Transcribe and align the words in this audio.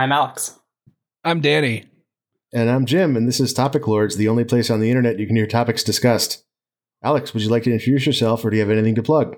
I'm 0.00 0.12
Alex. 0.12 0.58
I'm 1.24 1.42
Danny. 1.42 1.84
And 2.54 2.70
I'm 2.70 2.86
Jim, 2.86 3.18
and 3.18 3.28
this 3.28 3.38
is 3.38 3.52
Topic 3.52 3.86
Lords, 3.86 4.16
the 4.16 4.28
only 4.28 4.44
place 4.44 4.70
on 4.70 4.80
the 4.80 4.88
internet 4.88 5.18
you 5.18 5.26
can 5.26 5.36
hear 5.36 5.46
topics 5.46 5.84
discussed. 5.84 6.42
Alex, 7.04 7.34
would 7.34 7.42
you 7.42 7.50
like 7.50 7.64
to 7.64 7.70
introduce 7.70 8.06
yourself, 8.06 8.42
or 8.42 8.48
do 8.48 8.56
you 8.56 8.62
have 8.62 8.70
anything 8.70 8.94
to 8.94 9.02
plug? 9.02 9.36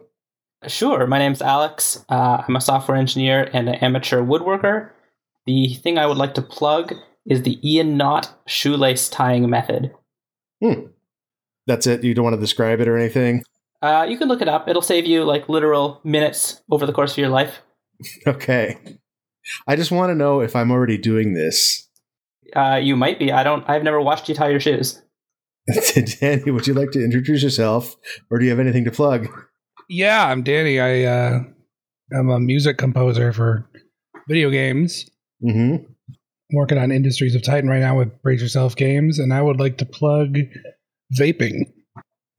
Sure. 0.69 1.05
My 1.09 1.19
name's 1.19 1.43
Alex. 1.43 2.05
Uh, 2.09 2.45
I'm 2.47 2.55
a 2.55 2.61
software 2.61 2.97
engineer 2.97 3.51
and 3.53 3.69
an 3.69 3.75
amateur 3.75 4.23
woodworker. 4.23 4.91
The 5.47 5.75
thing 5.75 5.99
I 5.99 6.07
would 6.07 6.17
like 6.17 6.35
to 6.35 6.43
plug 6.43 6.95
is 7.27 7.43
the 7.43 7.59
Ian 7.69 7.97
Knot 7.97 8.33
shoelace 8.47 9.09
tying 9.09 9.51
method. 9.51 9.93
Hmm. 10.63 10.83
That's 11.67 11.89
it. 11.89 12.05
You 12.05 12.15
don't 12.15 12.23
want 12.23 12.37
to 12.37 12.41
describe 12.41 12.79
it 12.79 12.87
or 12.87 12.97
anything. 12.97 13.43
Uh, 13.83 14.07
you 14.09 14.17
can 14.17 14.29
look 14.29 14.41
it 14.41 14.49
up. 14.49 14.69
It'll 14.69 14.81
save 14.81 15.07
you 15.07 15.25
like 15.25 15.49
literal 15.49 16.01
minutes 16.05 16.63
over 16.71 16.87
the 16.87 16.93
course 16.93 17.11
of 17.11 17.19
your 17.19 17.31
life. 17.31 17.63
okay. 18.29 18.79
I 19.67 19.77
just 19.77 19.91
want 19.91 20.11
to 20.11 20.15
know 20.15 20.41
if 20.41 20.55
I'm 20.57 20.71
already 20.71 20.99
doing 20.99 21.35
this. 21.35 21.89
Uh, 22.55 22.81
you 22.83 22.97
might 22.97 23.19
be. 23.19 23.33
I 23.33 23.43
don't. 23.43 23.69
I've 23.69 23.83
never 23.83 24.01
watched 24.01 24.29
you 24.29 24.35
tie 24.35 24.51
your 24.51 24.61
shoes. 24.61 25.01
Danny, 26.21 26.51
would 26.51 26.67
you 26.67 26.75
like 26.75 26.91
to 26.91 27.05
introduce 27.05 27.43
yourself, 27.43 27.97
or 28.31 28.39
do 28.39 28.45
you 28.45 28.51
have 28.51 28.61
anything 28.61 28.85
to 28.85 28.91
plug? 28.91 29.29
Yeah, 29.89 30.27
I'm 30.27 30.43
Danny. 30.43 30.81
I 30.81 31.05
uh, 31.05 31.41
I'm 32.17 32.31
a 32.31 32.41
music 32.41 32.79
composer 32.79 33.33
for 33.33 33.69
video 34.29 34.51
games. 34.51 35.09
Mm-hmm. 35.45 35.85
working 36.53 36.79
on 36.79 36.93
Industries 36.93 37.35
of 37.35 37.43
Titan 37.43 37.69
right 37.69 37.81
now 37.81 37.99
with 37.99 38.23
Brace 38.23 38.41
Yourself 38.41 38.77
Games, 38.77 39.19
and 39.19 39.35
I 39.35 39.43
would 39.43 39.59
like 39.59 39.79
to 39.79 39.85
plug 39.85 40.37
vaping. 41.19 41.73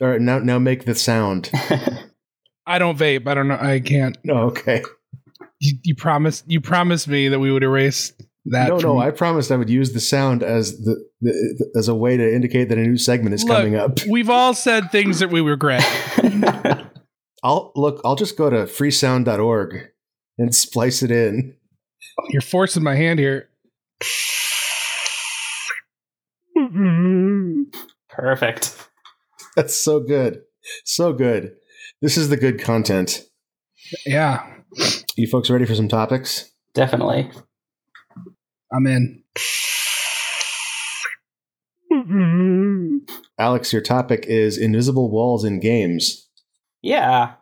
All 0.01 0.07
right, 0.07 0.21
now 0.21 0.39
now 0.39 0.59
make 0.59 0.85
the 0.85 0.95
sound. 0.95 1.49
I 2.65 2.79
don't 2.79 2.97
vape. 2.97 3.27
I 3.27 3.33
don't 3.33 3.47
know. 3.47 3.57
I 3.59 3.79
can't. 3.79 4.17
Oh, 4.29 4.47
okay. 4.47 4.83
You, 5.63 5.77
you 5.83 5.95
promised. 5.95 6.43
You 6.45 6.59
promised 6.59 7.07
me 7.07 7.29
that 7.29 7.39
we 7.39 7.49
would 7.49 7.63
erase 7.63 8.11
that. 8.47 8.67
no, 8.67 8.79
from- 8.79 8.97
no. 8.97 8.99
I 8.99 9.11
promised 9.11 9.49
I 9.49 9.55
would 9.55 9.69
use 9.69 9.93
the 9.93 10.01
sound 10.01 10.43
as 10.43 10.77
the, 10.79 11.01
the 11.21 11.71
as 11.77 11.87
a 11.87 11.95
way 11.95 12.17
to 12.17 12.35
indicate 12.35 12.67
that 12.67 12.77
a 12.77 12.81
new 12.81 12.97
segment 12.97 13.33
is 13.33 13.45
Look, 13.45 13.55
coming 13.57 13.75
up. 13.75 13.99
We've 14.09 14.29
all 14.29 14.53
said 14.53 14.91
things 14.91 15.19
that 15.19 15.29
we 15.29 15.39
regret. 15.39 15.81
I'll 17.43 17.71
look. 17.77 18.01
I'll 18.03 18.15
just 18.15 18.37
go 18.37 18.49
to 18.49 18.63
freesound.org 18.65 19.89
and 20.37 20.53
splice 20.53 21.01
it 21.01 21.11
in. 21.11 21.55
You're 22.29 22.41
forcing 22.41 22.83
my 22.83 22.95
hand 22.95 23.19
here. 23.19 23.49
Perfect. 28.09 28.75
That's 29.55 29.75
so 29.75 30.01
good, 30.01 30.41
so 30.83 31.13
good. 31.13 31.55
This 32.01 32.17
is 32.17 32.27
the 32.27 32.37
good 32.37 32.59
content. 32.59 33.23
Yeah, 34.05 34.45
You 35.15 35.27
folks 35.27 35.49
ready 35.49 35.65
for 35.65 35.75
some 35.75 35.87
topics? 35.87 36.51
Definitely. 36.73 37.29
I'm 38.71 38.87
in. 38.87 39.23
Alex, 43.37 43.71
your 43.73 43.81
topic 43.81 44.25
is 44.27 44.57
invisible 44.57 45.09
walls 45.11 45.43
in 45.43 45.59
games. 45.59 46.27
Yeah. 46.81 47.33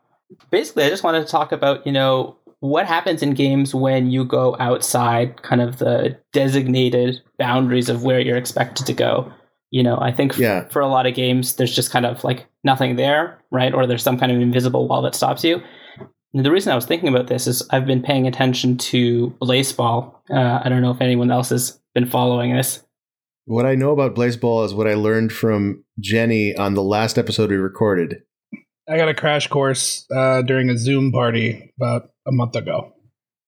Basically, 0.50 0.84
I 0.84 0.90
just 0.90 1.04
wanted 1.04 1.26
to 1.26 1.32
talk 1.32 1.52
about, 1.52 1.86
you 1.86 1.92
know, 1.92 2.38
what 2.60 2.86
happens 2.86 3.22
in 3.24 3.34
games 3.34 3.74
when 3.74 4.10
you 4.12 4.24
go 4.24 4.56
outside 4.60 5.42
kind 5.42 5.62
of 5.62 5.78
the 5.80 6.18
designated 6.32 7.22
boundaries 7.40 7.90
of 7.90 8.04
where 8.04 8.20
you're 8.20 8.38
expected 8.38 8.86
to 8.86 8.94
go. 8.94 9.32
You 9.72 9.84
know, 9.84 9.98
I 10.00 10.12
think 10.12 10.34
f- 10.34 10.40
Yeah. 10.40 10.68
for 10.70 10.82
a 10.82 10.88
lot 10.88 11.08
of 11.08 11.16
games, 11.16 11.56
there's 11.56 11.74
just 11.76 11.92
kind 11.92 12.06
of 12.06 12.24
like 12.24 12.46
nothing 12.64 12.98
there, 12.98 13.40
right? 13.52 13.74
Or 13.74 13.88
there's 13.88 14.04
some 14.04 14.20
kind 14.20 14.32
of 14.32 14.40
invisible 14.40 14.88
wall 14.88 15.02
that 15.04 15.16
stops 15.16 15.44
you. 15.44 15.62
And 16.34 16.46
the 16.46 16.52
reason 16.52 16.72
I 16.72 16.76
was 16.76 16.86
thinking 16.86 17.10
about 17.10 17.28
this 17.28 17.46
is 17.46 17.62
I've 17.72 17.86
been 17.86 18.02
paying 18.02 18.26
attention 18.26 18.78
to 18.78 19.36
Blaseball. 19.42 20.16
Uh, 20.30 20.62
I 20.64 20.70
don't 20.70 20.82
know 20.82 20.92
if 20.92 21.02
anyone 21.02 21.30
else 21.30 21.50
has 21.50 21.80
been 21.94 22.06
following 22.06 22.56
this. 22.56 22.84
What 23.46 23.66
I 23.66 23.76
know 23.76 23.92
about 23.92 24.16
Blaseball 24.16 24.66
is 24.66 24.74
what 24.74 24.88
I 24.88 24.94
learned 24.94 25.34
from 25.34 25.84
Jenny 26.00 26.56
on 26.56 26.74
the 26.74 26.84
last 26.84 27.18
episode 27.18 27.50
we 27.50 27.58
recorded. 27.58 28.22
I 28.88 28.98
got 28.98 29.10
a 29.10 29.14
crash 29.14 29.48
course 29.48 30.06
uh, 30.16 30.42
during 30.44 30.70
a 30.70 30.78
Zoom 30.78 31.12
party 31.12 31.74
about 31.78 32.12
a 32.26 32.32
month 32.32 32.56
ago. 32.56 32.94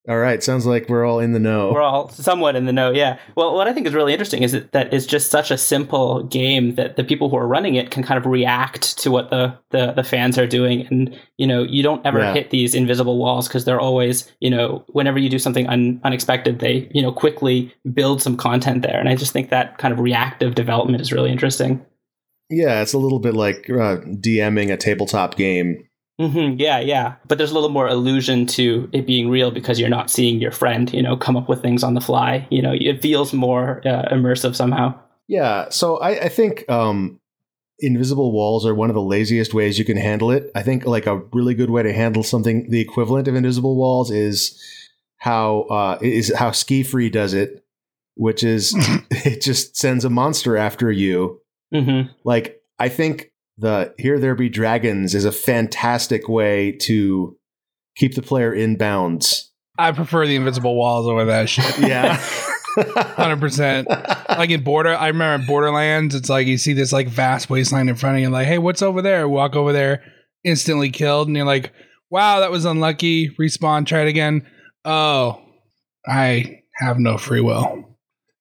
All 0.09 0.17
right, 0.17 0.43
sounds 0.43 0.65
like 0.65 0.89
we're 0.89 1.05
all 1.05 1.19
in 1.21 1.31
the 1.31 1.39
know. 1.39 1.71
We're 1.71 1.81
all 1.81 2.09
somewhat 2.09 2.57
in 2.57 2.65
the 2.65 2.73
know, 2.73 2.91
yeah. 2.91 3.19
Well, 3.37 3.55
what 3.55 3.69
I 3.69 3.73
think 3.73 3.87
is 3.87 3.93
really 3.93 4.11
interesting 4.11 4.43
is 4.43 4.51
that, 4.51 4.73
that 4.73 4.93
it's 4.93 5.05
just 5.05 5.31
such 5.31 5.49
a 5.49 5.57
simple 5.57 6.23
game 6.23 6.75
that 6.75 6.97
the 6.97 7.05
people 7.05 7.29
who 7.29 7.37
are 7.37 7.47
running 7.47 7.75
it 7.75 7.89
can 7.89 8.03
kind 8.03 8.17
of 8.17 8.25
react 8.25 8.97
to 8.97 9.09
what 9.11 9.29
the, 9.29 9.57
the, 9.69 9.93
the 9.93 10.03
fans 10.03 10.37
are 10.37 10.45
doing. 10.45 10.85
And, 10.91 11.17
you 11.37 11.47
know, 11.47 11.63
you 11.63 11.83
don't 11.83 12.05
ever 12.05 12.19
Yeah. 12.19 12.33
hit 12.33 12.49
these 12.49 12.75
invisible 12.75 13.17
walls 13.17 13.47
because 13.47 13.63
they're 13.63 13.79
always, 13.79 14.29
you 14.41 14.49
know, 14.49 14.83
whenever 14.87 15.19
you 15.19 15.29
do 15.29 15.39
something 15.39 15.67
un- 15.69 16.01
unexpected, 16.03 16.59
they, 16.59 16.89
you 16.93 17.01
know, 17.01 17.13
quickly 17.13 17.73
build 17.93 18.21
some 18.21 18.35
content 18.35 18.81
there. 18.81 18.99
And 18.99 19.07
I 19.07 19.15
just 19.15 19.31
think 19.31 19.51
that 19.51 19.77
kind 19.77 19.93
of 19.93 20.01
reactive 20.01 20.53
development 20.53 20.99
is 20.99 21.13
really 21.13 21.31
interesting. 21.31 21.79
yeah, 22.49 22.81
it's 22.81 22.93
a 22.93 22.97
little 22.99 23.19
bit 23.19 23.35
like 23.35 23.69
uh, 23.69 23.97
DMing 24.19 24.69
a 24.69 24.75
tabletop 24.75 25.37
game. 25.37 25.87
Hmm 26.19 26.55
yeah, 26.57 26.79
yeah. 26.79 27.15
But 27.27 27.37
there's 27.37 27.51
a 27.51 27.53
little 27.53 27.69
more 27.69 27.87
illusion 27.87 28.45
to 28.47 28.89
it 28.93 29.05
being 29.05 29.29
real 29.29 29.51
because 29.51 29.79
you're 29.79 29.89
not 29.89 30.09
seeing 30.09 30.39
your 30.39 30.51
friend, 30.51 30.91
you 30.93 31.01
know, 31.01 31.17
come 31.17 31.35
up 31.35 31.49
with 31.49 31.61
things 31.61 31.83
on 31.83 31.93
the 31.93 32.01
fly. 32.01 32.47
You 32.49 32.61
know, 32.61 32.73
it 32.73 33.01
feels 33.01 33.33
more 33.33 33.81
uh, 33.85 34.09
immersive 34.13 34.55
somehow. 34.55 34.99
Yeah, 35.27 35.69
so 35.69 35.97
I, 35.97 36.25
I 36.25 36.29
think 36.29 36.69
um, 36.69 37.19
invisible 37.79 38.31
walls 38.31 38.65
are 38.65 38.75
one 38.75 38.89
of 38.89 38.93
the 38.93 39.01
laziest 39.01 39.53
ways 39.53 39.79
you 39.79 39.85
can 39.85 39.97
handle 39.97 40.31
it. 40.31 40.51
I 40.55 40.63
think 40.63 40.85
like 40.85 41.07
a 41.07 41.17
really 41.33 41.53
good 41.53 41.69
way 41.69 41.83
to 41.83 41.93
handle 41.93 42.23
something 42.23 42.69
the 42.69 42.81
equivalent 42.81 43.27
of 43.27 43.35
invisible 43.35 43.75
walls 43.75 44.11
is 44.11 44.61
how 45.17 45.61
uh, 45.63 45.97
is 46.01 46.33
how 46.35 46.51
Ski 46.51 46.83
Free 46.83 47.09
does 47.09 47.33
it, 47.33 47.65
which 48.15 48.43
is 48.43 48.73
it 49.11 49.41
just 49.41 49.75
sends 49.75 50.05
a 50.05 50.09
monster 50.09 50.57
after 50.57 50.91
you. 50.91 51.41
hmm 51.73 52.01
Like 52.23 52.61
I 52.79 52.89
think 52.89 53.31
the 53.57 53.93
Here 53.97 54.19
There 54.19 54.35
Be 54.35 54.49
Dragons 54.49 55.15
is 55.15 55.25
a 55.25 55.31
fantastic 55.31 56.27
way 56.27 56.73
to 56.81 57.37
keep 57.95 58.15
the 58.15 58.21
player 58.21 58.53
in 58.53 58.77
bounds. 58.77 59.51
I 59.77 59.91
prefer 59.91 60.27
the 60.27 60.35
invisible 60.35 60.75
walls 60.75 61.07
over 61.07 61.25
that 61.25 61.49
shit. 61.49 61.77
Yeah. 61.79 62.21
Hundred 62.75 63.39
percent. 63.39 63.87
Like 63.87 64.49
in 64.49 64.63
Border, 64.63 64.95
I 64.95 65.09
remember 65.09 65.43
in 65.43 65.47
Borderlands, 65.47 66.15
it's 66.15 66.27
like 66.27 66.47
you 66.47 66.57
see 66.57 66.73
this 66.73 66.91
like 66.91 67.07
vast 67.07 67.47
wasteland 67.47 67.87
in 67.87 67.95
front 67.95 68.17
of 68.17 68.21
you, 68.21 68.29
like, 68.31 68.47
hey, 68.47 68.57
what's 68.57 68.81
over 68.81 69.03
there? 69.03 69.29
Walk 69.29 69.55
over 69.55 69.71
there, 69.71 70.03
instantly 70.43 70.89
killed, 70.89 71.27
and 71.27 71.37
you're 71.37 71.45
like, 71.45 71.71
wow, 72.09 72.39
that 72.39 72.49
was 72.49 72.65
unlucky. 72.65 73.29
Respawn, 73.39 73.85
try 73.85 74.01
it 74.01 74.07
again. 74.07 74.47
Oh, 74.85 75.39
I 76.07 76.61
have 76.77 76.97
no 76.97 77.19
free 77.19 77.41
will. 77.41 77.95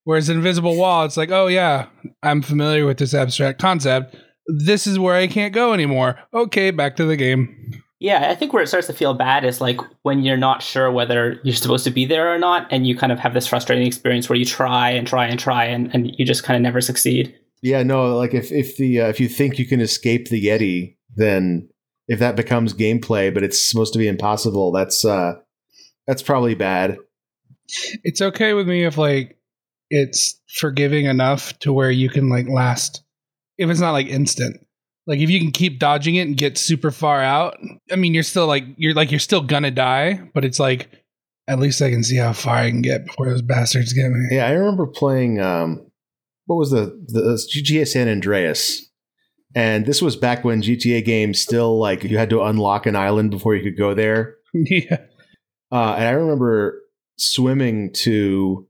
Whereas 0.05 0.31
invisible 0.31 0.77
wall, 0.77 1.05
it's 1.05 1.19
like, 1.19 1.31
oh 1.31 1.47
yeah, 1.47 1.89
I'm 2.23 2.41
familiar 2.41 2.87
with 2.87 2.97
this 2.97 3.13
abstract 3.13 3.61
concept. 3.61 4.17
This 4.47 4.87
is 4.87 4.99
where 4.99 5.15
I 5.15 5.27
can't 5.27 5.55
go 5.55 5.73
anymore. 5.73 6.19
Okay, 6.35 6.71
back 6.71 6.97
to 6.97 7.05
the 7.05 7.17
game. 7.17 7.83
Yeah, 8.01 8.31
I 8.31 8.35
think 8.35 8.53
where 8.53 8.63
it 8.63 8.67
starts 8.67 8.89
to 8.89 8.93
feel 8.93 9.15
bad 9.15 9.45
is 9.45 9.61
like 9.61 9.81
when 10.03 10.23
you're 10.23 10.37
not 10.37 10.61
sure 10.61 10.91
whether 10.91 11.39
you're 11.45 11.55
supposed 11.55 11.85
to 11.85 11.91
be 11.91 12.05
there 12.05 12.35
or 12.35 12.39
not, 12.39 12.67
and 12.71 12.87
you 12.87 12.97
kind 12.97 13.13
of 13.13 13.21
have 13.21 13.33
this 13.33 13.47
frustrating 13.47 13.87
experience 13.87 14.29
where 14.29 14.37
you 14.37 14.45
try 14.45 14.91
and 14.91 15.07
try 15.07 15.27
and 15.27 15.39
try, 15.39 15.65
and, 15.67 15.95
and 15.95 16.13
you 16.19 16.25
just 16.25 16.43
kind 16.43 16.57
of 16.57 16.63
never 16.63 16.81
succeed. 16.81 17.33
Yeah, 17.63 17.85
no, 17.85 18.17
like 18.17 18.35
if 18.35 18.51
if 18.51 18.77
the 18.77 19.03
uh, 19.03 19.09
if 19.09 19.21
you 19.21 19.29
think 19.29 19.59
you 19.59 19.67
can 19.67 19.81
escape 19.81 20.29
the 20.29 20.45
Yeti, 20.45 20.97
then 21.15 21.69
if 22.09 22.19
that 22.19 22.35
becomes 22.35 22.75
gameplay, 22.75 23.33
but 23.33 23.45
it's 23.45 23.61
supposed 23.61 23.93
to 23.93 24.01
be 24.01 24.09
impossible, 24.09 24.73
that's 24.73 25.05
uh 25.05 25.35
that's 26.07 26.23
probably 26.23 26.57
bad. 26.57 26.99
It's 28.03 28.21
okay 28.21 28.53
with 28.53 28.67
me 28.67 28.85
if 28.85 28.99
like 28.99 29.39
it's 29.91 30.41
forgiving 30.49 31.07
enough 31.07 31.57
to 31.61 31.73
where 31.73 31.91
you 31.91 32.09
can 32.09 32.29
like 32.29 32.49
last 32.49 33.05
if 33.59 33.71
it's 33.71 33.81
not 33.81 33.93
like 33.93 34.07
instant. 34.07 34.57
Like 35.07 35.19
if 35.19 35.31
you 35.31 35.41
can 35.41 35.51
keep 35.51 35.79
dodging 35.79 36.15
it 36.15 36.27
and 36.29 36.37
get 36.37 36.57
super 36.57 36.91
far 36.91 37.23
out, 37.23 37.59
I 37.91 37.97
mean 37.97 38.15
you're 38.15 38.23
still 38.23 38.47
like 38.47 38.65
you're 38.77 38.95
like 38.95 39.11
you're 39.11 39.21
still 39.21 39.43
gonna 39.43 39.71
die, 39.71 40.21
but 40.33 40.45
it's 40.45 40.61
like 40.61 40.89
at 41.49 41.59
least 41.59 41.83
I 41.83 41.91
can 41.91 42.05
see 42.05 42.17
how 42.17 42.33
far 42.33 42.57
I 42.57 42.71
can 42.71 42.83
get 42.83 43.07
before 43.07 43.29
those 43.29 43.43
bastards 43.43 43.93
get 43.93 44.11
me. 44.11 44.37
Yeah, 44.37 44.47
I 44.47 44.53
remember 44.53 44.87
playing 44.87 45.41
um 45.41 45.85
what 46.47 46.57
was 46.57 46.71
the 46.71 46.87
the 47.09 47.43
GTA 47.55 47.87
San 47.87 48.09
Andreas. 48.09 48.89
And 49.55 49.85
this 49.85 50.01
was 50.01 50.17
back 50.17 50.45
when 50.45 50.63
GTA 50.63 51.05
games 51.05 51.41
still 51.41 51.79
like 51.79 52.05
you 52.05 52.17
had 52.17 52.31
to 52.31 52.43
unlock 52.43 52.87
an 52.87 52.97
island 52.97 53.31
before 53.31 53.55
you 53.55 53.63
could 53.63 53.77
go 53.77 53.93
there. 53.93 54.37
yeah. 54.55 54.99
Uh, 55.71 55.95
and 55.97 56.05
I 56.05 56.11
remember 56.11 56.81
swimming 57.19 57.93
to, 57.93 58.67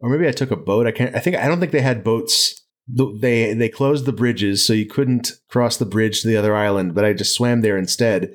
or 0.00 0.10
maybe 0.10 0.28
I 0.28 0.32
took 0.32 0.50
a 0.50 0.56
boat. 0.56 0.86
I 0.86 0.92
can't. 0.92 1.14
I 1.14 1.20
think 1.20 1.36
I 1.36 1.46
don't 1.46 1.60
think 1.60 1.72
they 1.72 1.80
had 1.80 2.04
boats. 2.04 2.63
The- 2.88 3.16
They 3.20 3.54
they 3.54 3.68
closed 3.68 4.04
the 4.06 4.12
bridges, 4.12 4.66
so 4.66 4.72
you 4.72 4.86
couldn't 4.86 5.32
cross 5.48 5.76
the 5.76 5.86
bridge 5.86 6.20
to 6.22 6.28
the 6.28 6.36
other 6.36 6.54
island. 6.54 6.94
But 6.94 7.04
I 7.04 7.12
just 7.12 7.34
swam 7.34 7.60
there 7.62 7.78
instead, 7.78 8.34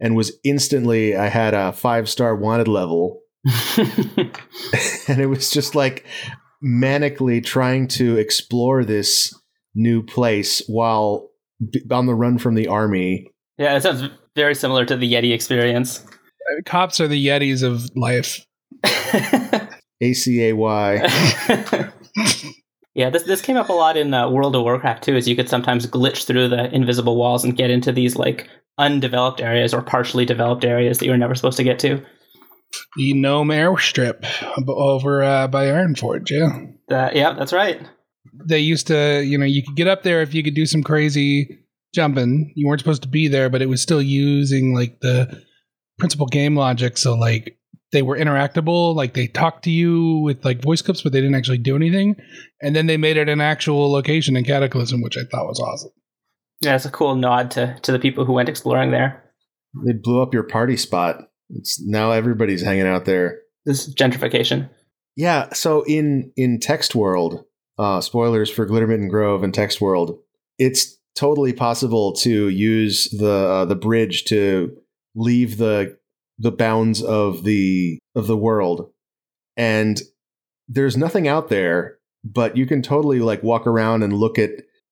and 0.00 0.14
was 0.16 0.32
instantly. 0.44 1.16
I 1.16 1.26
had 1.28 1.54
a 1.54 1.72
five 1.72 2.08
star 2.08 2.36
wanted 2.36 2.68
level, 2.68 3.20
and 3.76 5.20
it 5.20 5.26
was 5.28 5.50
just 5.50 5.74
like 5.74 6.04
manically 6.64 7.44
trying 7.44 7.88
to 7.88 8.16
explore 8.16 8.84
this 8.84 9.34
new 9.74 10.02
place 10.02 10.62
while 10.68 11.28
b- 11.70 11.80
on 11.90 12.06
the 12.06 12.14
run 12.14 12.38
from 12.38 12.54
the 12.54 12.66
army. 12.68 13.26
yeah, 13.58 13.76
it 13.76 13.82
sounds 13.82 14.02
very 14.34 14.54
similar 14.54 14.84
to 14.84 14.96
the 14.96 15.12
Yeti 15.12 15.32
experience. 15.32 16.04
Uh, 16.04 16.62
cops 16.66 17.00
are 17.00 17.08
the 17.08 17.26
yetis 17.26 17.62
of 17.62 17.88
life. 17.96 18.44
A 20.00 20.12
C 20.14 20.48
A 20.48 20.52
Y. 20.54 21.02
yeah, 22.98 23.10
this 23.10 23.22
this 23.22 23.40
came 23.40 23.56
up 23.56 23.68
a 23.68 23.72
lot 23.72 23.96
in 23.96 24.12
uh, 24.12 24.28
World 24.28 24.56
of 24.56 24.62
Warcraft 24.62 25.04
too. 25.04 25.16
Is 25.16 25.28
you 25.28 25.36
could 25.36 25.48
sometimes 25.48 25.86
glitch 25.86 26.24
through 26.26 26.48
the 26.48 26.74
invisible 26.74 27.14
walls 27.14 27.44
and 27.44 27.56
get 27.56 27.70
into 27.70 27.92
these 27.92 28.16
like 28.16 28.50
undeveloped 28.76 29.40
areas 29.40 29.72
or 29.72 29.82
partially 29.82 30.24
developed 30.24 30.64
areas 30.64 30.98
that 30.98 31.04
you 31.04 31.12
were 31.12 31.16
never 31.16 31.36
supposed 31.36 31.58
to 31.58 31.62
get 31.62 31.78
to. 31.78 32.04
The 32.96 33.14
Gnome 33.14 33.50
airstrip 33.50 34.26
over 34.68 35.22
uh, 35.22 35.46
by 35.46 35.66
Ironforge, 35.66 36.30
yeah. 36.30 36.94
Uh, 36.94 37.10
yeah, 37.14 37.34
that's 37.34 37.52
right. 37.52 37.80
They 38.44 38.58
used 38.58 38.88
to, 38.88 39.22
you 39.24 39.38
know, 39.38 39.46
you 39.46 39.62
could 39.62 39.76
get 39.76 39.86
up 39.86 40.02
there 40.02 40.20
if 40.20 40.34
you 40.34 40.42
could 40.42 40.54
do 40.54 40.66
some 40.66 40.82
crazy 40.82 41.60
jumping. 41.94 42.52
You 42.56 42.66
weren't 42.66 42.80
supposed 42.80 43.02
to 43.02 43.08
be 43.08 43.28
there, 43.28 43.48
but 43.48 43.62
it 43.62 43.68
was 43.68 43.80
still 43.80 44.02
using 44.02 44.74
like 44.74 44.98
the 45.00 45.40
principal 46.00 46.26
game 46.26 46.56
logic. 46.56 46.98
So 46.98 47.14
like 47.14 47.57
they 47.92 48.02
were 48.02 48.16
interactable, 48.16 48.94
like 48.94 49.14
they 49.14 49.26
talked 49.26 49.64
to 49.64 49.70
you 49.70 50.18
with 50.18 50.44
like 50.44 50.62
voice 50.62 50.82
clips, 50.82 51.02
but 51.02 51.12
they 51.12 51.20
didn't 51.20 51.36
actually 51.36 51.58
do 51.58 51.76
anything. 51.76 52.16
And 52.62 52.76
then 52.76 52.86
they 52.86 52.96
made 52.96 53.16
it 53.16 53.28
an 53.28 53.40
actual 53.40 53.90
location 53.90 54.36
in 54.36 54.44
Cataclysm, 54.44 55.00
which 55.00 55.16
I 55.16 55.22
thought 55.30 55.46
was 55.46 55.60
awesome. 55.60 55.92
Yeah, 56.60 56.74
it's 56.74 56.84
a 56.84 56.90
cool 56.90 57.14
nod 57.14 57.50
to 57.52 57.78
to 57.82 57.92
the 57.92 57.98
people 57.98 58.24
who 58.24 58.32
went 58.32 58.48
exploring 58.48 58.90
there. 58.90 59.24
They 59.86 59.92
blew 59.92 60.22
up 60.22 60.34
your 60.34 60.42
party 60.42 60.76
spot. 60.76 61.28
It's 61.50 61.80
now 61.80 62.10
everybody's 62.10 62.62
hanging 62.62 62.86
out 62.86 63.04
there. 63.04 63.40
This 63.64 63.86
is 63.86 63.94
gentrification. 63.94 64.68
Yeah. 65.16 65.52
So 65.52 65.82
in 65.82 66.32
in 66.36 66.58
Text 66.60 66.94
World, 66.94 67.44
uh, 67.78 68.00
spoilers 68.00 68.50
for 68.50 68.66
Glittermitten 68.66 69.08
Grove 69.08 69.42
and 69.42 69.54
Text 69.54 69.80
World, 69.80 70.18
it's 70.58 70.98
totally 71.16 71.52
possible 71.52 72.12
to 72.14 72.48
use 72.48 73.08
the 73.10 73.32
uh, 73.32 73.64
the 73.64 73.76
bridge 73.76 74.24
to 74.26 74.76
leave 75.14 75.58
the 75.58 75.96
the 76.38 76.52
bounds 76.52 77.02
of 77.02 77.44
the 77.44 77.98
of 78.14 78.26
the 78.26 78.36
world, 78.36 78.90
and 79.56 80.00
there's 80.68 80.96
nothing 80.96 81.26
out 81.26 81.48
there, 81.48 81.98
but 82.24 82.56
you 82.56 82.66
can 82.66 82.82
totally 82.82 83.20
like 83.20 83.42
walk 83.42 83.66
around 83.66 84.02
and 84.02 84.12
look 84.12 84.38
at 84.38 84.50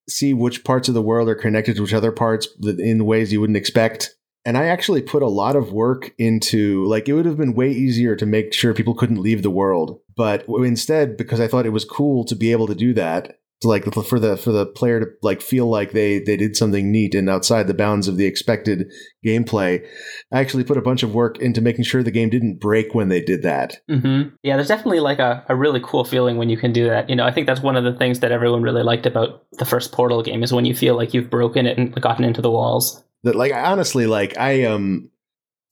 see 0.08 0.32
which 0.32 0.64
parts 0.64 0.88
of 0.88 0.94
the 0.94 1.02
world 1.02 1.28
are 1.28 1.34
connected 1.34 1.76
to 1.76 1.82
which 1.82 1.94
other 1.94 2.12
parts 2.12 2.48
in 2.62 3.04
ways 3.04 3.32
you 3.32 3.40
wouldn't 3.40 3.56
expect. 3.56 4.14
And 4.44 4.56
I 4.56 4.66
actually 4.66 5.02
put 5.02 5.22
a 5.22 5.28
lot 5.28 5.56
of 5.56 5.72
work 5.72 6.12
into 6.18 6.84
like 6.86 7.08
it 7.08 7.14
would 7.14 7.26
have 7.26 7.36
been 7.36 7.54
way 7.54 7.72
easier 7.72 8.14
to 8.14 8.26
make 8.26 8.52
sure 8.52 8.72
people 8.72 8.94
couldn't 8.94 9.20
leave 9.20 9.42
the 9.42 9.50
world, 9.50 9.98
but 10.16 10.44
instead 10.48 11.16
because 11.16 11.40
I 11.40 11.48
thought 11.48 11.66
it 11.66 11.70
was 11.70 11.84
cool 11.84 12.24
to 12.26 12.36
be 12.36 12.52
able 12.52 12.68
to 12.68 12.74
do 12.74 12.94
that, 12.94 13.40
like 13.64 13.84
for 13.92 14.18
the 14.18 14.36
for 14.36 14.52
the 14.52 14.66
player 14.66 15.00
to 15.00 15.06
like 15.22 15.40
feel 15.40 15.66
like 15.66 15.92
they 15.92 16.18
they 16.18 16.36
did 16.36 16.56
something 16.56 16.92
neat 16.92 17.14
and 17.14 17.30
outside 17.30 17.66
the 17.66 17.74
bounds 17.74 18.06
of 18.06 18.16
the 18.16 18.26
expected 18.26 18.90
gameplay. 19.24 19.84
I 20.32 20.40
actually 20.40 20.64
put 20.64 20.76
a 20.76 20.82
bunch 20.82 21.02
of 21.02 21.14
work 21.14 21.38
into 21.38 21.62
making 21.62 21.84
sure 21.84 22.02
the 22.02 22.10
game 22.10 22.28
didn't 22.28 22.60
break 22.60 22.94
when 22.94 23.08
they 23.08 23.22
did 23.22 23.42
that. 23.42 23.78
Mm-hmm. 23.90 24.34
Yeah, 24.42 24.56
there's 24.56 24.68
definitely 24.68 25.00
like 25.00 25.18
a, 25.18 25.44
a 25.48 25.56
really 25.56 25.80
cool 25.82 26.04
feeling 26.04 26.36
when 26.36 26.50
you 26.50 26.58
can 26.58 26.72
do 26.72 26.86
that. 26.88 27.08
You 27.08 27.16
know, 27.16 27.24
I 27.24 27.32
think 27.32 27.46
that's 27.46 27.62
one 27.62 27.76
of 27.76 27.84
the 27.84 27.94
things 27.94 28.20
that 28.20 28.32
everyone 28.32 28.62
really 28.62 28.82
liked 28.82 29.06
about 29.06 29.46
the 29.52 29.64
first 29.64 29.92
Portal 29.92 30.22
game 30.22 30.42
is 30.42 30.52
when 30.52 30.66
you 30.66 30.74
feel 30.74 30.94
like 30.94 31.14
you've 31.14 31.30
broken 31.30 31.66
it 31.66 31.78
and 31.78 31.94
gotten 31.94 32.24
into 32.24 32.42
the 32.42 32.50
walls. 32.50 33.02
That 33.22 33.36
like 33.36 33.54
honestly, 33.54 34.06
like 34.06 34.36
I 34.36 34.64
um 34.64 35.10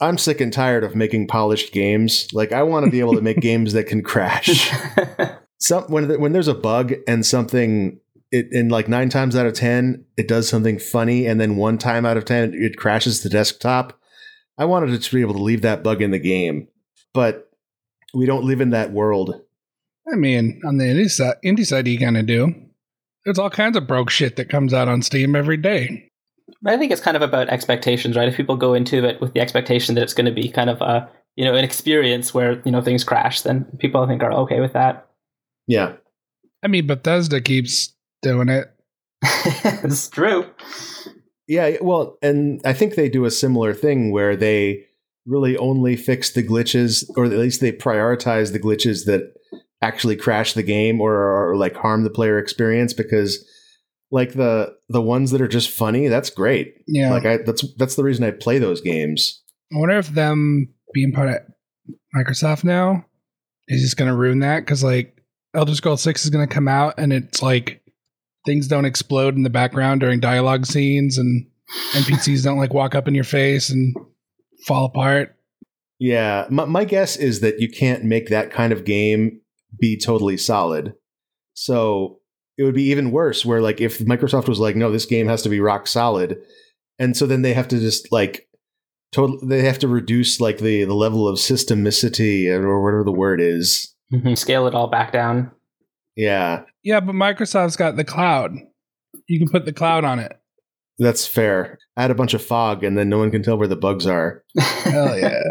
I'm 0.00 0.18
sick 0.18 0.40
and 0.40 0.52
tired 0.52 0.84
of 0.84 0.96
making 0.96 1.28
polished 1.28 1.72
games. 1.72 2.28
Like 2.32 2.52
I 2.52 2.62
want 2.62 2.86
to 2.86 2.90
be 2.90 3.00
able 3.00 3.14
to 3.14 3.20
make 3.20 3.40
games 3.40 3.74
that 3.74 3.86
can 3.86 4.02
crash. 4.02 4.72
some 5.58 5.84
when 5.84 6.20
when 6.20 6.32
there's 6.32 6.48
a 6.48 6.54
bug 6.54 6.92
and 7.06 7.24
something 7.24 8.00
it 8.30 8.48
in 8.50 8.68
like 8.68 8.88
nine 8.88 9.08
times 9.08 9.36
out 9.36 9.46
of 9.46 9.54
ten 9.54 10.04
it 10.16 10.28
does 10.28 10.48
something 10.48 10.78
funny 10.78 11.26
and 11.26 11.40
then 11.40 11.56
one 11.56 11.78
time 11.78 12.04
out 12.04 12.16
of 12.16 12.24
ten 12.24 12.52
it 12.54 12.76
crashes 12.76 13.22
the 13.22 13.28
desktop 13.28 13.98
i 14.58 14.64
wanted 14.64 15.00
to 15.00 15.14
be 15.14 15.20
able 15.20 15.34
to 15.34 15.42
leave 15.42 15.62
that 15.62 15.82
bug 15.82 16.02
in 16.02 16.10
the 16.10 16.18
game. 16.18 16.68
But 17.12 17.50
we 18.12 18.26
don't 18.26 18.44
live 18.44 18.60
in 18.60 18.70
that 18.70 18.92
world. 18.92 19.40
I 20.12 20.16
mean 20.16 20.60
on 20.66 20.78
the 20.78 20.84
indie 20.84 21.10
side, 21.10 21.36
indie 21.44 21.66
side 21.66 21.86
you 21.86 21.98
kind 21.98 22.16
of 22.16 22.26
do. 22.26 22.54
There's 23.24 23.38
all 23.38 23.50
kinds 23.50 23.76
of 23.76 23.86
broke 23.86 24.10
shit 24.10 24.36
that 24.36 24.50
comes 24.50 24.74
out 24.74 24.88
on 24.88 25.00
steam 25.00 25.34
every 25.34 25.56
day. 25.56 26.10
I 26.66 26.76
think 26.76 26.92
it's 26.92 27.00
kind 27.00 27.16
of 27.16 27.22
about 27.22 27.48
expectations 27.48 28.16
right? 28.16 28.28
If 28.28 28.36
people 28.36 28.56
go 28.56 28.74
into 28.74 29.04
it 29.04 29.20
with 29.20 29.32
the 29.32 29.40
expectation 29.40 29.94
that 29.94 30.02
it's 30.02 30.14
going 30.14 30.26
to 30.26 30.42
be 30.42 30.48
kind 30.48 30.68
of 30.68 30.80
a 30.80 31.08
you 31.36 31.44
know 31.44 31.54
an 31.54 31.64
experience 31.64 32.34
where 32.34 32.60
you 32.64 32.70
know 32.70 32.80
things 32.80 33.02
crash 33.02 33.42
then 33.42 33.64
people 33.78 34.00
i 34.00 34.06
think 34.06 34.22
are 34.22 34.32
okay 34.32 34.60
with 34.60 34.72
that 34.72 35.08
yeah. 35.66 35.94
I 36.62 36.68
mean, 36.68 36.86
Bethesda 36.86 37.40
keeps 37.40 37.94
doing 38.22 38.48
it. 38.48 38.70
it's 39.22 40.08
true. 40.08 40.46
Yeah, 41.46 41.76
well, 41.80 42.16
and 42.22 42.60
I 42.64 42.72
think 42.72 42.94
they 42.94 43.08
do 43.08 43.26
a 43.26 43.30
similar 43.30 43.74
thing 43.74 44.12
where 44.12 44.34
they 44.34 44.86
really 45.26 45.56
only 45.56 45.96
fix 45.96 46.32
the 46.32 46.42
glitches, 46.42 47.04
or 47.16 47.24
at 47.24 47.32
least 47.32 47.60
they 47.60 47.72
prioritize 47.72 48.52
the 48.52 48.60
glitches 48.60 49.04
that 49.06 49.34
actually 49.82 50.16
crash 50.16 50.54
the 50.54 50.62
game 50.62 51.00
or, 51.00 51.12
or 51.50 51.56
like 51.56 51.76
harm 51.76 52.04
the 52.04 52.10
player 52.10 52.38
experience 52.38 52.94
because 52.94 53.44
like 54.10 54.32
the 54.32 54.74
the 54.88 55.02
ones 55.02 55.30
that 55.30 55.40
are 55.40 55.48
just 55.48 55.70
funny 55.70 56.08
that's 56.08 56.30
great 56.30 56.74
yeah 56.86 57.10
like 57.10 57.26
i 57.26 57.36
that's 57.38 57.64
that's 57.76 57.96
the 57.96 58.04
reason 58.04 58.24
i 58.24 58.30
play 58.30 58.58
those 58.58 58.80
games 58.80 59.42
i 59.74 59.78
wonder 59.78 59.98
if 59.98 60.08
them 60.10 60.68
being 60.92 61.12
part 61.12 61.28
of 61.28 61.36
microsoft 62.16 62.64
now 62.64 63.04
is 63.68 63.82
just 63.82 63.96
going 63.96 64.08
to 64.08 64.16
ruin 64.16 64.38
that 64.38 64.60
because 64.60 64.84
like 64.84 65.13
Elder 65.54 65.74
Scrolls 65.74 66.02
6 66.02 66.24
is 66.24 66.30
going 66.30 66.46
to 66.46 66.52
come 66.52 66.68
out 66.68 66.94
and 66.98 67.12
it's 67.12 67.42
like 67.42 67.82
things 68.46 68.68
don't 68.68 68.84
explode 68.84 69.36
in 69.36 69.42
the 69.42 69.50
background 69.50 70.00
during 70.00 70.20
dialogue 70.20 70.66
scenes 70.66 71.18
and 71.18 71.46
NPCs 71.92 72.44
don't 72.44 72.58
like 72.58 72.74
walk 72.74 72.94
up 72.94 73.08
in 73.08 73.14
your 73.14 73.24
face 73.24 73.70
and 73.70 73.94
fall 74.66 74.86
apart. 74.86 75.36
Yeah, 75.98 76.46
my, 76.50 76.64
my 76.64 76.84
guess 76.84 77.16
is 77.16 77.40
that 77.40 77.60
you 77.60 77.70
can't 77.70 78.04
make 78.04 78.28
that 78.28 78.50
kind 78.50 78.72
of 78.72 78.84
game 78.84 79.40
be 79.80 79.98
totally 79.98 80.36
solid. 80.36 80.94
So 81.54 82.20
it 82.58 82.64
would 82.64 82.74
be 82.74 82.90
even 82.90 83.10
worse 83.10 83.44
where 83.44 83.60
like 83.60 83.80
if 83.80 83.98
Microsoft 84.00 84.48
was 84.48 84.60
like 84.60 84.76
no 84.76 84.90
this 84.90 85.06
game 85.06 85.28
has 85.28 85.42
to 85.42 85.48
be 85.48 85.60
rock 85.60 85.86
solid 85.86 86.38
and 86.98 87.16
so 87.16 87.26
then 87.26 87.42
they 87.42 87.54
have 87.54 87.68
to 87.68 87.78
just 87.78 88.12
like 88.12 88.48
total 89.12 89.38
they 89.46 89.62
have 89.62 89.78
to 89.80 89.88
reduce 89.88 90.40
like 90.40 90.58
the 90.58 90.84
the 90.84 90.94
level 90.94 91.28
of 91.28 91.38
systemicity 91.38 92.48
or 92.48 92.82
whatever 92.82 93.04
the 93.04 93.12
word 93.12 93.40
is 93.40 93.93
Mm-hmm. 94.14 94.34
Scale 94.34 94.66
it 94.66 94.74
all 94.74 94.86
back 94.86 95.12
down. 95.12 95.50
Yeah. 96.16 96.62
Yeah, 96.82 97.00
but 97.00 97.14
Microsoft's 97.14 97.76
got 97.76 97.96
the 97.96 98.04
cloud. 98.04 98.52
You 99.26 99.38
can 99.38 99.48
put 99.48 99.64
the 99.64 99.72
cloud 99.72 100.04
on 100.04 100.18
it. 100.18 100.38
That's 100.98 101.26
fair. 101.26 101.78
Add 101.96 102.10
a 102.10 102.14
bunch 102.14 102.34
of 102.34 102.42
fog 102.44 102.84
and 102.84 102.96
then 102.96 103.08
no 103.08 103.18
one 103.18 103.30
can 103.30 103.42
tell 103.42 103.58
where 103.58 103.68
the 103.68 103.76
bugs 103.76 104.06
are. 104.06 104.44
Hell 104.58 105.18
yeah. 105.18 105.42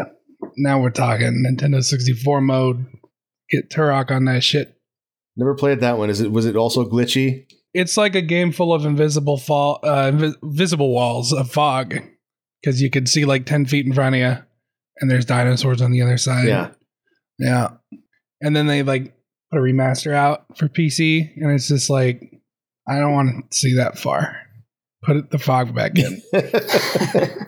now 0.56 0.80
we're 0.80 0.90
talking 0.90 1.44
Nintendo 1.46 1.82
64 1.82 2.40
mode. 2.40 2.86
Get 3.50 3.70
Turok 3.70 4.10
on 4.10 4.24
that 4.24 4.42
shit. 4.42 4.78
Never 5.36 5.54
played 5.54 5.80
that 5.80 5.98
one. 5.98 6.08
Is 6.08 6.20
it 6.20 6.32
was 6.32 6.46
it 6.46 6.56
also 6.56 6.84
glitchy? 6.84 7.46
It's 7.74 7.96
like 7.96 8.14
a 8.14 8.22
game 8.22 8.52
full 8.52 8.72
of 8.72 8.86
invisible 8.86 9.36
fall 9.36 9.80
uh, 9.82 10.10
invi- 10.10 10.36
visible 10.42 10.94
walls 10.94 11.32
of 11.32 11.50
fog 11.50 11.96
because 12.62 12.80
you 12.80 12.88
can 12.88 13.04
see 13.04 13.24
like 13.24 13.44
10 13.44 13.66
feet 13.66 13.84
in 13.84 13.92
front 13.92 14.14
of 14.14 14.20
you 14.20 14.36
and 15.00 15.10
there's 15.10 15.26
dinosaurs 15.26 15.82
on 15.82 15.90
the 15.90 16.00
other 16.00 16.16
side. 16.16 16.48
Yeah. 16.48 16.70
Yeah 17.38 17.68
and 18.44 18.54
then 18.54 18.66
they 18.66 18.82
like 18.82 19.16
put 19.50 19.58
a 19.58 19.62
remaster 19.62 20.12
out 20.12 20.44
for 20.56 20.68
PC, 20.68 21.30
and 21.36 21.50
it's 21.50 21.66
just 21.66 21.88
like 21.90 22.20
I 22.86 22.98
don't 22.98 23.14
want 23.14 23.50
to 23.50 23.56
see 23.56 23.74
that 23.76 23.98
far. 23.98 24.36
Put 25.02 25.30
the 25.30 25.38
fog 25.38 25.74
back 25.74 25.98
in. 25.98 26.22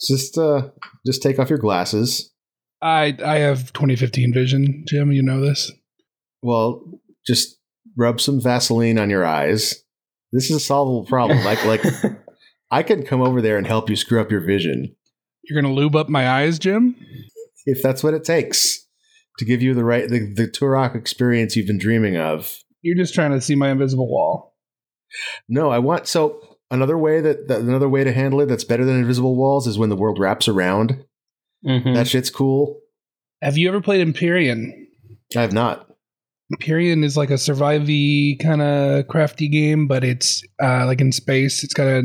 just 0.00 0.36
uh, 0.36 0.68
just 1.06 1.22
take 1.22 1.38
off 1.38 1.48
your 1.48 1.60
glasses. 1.60 2.32
I 2.82 3.16
I 3.24 3.36
have 3.38 3.72
2015 3.72 4.34
vision, 4.34 4.84
Jim. 4.88 5.12
You 5.12 5.22
know 5.22 5.40
this. 5.40 5.70
Well, 6.42 6.82
just 7.24 7.56
rub 7.96 8.20
some 8.20 8.40
Vaseline 8.40 8.98
on 8.98 9.10
your 9.10 9.24
eyes. 9.24 9.84
This 10.32 10.50
is 10.50 10.56
a 10.56 10.60
solvable 10.60 11.06
problem. 11.06 11.44
Like 11.44 11.64
like 11.64 11.84
I 12.70 12.82
can 12.82 13.04
come 13.04 13.20
over 13.20 13.40
there 13.40 13.58
and 13.58 13.66
help 13.66 13.88
you 13.90 13.96
screw 13.96 14.20
up 14.20 14.30
your 14.32 14.40
vision. 14.40 14.96
You're 15.44 15.62
gonna 15.62 15.74
lube 15.74 15.94
up 15.94 16.08
my 16.08 16.28
eyes, 16.28 16.58
Jim. 16.58 16.96
If 17.66 17.82
that's 17.82 18.02
what 18.02 18.14
it 18.14 18.24
takes 18.24 18.79
to 19.40 19.46
give 19.46 19.62
you 19.62 19.72
the 19.72 19.84
right 19.84 20.08
the, 20.08 20.32
the 20.34 20.46
Turok 20.46 20.94
experience 20.94 21.56
you've 21.56 21.66
been 21.66 21.78
dreaming 21.78 22.16
of. 22.16 22.54
You're 22.82 22.96
just 22.96 23.14
trying 23.14 23.32
to 23.32 23.40
see 23.40 23.54
my 23.54 23.70
invisible 23.70 24.06
wall. 24.06 24.54
No, 25.48 25.70
I 25.70 25.78
want 25.78 26.06
so 26.06 26.58
another 26.70 26.98
way 26.98 27.22
that, 27.22 27.48
that 27.48 27.60
another 27.60 27.88
way 27.88 28.04
to 28.04 28.12
handle 28.12 28.42
it 28.42 28.46
that's 28.46 28.64
better 28.64 28.84
than 28.84 28.98
invisible 28.98 29.34
walls 29.34 29.66
is 29.66 29.78
when 29.78 29.88
the 29.88 29.96
world 29.96 30.18
wraps 30.18 30.46
around. 30.46 31.04
Mm-hmm. 31.66 31.94
That 31.94 32.06
shit's 32.06 32.30
cool. 32.30 32.80
Have 33.40 33.56
you 33.56 33.68
ever 33.68 33.80
played 33.80 34.06
Empyrion? 34.06 34.72
I 35.34 35.40
have 35.40 35.54
not. 35.54 35.88
Empyrion 36.54 37.02
is 37.02 37.16
like 37.16 37.30
a 37.30 37.34
survivey 37.34 38.38
kind 38.42 38.60
of 38.60 39.08
crafty 39.08 39.48
game, 39.48 39.88
but 39.88 40.04
it's 40.04 40.42
uh, 40.62 40.84
like 40.84 41.00
in 41.00 41.12
space. 41.12 41.64
It's 41.64 41.72
got 41.72 41.86
a 41.86 42.02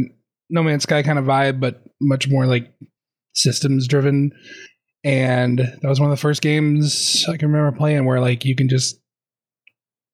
No 0.49 0.63
Man's 0.63 0.83
Sky 0.83 1.03
kind 1.03 1.19
of 1.19 1.25
vibe, 1.25 1.59
but 1.59 1.83
much 1.99 2.29
more 2.29 2.45
like 2.45 2.73
systems 3.33 3.87
driven 3.89 4.31
and 5.05 5.59
that 5.59 5.87
was 5.87 5.99
one 5.99 6.09
of 6.09 6.17
the 6.17 6.21
first 6.21 6.41
games 6.41 7.25
I 7.29 7.37
can 7.37 7.51
remember 7.51 7.77
playing 7.77 8.05
where 8.05 8.19
like 8.19 8.43
you 8.43 8.55
can 8.55 8.67
just 8.67 8.99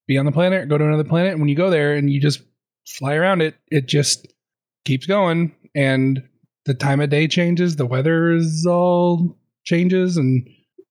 be 0.05 0.17
on 0.17 0.25
the 0.25 0.33
planet, 0.33 0.67
go 0.67 0.77
to 0.77 0.85
another 0.85 1.05
planet, 1.05 1.31
and 1.31 1.39
when 1.39 1.47
you 1.47 1.55
go 1.55 1.69
there 1.69 1.95
and 1.95 2.11
you 2.11 2.19
just 2.19 2.41
fly 2.85 3.15
around 3.15 3.41
it, 3.41 3.55
it 3.69 3.87
just 3.87 4.27
keeps 4.83 5.05
going, 5.05 5.55
and 5.73 6.21
the 6.65 6.73
time 6.73 6.99
of 6.99 7.09
day 7.09 7.27
changes, 7.27 7.77
the 7.77 7.85
weather 7.85 8.33
is 8.33 8.65
all 8.69 9.37
changes, 9.63 10.17
and 10.17 10.45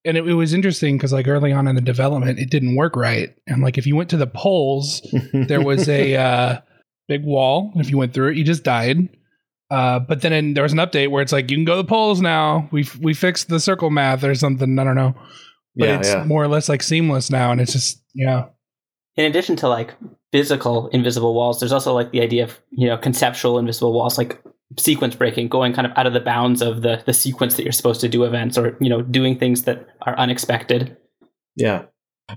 and 0.07 0.17
it, 0.17 0.27
it 0.27 0.33
was 0.33 0.55
interesting 0.55 0.97
because 0.97 1.13
like 1.13 1.29
early 1.29 1.53
on 1.53 1.69
in 1.69 1.75
the 1.75 1.83
development, 1.83 2.39
it 2.39 2.49
didn't 2.49 2.77
work 2.77 2.97
right. 2.97 3.37
And 3.47 3.63
like 3.63 3.77
if 3.77 3.87
you 3.87 3.97
went 3.97 4.09
to 4.11 4.17
the 4.17 4.27
poles, 4.27 5.07
there 5.35 5.63
was 5.63 5.91
a 5.91 6.17
uh, 6.17 6.61
big 7.07 7.23
wall. 7.23 7.71
If 7.77 7.91
you 7.91 7.99
went 7.99 8.15
through 8.15 8.29
it, 8.29 8.39
you 8.39 8.45
just 8.45 8.65
died. 8.65 9.11
Uh, 9.71 10.01
but 10.01 10.23
then 10.23 10.33
in, 10.33 10.55
there 10.55 10.65
was 10.65 10.73
an 10.73 10.79
update 10.79 11.11
where 11.11 11.23
it's 11.23 11.33
like 11.33 11.51
you 11.51 11.57
can 11.57 11.65
go 11.65 11.77
to 11.77 11.83
the 11.83 11.89
polls 11.89 12.21
now. 12.21 12.69
We 12.73 12.89
we 13.01 13.15
fixed 13.15 13.49
the 13.49 13.61
circle 13.61 13.91
math 13.91 14.25
or 14.25 14.35
something. 14.35 14.79
I 14.79 14.85
don't 14.85 14.97
know, 14.97 15.15
but 15.77 15.89
yeah, 15.89 15.99
it's 15.99 16.09
yeah. 16.09 16.25
more 16.25 16.43
or 16.43 16.49
less 16.49 16.69
like 16.69 16.83
seamless 16.83 17.31
now, 17.31 17.53
and 17.53 17.61
it's 17.61 17.73
just 17.73 18.03
yeah. 18.15 18.47
in 19.17 19.27
addition 19.27 19.57
to 19.57 19.69
like 19.69 19.95
physical 20.33 20.89
invisible 20.89 21.35
walls, 21.35 21.61
there's 21.61 21.73
also 21.73 21.93
like 21.95 22.11
the 22.11 22.21
idea 22.21 22.45
of 22.45 22.59
you 22.71 22.87
know 22.87 22.97
conceptual 22.97 23.59
invisible 23.59 23.93
walls, 23.93 24.19
like 24.19 24.43
sequence 24.79 25.15
breaking, 25.15 25.49
going 25.49 25.73
kind 25.73 25.87
of 25.87 25.93
out 25.97 26.07
of 26.07 26.13
the 26.13 26.21
bounds 26.21 26.63
of 26.63 26.83
the 26.83 27.03
the 27.07 27.13
sequence 27.13 27.55
that 27.55 27.63
you're 27.63 27.73
supposed 27.73 28.01
to 28.01 28.09
do 28.09 28.25
events, 28.25 28.59
or 28.59 28.77
you 28.81 28.89
know 28.89 29.03
doing 29.03 29.39
things 29.39 29.63
that 29.63 29.87
are 30.03 30.17
unexpected. 30.19 30.97
yeah. 31.57 31.85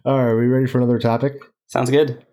All 0.06 0.18
right, 0.18 0.32
are 0.32 0.38
we 0.38 0.48
ready 0.48 0.66
for 0.66 0.80
another 0.80 0.98
topic? 0.98 1.34
Sounds 1.68 1.92
good. 1.92 2.25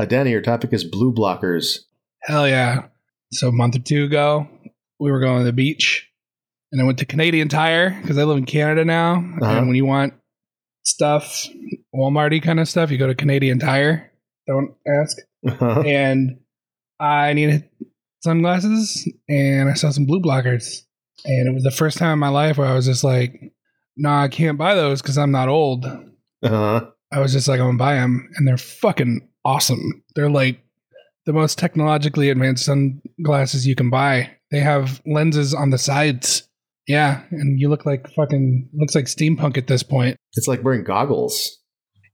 Uh, 0.00 0.06
Danny, 0.06 0.30
your 0.30 0.40
topic 0.40 0.72
is 0.72 0.82
blue 0.82 1.12
blockers. 1.12 1.80
Hell 2.22 2.48
yeah! 2.48 2.86
So 3.32 3.48
a 3.48 3.52
month 3.52 3.76
or 3.76 3.80
two 3.80 4.04
ago, 4.04 4.48
we 4.98 5.10
were 5.10 5.20
going 5.20 5.40
to 5.40 5.44
the 5.44 5.52
beach, 5.52 6.08
and 6.72 6.80
I 6.80 6.84
went 6.86 7.00
to 7.00 7.04
Canadian 7.04 7.50
Tire 7.50 7.90
because 8.00 8.16
I 8.16 8.24
live 8.24 8.38
in 8.38 8.46
Canada 8.46 8.82
now. 8.82 9.16
Uh-huh. 9.42 9.58
And 9.58 9.66
when 9.66 9.76
you 9.76 9.84
want 9.84 10.14
stuff, 10.84 11.46
Walmarty 11.94 12.42
kind 12.42 12.60
of 12.60 12.66
stuff, 12.66 12.90
you 12.90 12.96
go 12.96 13.08
to 13.08 13.14
Canadian 13.14 13.58
Tire. 13.58 14.10
Don't 14.46 14.74
ask. 14.88 15.18
and 15.60 16.38
I 16.98 17.34
needed 17.34 17.68
sunglasses, 18.22 19.06
and 19.28 19.68
I 19.68 19.74
saw 19.74 19.90
some 19.90 20.06
blue 20.06 20.22
blockers, 20.22 20.80
and 21.26 21.46
it 21.46 21.52
was 21.52 21.62
the 21.62 21.70
first 21.70 21.98
time 21.98 22.14
in 22.14 22.18
my 22.18 22.30
life 22.30 22.56
where 22.56 22.68
I 22.68 22.74
was 22.74 22.86
just 22.86 23.04
like, 23.04 23.38
"Nah, 23.98 24.22
I 24.22 24.28
can't 24.28 24.56
buy 24.56 24.74
those 24.74 25.02
because 25.02 25.18
I'm 25.18 25.30
not 25.30 25.50
old." 25.50 25.84
uh-huh. 25.84 26.86
I 27.12 27.20
was 27.20 27.34
just 27.34 27.48
like, 27.48 27.60
"I'm 27.60 27.66
gonna 27.66 27.76
buy 27.76 27.96
them," 27.96 28.30
and 28.36 28.48
they're 28.48 28.56
fucking 28.56 29.28
awesome. 29.44 30.02
They're 30.14 30.30
like 30.30 30.60
the 31.26 31.32
most 31.32 31.58
technologically 31.58 32.30
advanced 32.30 32.64
sunglasses 32.64 33.66
you 33.66 33.74
can 33.74 33.90
buy. 33.90 34.30
They 34.50 34.60
have 34.60 35.00
lenses 35.06 35.54
on 35.54 35.70
the 35.70 35.78
sides. 35.78 36.48
Yeah, 36.86 37.22
and 37.30 37.60
you 37.60 37.68
look 37.68 37.86
like 37.86 38.10
fucking 38.14 38.68
looks 38.74 38.94
like 38.94 39.04
steampunk 39.04 39.56
at 39.56 39.68
this 39.68 39.82
point. 39.82 40.16
It's 40.34 40.48
like 40.48 40.64
wearing 40.64 40.82
goggles. 40.82 41.58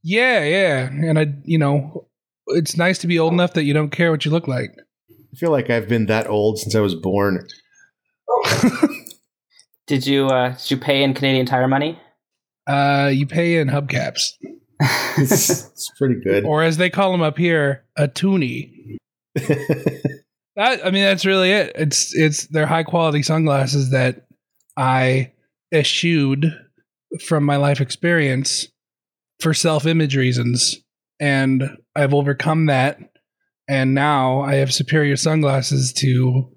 Yeah, 0.02 0.44
yeah, 0.44 0.88
and 0.88 1.18
I, 1.18 1.34
you 1.44 1.58
know, 1.58 2.08
it's 2.48 2.76
nice 2.76 2.98
to 2.98 3.06
be 3.06 3.18
old 3.18 3.32
enough 3.32 3.54
that 3.54 3.64
you 3.64 3.72
don't 3.72 3.90
care 3.90 4.10
what 4.10 4.24
you 4.24 4.30
look 4.30 4.46
like. 4.46 4.70
I 5.10 5.36
feel 5.36 5.50
like 5.50 5.70
I've 5.70 5.88
been 5.88 6.06
that 6.06 6.28
old 6.28 6.58
since 6.58 6.74
I 6.74 6.80
was 6.80 6.94
born. 6.94 7.46
Did 9.86 10.06
you 10.06 10.26
uh, 10.26 10.50
did 10.50 10.70
you 10.70 10.76
pay 10.76 11.02
in 11.02 11.14
Canadian 11.14 11.46
Tire 11.46 11.68
money? 11.68 11.98
uh, 12.66 13.10
you 13.12 13.26
pay 13.26 13.58
in 13.58 13.68
hubcaps, 13.68 14.32
It's, 14.80 15.50
it's 15.70 15.90
pretty 15.98 16.20
good. 16.22 16.44
or 16.44 16.62
as 16.62 16.76
they 16.76 16.90
call 16.90 17.12
them 17.12 17.22
up 17.22 17.38
here, 17.38 17.84
a 17.96 18.08
toonie. 18.08 18.96
That 20.56 20.86
I 20.86 20.90
mean, 20.90 21.04
that's 21.04 21.26
really 21.26 21.52
it. 21.52 21.72
It's 21.76 22.14
it's 22.14 22.46
they're 22.46 22.66
high 22.66 22.82
quality 22.82 23.22
sunglasses 23.22 23.90
that 23.90 24.26
I 24.76 25.32
eschewed 25.72 26.46
from 27.26 27.44
my 27.44 27.56
life 27.56 27.80
experience 27.80 28.66
for 29.40 29.52
self 29.52 29.84
image 29.86 30.16
reasons, 30.16 30.80
and 31.20 31.76
I've 31.94 32.14
overcome 32.14 32.66
that. 32.66 32.98
And 33.68 33.94
now 33.94 34.40
I 34.40 34.54
have 34.54 34.72
superior 34.72 35.16
sunglasses 35.16 35.92
to 35.98 36.50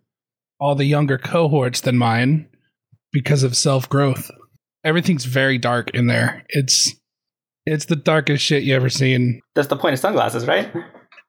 all 0.62 0.76
the 0.76 0.86
younger 0.86 1.18
cohorts 1.18 1.82
than 1.82 1.98
mine 1.98 2.48
because 3.12 3.44
of 3.44 3.58
self 3.58 3.90
growth. 3.90 4.32
Everything's 4.86 5.26
very 5.26 5.58
dark 5.58 5.90
in 5.94 6.08
there. 6.08 6.46
It's 6.48 6.96
it's 7.72 7.86
the 7.86 7.96
darkest 7.96 8.44
shit 8.44 8.64
you 8.64 8.76
ever 8.76 8.90
seen. 8.90 9.42
That's 9.56 9.68
the 9.68 9.78
point 9.78 9.94
of 9.94 10.00
sunglasses, 10.00 10.48
right? 10.48 10.72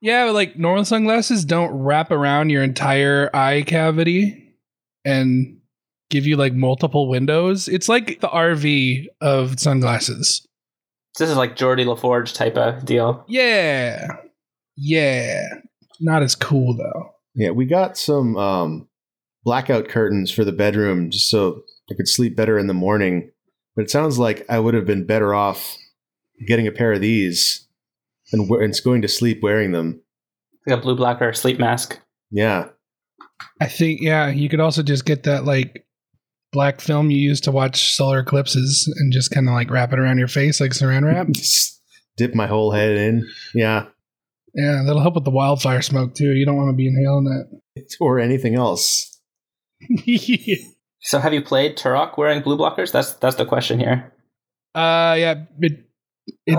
Yeah, 0.01 0.27
but 0.27 0.35
like 0.35 0.57
normal 0.57 0.85
sunglasses 0.85 1.45
don't 1.45 1.71
wrap 1.73 2.11
around 2.11 2.51
your 2.51 2.63
entire 2.63 3.29
eye 3.35 3.63
cavity 3.67 4.55
and 5.05 5.59
give 6.09 6.27
you 6.27 6.37
like 6.37 6.55
multiple 6.55 7.09
windows. 7.09 7.69
It's 7.69 7.89
like 7.89 8.21
the 8.21 8.29
RV 8.29 9.07
of 9.21 9.61
sunglasses. 9.61 10.47
This 11.19 11.29
is 11.29 11.37
like 11.37 11.57
Geordi 11.57 11.85
La 11.85 11.97
Forge 11.97 12.33
type 12.33 12.57
of 12.57 12.85
deal. 12.85 13.25
Yeah. 13.29 14.07
Yeah. 14.77 15.43
Not 16.01 16.23
as 16.23 16.35
cool 16.35 16.77
though. 16.77 17.11
yeah, 17.35 17.51
we 17.51 17.67
got 17.67 17.99
some 17.99 18.37
um, 18.37 18.89
blackout 19.45 19.89
curtains 19.89 20.31
for 20.31 20.45
the 20.45 20.53
bedroom 20.53 21.11
just 21.11 21.29
so 21.29 21.63
I 21.91 21.95
could 21.95 22.09
sleep 22.09 22.37
better 22.37 22.59
in 22.59 22.69
the 22.69 22.75
morning. 22.75 23.31
But 23.77 23.83
it 23.83 23.91
sounds 23.91 24.19
like 24.19 24.47
I 24.49 24.59
would 24.59 24.75
have 24.75 24.87
been 24.87 25.05
better 25.07 25.35
off 25.35 25.77
getting 26.47 26.67
a 26.67 26.73
pair 26.73 26.93
of 26.93 27.01
these 27.01 27.67
and, 28.33 28.49
we- 28.49 28.65
and 28.65 28.75
going 28.85 29.03
to 29.03 29.09
sleep 29.09 29.41
wearing 29.43 29.73
them. 29.73 30.03
Like 30.67 30.79
a 30.79 30.83
blue 30.83 30.97
blocker 30.97 31.33
sleep 31.33 31.59
mask. 31.59 31.99
Yeah. 32.31 32.69
I 33.61 33.67
think 33.67 34.01
yeah, 34.03 34.29
you 34.29 34.49
could 34.49 34.61
also 34.61 34.83
just 34.83 35.05
get 35.05 35.23
that 35.25 35.45
like 35.45 35.87
black 36.53 36.81
film 36.81 37.11
you 37.11 37.19
use 37.19 37.41
to 37.43 37.53
watch 37.53 37.95
solar 37.95 38.19
eclipses 38.21 38.93
and 38.99 39.13
just 39.13 39.31
kind 39.31 39.49
of 39.49 39.55
like 39.55 39.71
wrap 39.71 39.93
it 39.93 39.99
around 39.99 40.19
your 40.19 40.29
face 40.29 40.61
like 40.61 40.73
saran 40.73 41.05
wrap. 41.05 41.29
Just 41.29 41.81
dip 42.17 42.35
my 42.35 42.47
whole 42.47 42.73
head 42.73 42.97
in. 42.97 43.27
Yeah. 43.55 43.87
yeah, 44.55 44.83
that'll 44.85 45.01
help 45.01 45.15
with 45.15 45.25
the 45.25 45.31
wildfire 45.31 45.81
smoke 45.83 46.15
too. 46.15 46.33
You 46.33 46.45
don't 46.45 46.57
want 46.57 46.71
to 46.71 46.77
be 46.77 46.89
inhaling 46.89 47.25
that. 47.25 47.61
Or 48.01 48.19
anything 48.19 48.55
else. 48.57 49.19
that. 49.81 50.59
So 51.03 51.19
have 51.19 51.33
you 51.33 51.41
played 51.41 51.79
Turok 51.79 52.19
wearing 52.19 52.43
blue 52.43 52.59
blockers? 52.59 52.93
That's 52.93 53.15
that's 53.15 53.37
the 53.37 53.47
question 53.47 53.81
here. 53.81 54.13
Uh, 54.75 55.17
yeah, 55.19 55.45
it, 55.61 55.89
it, 56.47 56.59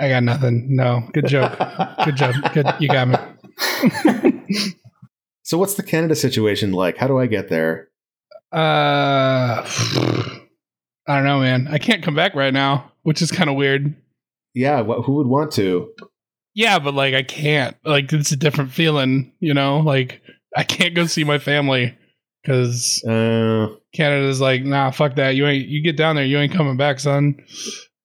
I 0.00 0.08
got 0.08 0.22
nothing. 0.22 0.66
No, 0.74 1.02
good 1.12 1.26
joke. 1.26 1.56
Good 2.04 2.16
job. 2.16 2.34
Good, 2.54 2.66
you 2.78 2.88
got 2.88 3.08
me. 3.08 3.16
so, 5.42 5.58
what's 5.58 5.74
the 5.74 5.82
Canada 5.82 6.14
situation 6.16 6.72
like? 6.72 6.96
How 6.96 7.06
do 7.06 7.18
I 7.18 7.26
get 7.26 7.48
there? 7.48 7.88
Uh, 8.52 9.62
I 11.06 11.16
don't 11.16 11.24
know, 11.24 11.40
man. 11.40 11.68
I 11.70 11.78
can't 11.78 12.02
come 12.02 12.14
back 12.14 12.34
right 12.34 12.52
now, 12.52 12.92
which 13.02 13.22
is 13.22 13.30
kind 13.30 13.50
of 13.50 13.56
weird. 13.56 13.94
Yeah, 14.54 14.82
wh- 14.82 15.04
who 15.04 15.14
would 15.16 15.26
want 15.26 15.52
to? 15.52 15.92
Yeah, 16.54 16.78
but 16.78 16.94
like 16.94 17.14
I 17.14 17.22
can't. 17.22 17.76
Like 17.84 18.12
it's 18.12 18.32
a 18.32 18.36
different 18.36 18.72
feeling, 18.72 19.32
you 19.40 19.54
know. 19.54 19.78
Like 19.78 20.20
I 20.56 20.64
can't 20.64 20.94
go 20.94 21.06
see 21.06 21.24
my 21.24 21.38
family 21.38 21.96
because 22.42 23.04
Uh, 23.04 23.68
Canada's 23.94 24.40
like, 24.40 24.64
nah, 24.64 24.90
fuck 24.90 25.14
that. 25.16 25.36
You 25.36 25.46
ain't. 25.46 25.68
You 25.68 25.82
get 25.82 25.96
down 25.96 26.16
there, 26.16 26.24
you 26.24 26.38
ain't 26.38 26.52
coming 26.52 26.76
back, 26.76 26.98
son. 27.00 27.36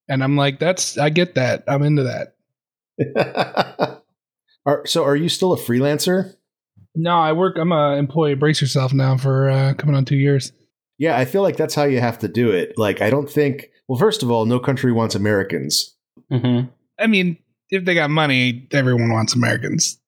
And 0.07 0.23
I'm 0.23 0.35
like, 0.35 0.59
that's. 0.59 0.97
I 0.97 1.09
get 1.09 1.35
that. 1.35 1.63
I'm 1.67 1.83
into 1.83 2.03
that. 2.03 4.01
are, 4.65 4.85
so, 4.85 5.03
are 5.03 5.15
you 5.15 5.29
still 5.29 5.53
a 5.53 5.57
freelancer? 5.57 6.35
No, 6.95 7.17
I 7.17 7.33
work. 7.33 7.57
I'm 7.57 7.71
a 7.71 7.95
employee. 7.95 8.35
Brace 8.35 8.61
yourself 8.61 8.93
now 8.93 9.17
for 9.17 9.49
uh, 9.49 9.73
coming 9.73 9.95
on 9.95 10.05
two 10.05 10.15
years. 10.15 10.51
Yeah, 10.97 11.17
I 11.17 11.25
feel 11.25 11.41
like 11.41 11.57
that's 11.57 11.75
how 11.75 11.83
you 11.83 11.99
have 11.99 12.19
to 12.19 12.27
do 12.27 12.51
it. 12.51 12.73
Like, 12.77 13.01
I 13.01 13.09
don't 13.09 13.29
think. 13.29 13.69
Well, 13.87 13.99
first 13.99 14.23
of 14.23 14.31
all, 14.31 14.45
no 14.45 14.59
country 14.59 14.91
wants 14.91 15.15
Americans. 15.15 15.95
hmm 16.31 16.61
I 16.97 17.07
mean, 17.07 17.37
if 17.69 17.83
they 17.83 17.93
got 17.93 18.09
money, 18.09 18.67
everyone 18.71 19.11
wants 19.11 19.35
Americans. 19.35 19.99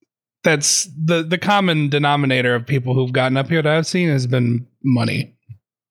That's 0.43 0.87
the 0.95 1.23
the 1.23 1.37
common 1.37 1.89
denominator 1.89 2.55
of 2.55 2.65
people 2.65 2.93
who've 2.93 3.11
gotten 3.11 3.35
up 3.35 3.49
here 3.49 3.61
that 3.61 3.77
I've 3.77 3.87
seen 3.87 4.07
has 4.09 4.27
been 4.27 4.65
money. 4.83 5.35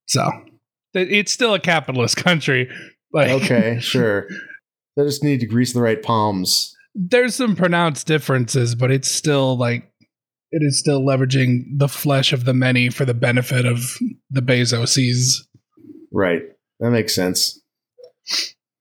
So 0.07 0.31
it's 0.95 1.33
still 1.33 1.53
a 1.53 1.61
capitalist 1.61 2.17
country. 2.25 2.71
Like, 3.17 3.31
Okay, 3.43 3.79
sure. 3.81 4.29
They 4.97 5.05
just 5.05 5.25
need 5.25 5.41
to 5.41 5.47
grease 5.47 5.73
the 5.73 5.81
right 5.83 6.03
palms. 6.03 6.75
there's 6.95 7.35
some 7.35 7.57
pronounced 7.57 8.07
differences, 8.07 8.75
but 8.75 8.91
it's 8.91 9.11
still 9.11 9.57
like 9.59 9.91
it 10.53 10.63
is 10.63 10.79
still 10.79 11.01
leveraging 11.03 11.65
the 11.77 11.89
flesh 11.89 12.33
of 12.33 12.45
the 12.45 12.55
many 12.55 12.89
for 12.89 13.05
the 13.05 13.13
benefit 13.15 13.67
of 13.67 13.99
the 14.31 14.41
Bezoses. 14.41 15.33
Right. 16.13 16.43
That 16.81 16.91
makes 16.93 17.15
sense. 17.15 17.61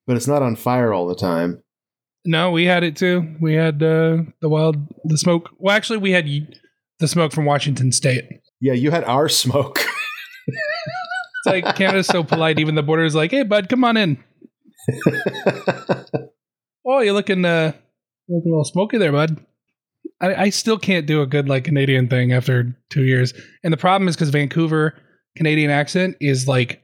But 0.08 0.16
it's 0.16 0.28
not 0.28 0.42
on 0.44 0.56
fire 0.56 0.94
all 0.94 1.08
the 1.08 1.16
time. 1.16 1.62
No, 2.26 2.52
we 2.52 2.66
had 2.66 2.84
it 2.84 2.96
too. 2.96 3.36
We 3.42 3.54
had 3.56 3.82
uh, 3.84 4.18
the 4.42 4.50
wild, 4.50 4.78
the 5.04 5.18
smoke. 5.18 5.50
Well, 5.58 5.76
actually, 5.76 5.98
we 6.00 6.12
had 6.12 6.28
the 7.00 7.08
smoke 7.08 7.32
from 7.34 7.46
Washington 7.46 7.92
State. 7.92 8.26
Yeah, 8.62 8.74
you 8.74 8.92
had 8.92 9.04
our 9.06 9.28
smoke. 9.30 9.80
It's 11.46 11.66
like 11.66 11.76
Canada's 11.76 12.08
so 12.08 12.24
polite. 12.24 12.60
Even 12.60 12.76
the 12.76 12.84
border 12.84 13.04
is 13.04 13.16
like, 13.16 13.32
"Hey, 13.32 13.44
bud, 13.44 13.70
come 13.70 13.84
on 13.84 13.98
in." 13.98 14.24
Oh, 16.88 17.00
you're 17.00 17.14
looking, 17.14 17.44
uh, 17.44 17.72
looking 18.30 18.52
a 18.52 18.52
little 18.52 18.64
smoky 18.64 19.00
there, 19.00 19.12
bud. 19.12 19.44
I, 20.22 20.36
I 20.36 20.50
still 20.52 20.78
can't 20.78 21.08
do 21.08 21.24
a 21.24 21.26
good 21.26 21.50
like 21.50 21.64
Canadian 21.64 22.08
thing 22.08 22.32
after 22.32 22.78
two 22.92 23.04
years, 23.06 23.34
and 23.64 23.74
the 23.74 23.78
problem 23.78 24.08
is 24.08 24.16
because 24.16 24.30
Vancouver 24.30 24.94
Canadian 25.36 25.72
accent 25.72 26.16
is 26.22 26.48
like 26.48 26.84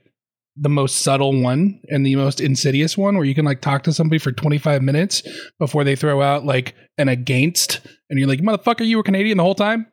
the 0.57 0.69
most 0.69 1.03
subtle 1.03 1.39
one 1.39 1.79
and 1.89 2.03
the 2.03 2.15
most 2.15 2.41
insidious 2.41 2.97
one, 2.97 3.15
where 3.15 3.25
you 3.25 3.35
can 3.35 3.45
like 3.45 3.61
talk 3.61 3.83
to 3.83 3.93
somebody 3.93 4.17
for 4.17 4.31
25 4.31 4.81
minutes 4.81 5.21
before 5.59 5.83
they 5.83 5.95
throw 5.95 6.21
out 6.21 6.45
like 6.45 6.73
an 6.97 7.07
against, 7.07 7.81
and 8.09 8.17
you're 8.17 8.27
like, 8.27 8.41
"Motherfucker, 8.41 8.87
you 8.87 8.97
were 8.97 9.03
Canadian 9.03 9.37
the 9.37 9.43
whole 9.43 9.53
time." 9.53 9.85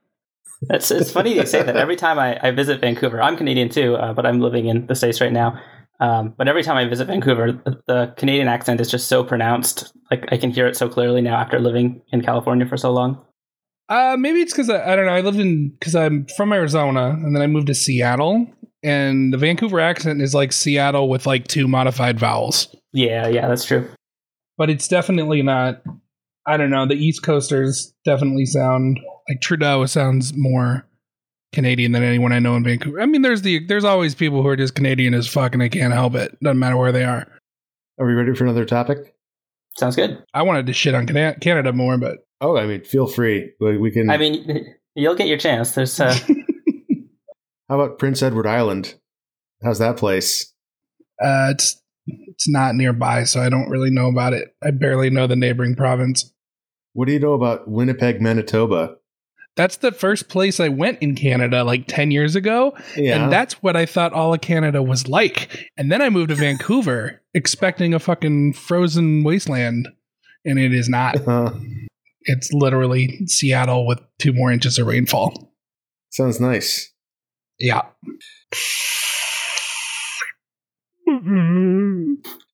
It's, 0.70 0.90
it's 0.90 1.12
funny 1.12 1.34
you 1.34 1.46
say 1.46 1.62
that. 1.62 1.76
Every 1.76 1.96
time 1.96 2.18
I, 2.18 2.38
I 2.42 2.50
visit 2.50 2.80
Vancouver, 2.80 3.22
I'm 3.22 3.36
Canadian 3.36 3.68
too, 3.68 3.94
uh, 3.96 4.12
but 4.12 4.26
I'm 4.26 4.40
living 4.40 4.66
in 4.66 4.86
the 4.86 4.94
States 4.94 5.20
right 5.20 5.32
now. 5.32 5.60
Um, 6.00 6.34
but 6.36 6.48
every 6.48 6.62
time 6.62 6.76
I 6.76 6.88
visit 6.88 7.06
Vancouver, 7.06 7.52
the, 7.52 7.80
the 7.86 8.14
Canadian 8.16 8.48
accent 8.48 8.80
is 8.80 8.90
just 8.90 9.08
so 9.08 9.24
pronounced. 9.24 9.92
Like 10.10 10.24
I 10.30 10.36
can 10.36 10.50
hear 10.50 10.66
it 10.66 10.76
so 10.76 10.88
clearly 10.88 11.20
now 11.20 11.36
after 11.36 11.58
living 11.58 12.02
in 12.12 12.22
California 12.22 12.66
for 12.66 12.76
so 12.76 12.92
long. 12.92 13.24
Uh, 13.88 14.16
maybe 14.18 14.40
it's 14.40 14.52
because 14.52 14.68
I, 14.68 14.92
I 14.92 14.96
don't 14.96 15.06
know. 15.06 15.12
I 15.12 15.22
lived 15.22 15.38
in 15.38 15.70
because 15.70 15.94
I'm 15.94 16.26
from 16.36 16.52
Arizona, 16.52 17.10
and 17.10 17.34
then 17.34 17.42
I 17.42 17.46
moved 17.46 17.68
to 17.68 17.74
Seattle, 17.74 18.46
and 18.82 19.32
the 19.32 19.38
Vancouver 19.38 19.80
accent 19.80 20.20
is 20.20 20.34
like 20.34 20.52
Seattle 20.52 21.08
with 21.08 21.26
like 21.26 21.48
two 21.48 21.66
modified 21.66 22.18
vowels. 22.18 22.74
Yeah, 22.92 23.28
yeah, 23.28 23.48
that's 23.48 23.64
true. 23.64 23.88
But 24.58 24.70
it's 24.70 24.88
definitely 24.88 25.42
not. 25.42 25.82
I 26.46 26.56
don't 26.56 26.70
know. 26.70 26.86
The 26.86 26.94
East 26.94 27.22
Coasters 27.22 27.94
definitely 28.04 28.46
sound 28.46 29.00
like 29.28 29.40
Trudeau 29.40 29.86
sounds 29.86 30.34
more 30.34 30.86
Canadian 31.52 31.92
than 31.92 32.02
anyone 32.02 32.32
I 32.32 32.38
know 32.38 32.56
in 32.56 32.64
Vancouver. 32.64 33.00
I 33.00 33.06
mean, 33.06 33.22
there's 33.22 33.42
the 33.42 33.64
there's 33.66 33.84
always 33.84 34.14
people 34.14 34.42
who 34.42 34.48
are 34.48 34.56
just 34.56 34.74
Canadian 34.74 35.14
as 35.14 35.26
fuck 35.26 35.52
and 35.52 35.60
they 35.60 35.68
can't 35.68 35.92
help 35.92 36.14
it. 36.14 36.36
Doesn't 36.42 36.58
matter 36.58 36.76
where 36.76 36.92
they 36.92 37.04
are. 37.04 37.26
Are 37.98 38.06
we 38.06 38.12
ready 38.14 38.34
for 38.34 38.44
another 38.44 38.64
topic? 38.64 39.14
Sounds 39.76 39.96
good. 39.96 40.22
I 40.34 40.42
wanted 40.42 40.66
to 40.66 40.72
shit 40.72 40.94
on 40.94 41.06
Canada 41.06 41.72
more, 41.72 41.98
but 41.98 42.18
Oh, 42.40 42.56
I 42.56 42.66
mean, 42.66 42.84
feel 42.84 43.06
free. 43.06 43.52
We, 43.60 43.78
we 43.78 43.90
can. 43.90 44.10
I 44.10 44.16
mean, 44.16 44.66
you'll 44.94 45.16
get 45.16 45.26
your 45.26 45.38
chance. 45.38 45.72
There's 45.72 45.98
uh, 45.98 46.14
how 47.68 47.80
about 47.80 47.98
Prince 47.98 48.22
Edward 48.22 48.46
Island? 48.46 48.94
How's 49.62 49.78
that 49.80 49.96
place? 49.96 50.52
uh, 51.20 51.48
it's 51.50 51.82
it's 52.06 52.48
not 52.48 52.74
nearby, 52.74 53.24
so 53.24 53.40
I 53.40 53.48
don't 53.48 53.68
really 53.68 53.90
know 53.90 54.08
about 54.08 54.32
it. 54.32 54.54
I 54.62 54.70
barely 54.70 55.10
know 55.10 55.26
the 55.26 55.36
neighboring 55.36 55.74
province. 55.74 56.32
What 56.92 57.06
do 57.06 57.12
you 57.12 57.18
know 57.18 57.34
about 57.34 57.68
Winnipeg, 57.68 58.20
Manitoba? 58.22 58.96
That's 59.58 59.76
the 59.78 59.92
first 59.92 60.28
place 60.28 60.60
I 60.60 60.68
went 60.68 61.00
in 61.02 61.14
Canada 61.16 61.64
like 61.64 61.84
10 61.88 62.10
years 62.12 62.34
ago. 62.36 62.74
Yeah. 62.96 63.24
And 63.24 63.32
that's 63.32 63.60
what 63.62 63.76
I 63.76 63.84
thought 63.86 64.12
all 64.12 64.32
of 64.32 64.40
Canada 64.40 64.82
was 64.82 65.08
like. 65.08 65.68
And 65.76 65.90
then 65.92 66.00
I 66.00 66.08
moved 66.10 66.28
to 66.30 66.36
Vancouver 66.36 67.20
expecting 67.34 67.92
a 67.92 67.98
fucking 67.98 68.52
frozen 68.52 69.24
wasteland. 69.24 69.88
And 70.44 70.58
it 70.58 70.72
is 70.72 70.88
not. 70.88 71.16
Uh, 71.28 71.50
It's 72.22 72.52
literally 72.52 73.26
Seattle 73.26 73.86
with 73.86 74.00
two 74.18 74.32
more 74.32 74.52
inches 74.52 74.78
of 74.78 74.86
rainfall. 74.86 75.52
sounds 76.10 76.40
nice. 76.40 76.92
Yeah. 77.58 77.82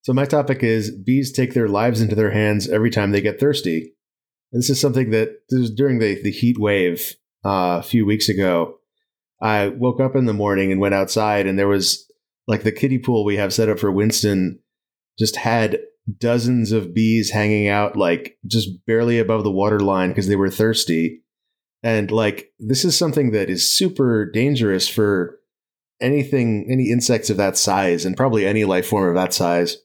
So 0.02 0.12
my 0.12 0.24
topic 0.26 0.62
is 0.62 0.90
bees 0.90 1.32
take 1.32 1.54
their 1.54 1.68
lives 1.68 2.00
into 2.00 2.14
their 2.14 2.30
hands 2.30 2.68
every 2.68 2.90
time 2.90 3.10
they 3.12 3.20
get 3.20 3.40
thirsty. 3.40 3.94
And 4.52 4.60
this 4.60 4.70
is 4.70 4.80
something 4.80 5.10
that 5.10 5.40
this 5.50 5.70
during 5.70 5.98
the, 5.98 6.20
the 6.22 6.30
heat 6.30 6.58
wave 6.58 7.14
uh, 7.44 7.78
a 7.80 7.82
few 7.82 8.06
weeks 8.06 8.28
ago. 8.28 8.78
I 9.40 9.68
woke 9.68 10.00
up 10.00 10.16
in 10.16 10.26
the 10.26 10.32
morning 10.32 10.72
and 10.72 10.80
went 10.80 10.94
outside, 10.94 11.46
and 11.46 11.58
there 11.58 11.68
was 11.68 12.10
like 12.46 12.62
the 12.62 12.72
kiddie 12.72 12.98
pool 12.98 13.24
we 13.24 13.36
have 13.36 13.52
set 13.52 13.68
up 13.68 13.78
for 13.78 13.90
Winston 13.90 14.60
just 15.18 15.36
had 15.36 15.78
dozens 16.18 16.72
of 16.72 16.94
bees 16.94 17.30
hanging 17.30 17.68
out, 17.68 17.96
like 17.96 18.38
just 18.46 18.84
barely 18.86 19.18
above 19.18 19.44
the 19.44 19.50
water 19.50 19.80
line 19.80 20.10
because 20.10 20.28
they 20.28 20.36
were 20.36 20.50
thirsty. 20.50 21.22
And 21.82 22.10
like 22.10 22.52
this 22.58 22.84
is 22.84 22.96
something 22.96 23.32
that 23.32 23.50
is 23.50 23.76
super 23.76 24.30
dangerous 24.30 24.88
for 24.88 25.38
anything, 26.00 26.66
any 26.70 26.90
insects 26.90 27.30
of 27.30 27.36
that 27.36 27.56
size, 27.56 28.04
and 28.04 28.16
probably 28.16 28.46
any 28.46 28.64
life 28.64 28.86
form 28.86 29.08
of 29.08 29.14
that 29.14 29.34
size 29.34 29.76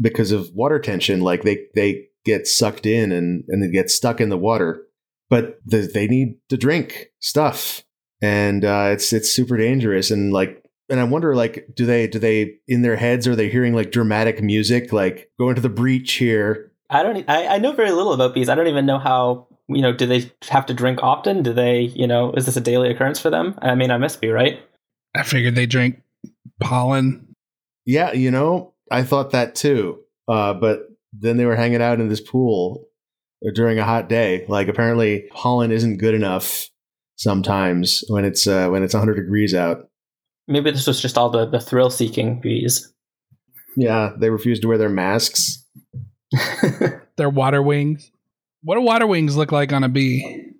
because 0.00 0.32
of 0.32 0.50
water 0.54 0.78
tension. 0.78 1.20
Like 1.20 1.42
they 1.42 1.66
they 1.74 2.06
get 2.24 2.46
sucked 2.46 2.86
in 2.86 3.12
and 3.12 3.44
and 3.48 3.62
they 3.62 3.70
get 3.70 3.90
stuck 3.90 4.20
in 4.20 4.28
the 4.28 4.38
water, 4.38 4.86
but 5.30 5.58
the, 5.64 5.90
they 5.92 6.06
need 6.06 6.36
to 6.48 6.56
drink 6.56 7.10
stuff, 7.20 7.82
and 8.22 8.64
uh, 8.64 8.90
it's 8.92 9.12
it's 9.12 9.30
super 9.30 9.56
dangerous. 9.56 10.10
And 10.10 10.32
like, 10.32 10.64
and 10.88 11.00
I 11.00 11.04
wonder, 11.04 11.34
like, 11.34 11.66
do 11.74 11.86
they 11.86 12.06
do 12.06 12.18
they 12.18 12.56
in 12.66 12.82
their 12.82 12.96
heads 12.96 13.26
are 13.26 13.36
they 13.36 13.48
hearing 13.48 13.74
like 13.74 13.92
dramatic 13.92 14.42
music, 14.42 14.92
like 14.92 15.30
go 15.38 15.48
into 15.48 15.62
the 15.62 15.68
breach 15.68 16.14
here? 16.14 16.72
I 16.90 17.02
don't. 17.02 17.28
I, 17.28 17.46
I 17.46 17.58
know 17.58 17.72
very 17.72 17.90
little 17.90 18.12
about 18.12 18.34
bees. 18.34 18.48
I 18.48 18.54
don't 18.54 18.68
even 18.68 18.86
know 18.86 18.98
how. 18.98 19.48
You 19.66 19.80
know, 19.80 19.94
do 19.94 20.06
they 20.06 20.30
have 20.50 20.66
to 20.66 20.74
drink 20.74 21.02
often? 21.02 21.42
Do 21.42 21.54
they? 21.54 21.80
You 21.80 22.06
know, 22.06 22.32
is 22.32 22.46
this 22.46 22.56
a 22.56 22.60
daily 22.60 22.90
occurrence 22.90 23.18
for 23.18 23.30
them? 23.30 23.58
I 23.62 23.74
mean, 23.74 23.90
I 23.90 23.96
must 23.96 24.20
be 24.20 24.28
right. 24.28 24.60
I 25.14 25.22
figured 25.22 25.54
they 25.54 25.66
drink 25.66 26.02
pollen. 26.60 27.34
Yeah, 27.86 28.12
you 28.12 28.30
know, 28.30 28.74
I 28.90 29.02
thought 29.02 29.30
that 29.30 29.54
too. 29.54 30.00
Uh, 30.28 30.54
but 30.54 30.88
then 31.18 31.36
they 31.36 31.44
were 31.44 31.56
hanging 31.56 31.82
out 31.82 32.00
in 32.00 32.08
this 32.08 32.20
pool 32.20 32.88
during 33.54 33.78
a 33.78 33.84
hot 33.84 34.08
day. 34.08 34.44
Like 34.48 34.68
apparently 34.68 35.28
pollen 35.32 35.70
isn't 35.70 35.98
good 35.98 36.14
enough 36.14 36.68
sometimes 37.16 38.04
when 38.08 38.24
it's 38.24 38.46
uh, 38.46 38.68
when 38.68 38.82
it's 38.82 38.94
100 38.94 39.14
degrees 39.14 39.54
out. 39.54 39.88
Maybe 40.48 40.70
this 40.70 40.86
was 40.86 41.00
just 41.00 41.16
all 41.16 41.30
the 41.30 41.46
the 41.46 41.60
thrill 41.60 41.90
seeking 41.90 42.40
bees. 42.40 42.92
Yeah, 43.76 44.12
they 44.16 44.30
refuse 44.30 44.60
to 44.60 44.68
wear 44.68 44.78
their 44.78 44.88
masks. 44.88 45.64
Their 47.16 47.30
water 47.30 47.62
wings. 47.62 48.10
What 48.62 48.74
do 48.74 48.80
water 48.80 49.06
wings 49.06 49.36
look 49.36 49.52
like 49.52 49.72
on 49.72 49.84
a 49.84 49.88
bee? 49.88 50.52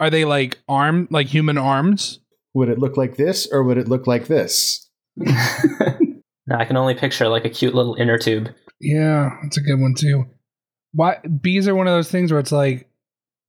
Are 0.00 0.10
they 0.10 0.24
like 0.24 0.58
arm, 0.68 1.06
like 1.10 1.28
human 1.28 1.56
arms? 1.58 2.18
Would 2.54 2.68
it 2.68 2.78
look 2.78 2.96
like 2.96 3.16
this 3.16 3.46
or 3.52 3.62
would 3.62 3.78
it 3.78 3.86
look 3.86 4.08
like 4.08 4.26
this? 4.26 4.88
No, 6.50 6.56
I 6.56 6.64
can 6.64 6.76
only 6.76 6.94
picture 6.94 7.28
like 7.28 7.44
a 7.44 7.48
cute 7.48 7.76
little 7.76 7.94
inner 7.94 8.18
tube. 8.18 8.48
Yeah, 8.80 9.36
that's 9.42 9.58
a 9.58 9.62
good 9.62 9.80
one 9.80 9.94
too. 9.94 10.26
Why 10.92 11.18
bees 11.18 11.68
are 11.68 11.74
one 11.74 11.86
of 11.86 11.92
those 11.92 12.10
things 12.10 12.32
where 12.32 12.40
it's 12.40 12.52
like 12.52 12.88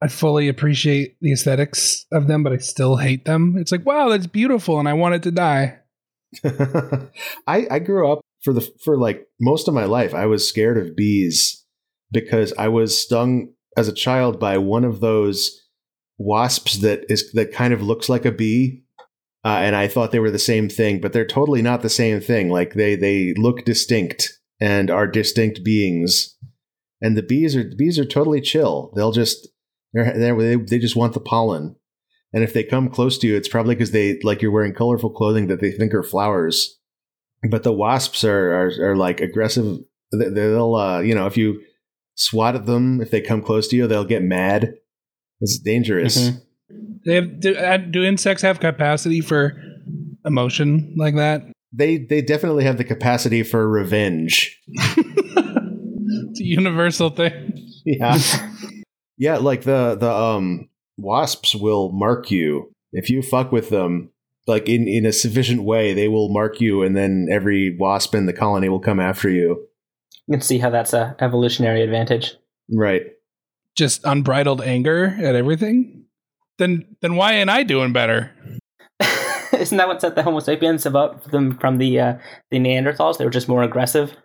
I 0.01 0.07
fully 0.07 0.47
appreciate 0.47 1.15
the 1.21 1.31
aesthetics 1.31 2.05
of 2.11 2.27
them, 2.27 2.43
but 2.43 2.53
I 2.53 2.57
still 2.57 2.97
hate 2.97 3.25
them. 3.25 3.55
It's 3.57 3.71
like, 3.71 3.85
wow, 3.85 4.09
that's 4.09 4.27
beautiful, 4.27 4.79
and 4.79 4.89
I 4.89 4.93
want 4.93 5.15
it 5.15 5.23
to 5.23 5.31
die. 5.31 5.79
I, 7.47 7.67
I 7.69 7.79
grew 7.79 8.11
up 8.11 8.21
for 8.41 8.53
the 8.53 8.67
for 8.83 8.97
like 8.97 9.27
most 9.39 9.67
of 9.67 9.73
my 9.73 9.85
life. 9.85 10.13
I 10.13 10.25
was 10.25 10.47
scared 10.47 10.77
of 10.77 10.95
bees 10.95 11.63
because 12.11 12.53
I 12.57 12.67
was 12.67 12.97
stung 12.97 13.53
as 13.77 13.87
a 13.87 13.93
child 13.93 14.39
by 14.39 14.57
one 14.57 14.83
of 14.83 15.01
those 15.01 15.61
wasps 16.17 16.77
that 16.79 17.05
is 17.09 17.31
that 17.33 17.53
kind 17.53 17.73
of 17.73 17.81
looks 17.81 18.09
like 18.09 18.25
a 18.25 18.31
bee, 18.31 18.83
uh, 19.45 19.59
and 19.61 19.75
I 19.75 19.87
thought 19.87 20.11
they 20.11 20.19
were 20.19 20.31
the 20.31 20.39
same 20.39 20.67
thing, 20.67 20.99
but 20.99 21.13
they're 21.13 21.25
totally 21.25 21.61
not 21.61 21.83
the 21.83 21.89
same 21.89 22.21
thing. 22.21 22.49
Like 22.49 22.73
they 22.73 22.95
they 22.95 23.33
look 23.37 23.65
distinct 23.65 24.29
and 24.61 24.89
are 24.91 25.07
distinct 25.07 25.63
beings, 25.63 26.37
and 27.01 27.17
the 27.17 27.23
bees 27.23 27.55
are 27.55 27.69
bees 27.77 27.97
are 27.99 28.05
totally 28.05 28.39
chill. 28.39 28.93
They'll 28.95 29.11
just 29.11 29.47
they're, 29.93 30.13
they 30.37 30.55
they 30.55 30.79
just 30.79 30.95
want 30.95 31.13
the 31.13 31.19
pollen. 31.19 31.75
And 32.33 32.43
if 32.45 32.53
they 32.53 32.63
come 32.63 32.89
close 32.89 33.17
to 33.17 33.27
you, 33.27 33.35
it's 33.35 33.49
probably 33.49 33.75
because 33.75 33.91
they 33.91 34.17
like 34.23 34.41
you're 34.41 34.51
wearing 34.51 34.73
colorful 34.73 35.09
clothing 35.09 35.47
that 35.47 35.59
they 35.59 35.71
think 35.71 35.93
are 35.93 36.03
flowers. 36.03 36.77
But 37.49 37.63
the 37.63 37.73
wasps 37.73 38.23
are 38.23 38.53
are, 38.53 38.91
are 38.91 38.95
like 38.95 39.19
aggressive. 39.19 39.79
They- 40.13 40.29
They'll 40.29 40.75
uh, 40.75 40.99
you 41.01 41.15
know 41.15 41.25
if 41.25 41.35
you 41.35 41.61
swat 42.15 42.55
at 42.55 42.65
them, 42.67 43.01
if 43.01 43.09
they 43.11 43.19
come 43.21 43.41
close 43.41 43.67
to 43.69 43.75
you, 43.75 43.87
they'll 43.87 44.05
get 44.05 44.21
mad. 44.23 44.75
It's 45.41 45.57
dangerous. 45.59 46.17
Mhm. 46.29 46.41
They 47.03 47.15
have, 47.15 47.39
do, 47.39 47.55
uh, 47.55 47.77
do 47.77 48.03
insects 48.03 48.43
have 48.43 48.59
capacity 48.59 49.21
for 49.21 49.59
emotion 50.23 50.93
like 50.97 51.15
that? 51.15 51.43
They 51.73 51.97
they 51.97 52.21
definitely 52.21 52.63
have 52.65 52.77
the 52.77 52.83
capacity 52.83 53.43
for 53.43 53.67
revenge. 53.67 54.61
It's 56.31 56.41
a 56.41 56.45
universal 56.45 57.09
thing. 57.09 57.53
Yeah, 57.85 58.19
yeah. 59.17 59.37
Like 59.37 59.63
the 59.63 59.95
the 59.99 60.11
um 60.11 60.69
wasps 60.97 61.55
will 61.55 61.91
mark 61.91 62.31
you 62.31 62.73
if 62.91 63.09
you 63.09 63.21
fuck 63.21 63.51
with 63.51 63.69
them. 63.69 64.09
Like 64.47 64.67
in 64.67 64.87
in 64.87 65.05
a 65.05 65.11
sufficient 65.11 65.63
way, 65.63 65.93
they 65.93 66.07
will 66.07 66.29
mark 66.29 66.59
you, 66.59 66.83
and 66.83 66.95
then 66.95 67.27
every 67.31 67.75
wasp 67.77 68.15
in 68.15 68.25
the 68.25 68.33
colony 68.33 68.69
will 68.69 68.79
come 68.79 68.99
after 68.99 69.29
you. 69.29 69.67
You 70.27 70.33
can 70.33 70.41
see 70.41 70.57
how 70.57 70.69
that's 70.69 70.93
a 70.93 71.15
evolutionary 71.19 71.81
advantage. 71.81 72.35
Right. 72.73 73.03
Just 73.75 74.01
unbridled 74.03 74.61
anger 74.61 75.15
at 75.19 75.35
everything. 75.35 76.05
Then 76.57 76.95
then 77.01 77.15
why 77.15 77.33
ain't 77.33 77.49
I 77.49 77.63
doing 77.63 77.93
better? 77.93 78.31
Isn't 79.59 79.77
that 79.77 79.87
what 79.87 80.01
set 80.01 80.15
the 80.15 80.23
Homo 80.23 80.39
sapiens 80.39 80.85
above 80.85 81.31
them 81.31 81.57
from 81.57 81.77
the 81.77 81.99
uh, 81.99 82.13
the 82.49 82.57
Neanderthals? 82.57 83.17
They 83.17 83.25
were 83.25 83.31
just 83.31 83.47
more 83.47 83.63
aggressive. 83.63 84.15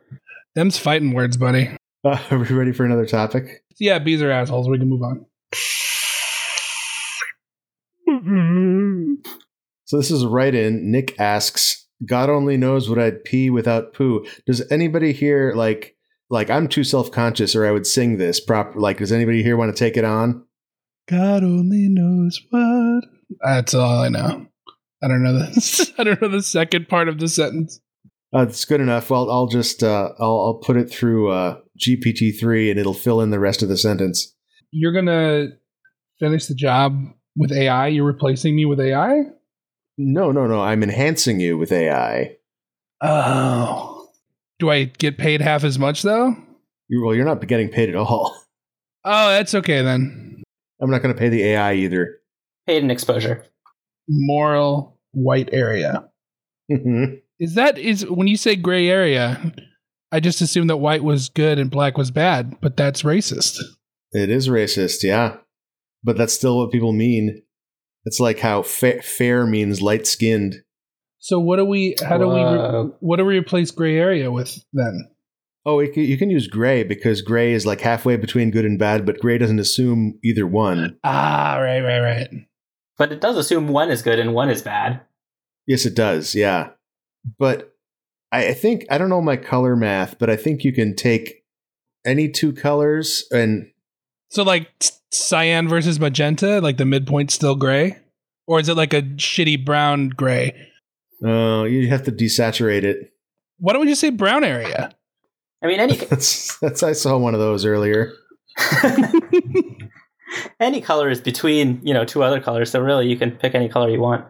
Them's 0.55 0.79
fighting 0.79 1.13
words, 1.13 1.37
buddy. 1.37 1.71
Uh, 2.05 2.19
are 2.31 2.39
we 2.39 2.47
ready 2.49 2.73
for 2.73 2.85
another 2.85 3.07
topic? 3.07 3.63
Yeah, 3.79 3.99
bees 3.99 4.23
are 4.23 4.31
assholes. 4.31 4.69
We 4.69 4.79
can 4.79 4.89
move 4.89 5.03
on. 5.03 5.27
So 9.87 9.97
this 9.97 10.11
is 10.11 10.23
a 10.23 10.29
write 10.29 10.55
in. 10.55 10.91
Nick 10.91 11.19
asks, 11.19 11.87
God 12.05 12.29
only 12.29 12.57
knows 12.57 12.89
what 12.89 12.99
I'd 12.99 13.25
pee 13.25 13.51
without 13.51 13.95
poo. 13.95 14.27
Does 14.47 14.71
anybody 14.71 15.13
here 15.13 15.53
like 15.55 15.97
like 16.29 16.51
I'm 16.51 16.69
too 16.69 16.85
self 16.85 17.11
conscious 17.11 17.55
or 17.55 17.65
I 17.67 17.71
would 17.71 17.87
sing 17.87 18.19
this 18.19 18.41
prop 18.41 18.75
like 18.75 18.99
does 18.99 19.13
anybody 19.13 19.43
here 19.43 19.57
want 19.57 19.75
to 19.75 19.79
take 19.79 19.97
it 19.97 20.05
on? 20.05 20.45
God 21.09 21.45
only 21.45 21.87
knows 21.89 22.41
what. 22.51 23.05
That's 23.45 23.75
all 23.75 24.01
I 24.01 24.09
know. 24.09 24.47
I 25.07 25.09
don't 25.09 25.23
know 25.23 25.39
the 25.39 25.95
I 25.99 26.03
don't 26.03 26.21
know 26.21 26.29
the 26.29 26.43
second 26.43 26.89
part 26.89 27.09
of 27.09 27.21
the 27.21 27.29
sentence. 27.29 27.81
Uh, 28.35 28.43
it's 28.43 28.65
good 28.65 28.81
enough. 28.81 29.09
Well, 29.09 29.31
I'll 29.31 29.47
just 29.47 29.85
uh, 29.85 30.11
I'll 30.19 30.41
I'll 30.41 30.61
put 30.61 30.77
it 30.77 30.91
through 30.91 31.31
uh, 31.31 31.61
GPT 31.79 32.37
three 32.37 32.73
and 32.73 32.81
it'll 32.81 32.93
fill 32.93 33.21
in 33.21 33.31
the 33.31 33.39
rest 33.39 33.63
of 33.63 33.69
the 33.69 33.77
sentence. 33.77 34.35
You're 34.73 34.93
gonna 34.93 35.51
finish 36.19 36.47
the 36.47 36.57
job 36.57 36.99
With 37.37 37.53
AI, 37.53 37.87
you're 37.89 38.05
replacing 38.05 38.57
me 38.57 38.65
with 38.65 38.81
AI? 38.81 39.25
No, 39.97 40.33
no, 40.33 40.49
no. 40.49 40.61
I'm 40.61 40.83
enhancing 40.83 41.39
you 41.39 41.57
with 41.57 41.71
AI. 41.71 42.37
Oh. 43.01 44.09
Do 44.59 44.71
I 44.71 44.85
get 44.85 45.19
paid 45.19 45.41
half 45.41 45.63
as 45.63 45.79
much 45.79 46.03
though? 46.03 46.35
You, 46.89 47.05
well, 47.05 47.15
you're 47.15 47.25
not 47.27 47.47
getting 47.47 47.69
paid 47.69 47.91
at 47.91 47.95
all. 47.95 48.37
Oh, 49.09 49.29
that's 49.29 49.55
okay 49.55 49.83
then. 49.83 50.43
I'm 50.83 50.91
not 50.91 51.01
going 51.01 51.15
to 51.15 51.19
pay 51.19 51.29
the 51.29 51.45
AI 51.45 51.75
either. 51.75 52.17
Paid 52.67 52.83
in 52.83 52.91
exposure. 52.91 53.45
Moral 54.09 54.96
white 55.17 55.49
area. 55.53 56.09
is 56.69 57.55
that 57.55 57.79
is 57.79 58.07
when 58.09 58.29
you 58.29 58.37
say 58.37 58.55
gray 58.55 58.89
area? 58.89 59.53
I 60.13 60.21
just 60.21 60.41
assumed 60.41 60.71
that 60.71 60.77
white 60.77 61.03
was 61.03 61.29
good 61.29 61.59
and 61.59 61.71
black 61.71 61.99
was 61.99 62.11
bad, 62.11 62.57
but 62.61 62.77
that's 62.77 63.03
racist. 63.03 63.59
It 64.13 64.31
is 64.31 64.49
racist, 64.49 65.03
yeah. 65.03 65.39
But 66.05 66.17
that's 66.17 66.33
still 66.33 66.59
what 66.59 66.71
people 66.71 66.93
mean. 66.93 67.43
It's 68.05 68.21
like 68.21 68.39
how 68.39 68.63
fa- 68.63 69.03
fair 69.03 69.47
means 69.47 69.83
light 69.83 70.07
skinned. 70.07 70.63
So 71.19 71.41
what 71.41 71.57
do 71.57 71.65
we? 71.65 71.97
How 72.07 72.19
do 72.19 72.29
we? 72.29 72.41
Re- 72.41 72.91
what 73.01 73.17
do 73.17 73.25
we 73.25 73.39
replace 73.39 73.73
gray 73.73 73.99
area 73.99 74.31
with 74.31 74.63
then? 74.73 75.09
Oh, 75.65 75.81
it, 75.81 75.97
you 75.97 76.17
can 76.17 76.31
use 76.31 76.47
gray 76.47 76.85
because 76.85 77.23
gray 77.23 77.53
is 77.53 77.67
like 77.67 77.81
halfway 77.81 78.17
between 78.17 78.53
good 78.53 78.65
and 78.65 78.79
bad, 78.79 79.05
but 79.05 79.19
gray 79.19 79.39
doesn't 79.39 79.59
assume 79.59 80.21
either 80.23 80.47
one. 80.47 80.97
Ah, 81.03 81.57
right, 81.59 81.81
right, 81.81 82.01
right. 82.01 82.29
But 82.99 83.13
it 83.13 83.21
does 83.21 83.37
assume 83.37 83.69
one 83.69 83.91
is 83.91 84.03
good 84.03 84.19
and 84.19 84.33
one 84.35 84.49
is 84.51 84.63
bad. 84.63 85.01
Yes, 85.67 85.85
it 85.85 85.95
does, 85.95 86.35
yeah. 86.35 86.71
But 87.39 87.75
I, 88.33 88.49
I 88.49 88.55
think, 88.55 88.87
I 88.91 88.99
don't 88.99 89.09
know 89.09 89.21
my 89.21 89.37
color 89.37 89.77
math, 89.77 90.19
but 90.19 90.31
I 90.31 90.37
think 90.37 90.65
you 90.65 90.73
can 90.73 90.95
take 90.95 91.45
any 92.05 92.29
two 92.29 92.53
colors 92.53 93.25
and 93.33 93.71
So 94.31 94.43
like 94.43 94.71
cyan 95.11 95.69
versus 95.69 95.99
magenta, 96.01 96.61
like 96.61 96.77
the 96.77 96.85
midpoint's 96.85 97.35
still 97.35 97.57
gray, 97.57 97.99
or 98.47 98.61
is 98.61 98.69
it 98.69 98.77
like 98.77 98.95
a 98.95 99.03
shitty 99.03 99.65
brown 99.65 100.11
gray? 100.11 100.55
uh, 101.25 101.65
you 101.65 101.89
have 101.89 102.05
to 102.05 102.13
desaturate 102.13 102.85
it. 102.85 103.13
Why 103.59 103.73
don't 103.73 103.81
we 103.83 103.89
just 103.89 104.01
say 104.01 104.11
brown 104.11 104.45
area? 104.45 104.93
I 105.63 105.67
mean, 105.67 105.81
any 105.81 105.97
That's, 106.11 106.59
that's 106.59 106.83
I 106.83 106.93
saw 106.93 107.17
one 107.17 107.35
of 107.35 107.41
those 107.41 107.65
earlier. 107.65 108.13
any 110.61 110.81
color 110.81 111.09
is 111.09 111.21
between 111.21 111.81
you 111.83 111.95
know 111.95 112.05
two 112.05 112.23
other 112.23 112.41
colors, 112.41 112.71
so 112.71 112.81
really 112.81 113.09
you 113.09 113.17
can 113.17 113.33
pick 113.33 113.55
any 113.55 113.69
color 113.69 113.91
you 113.91 114.01
want. 114.01 114.25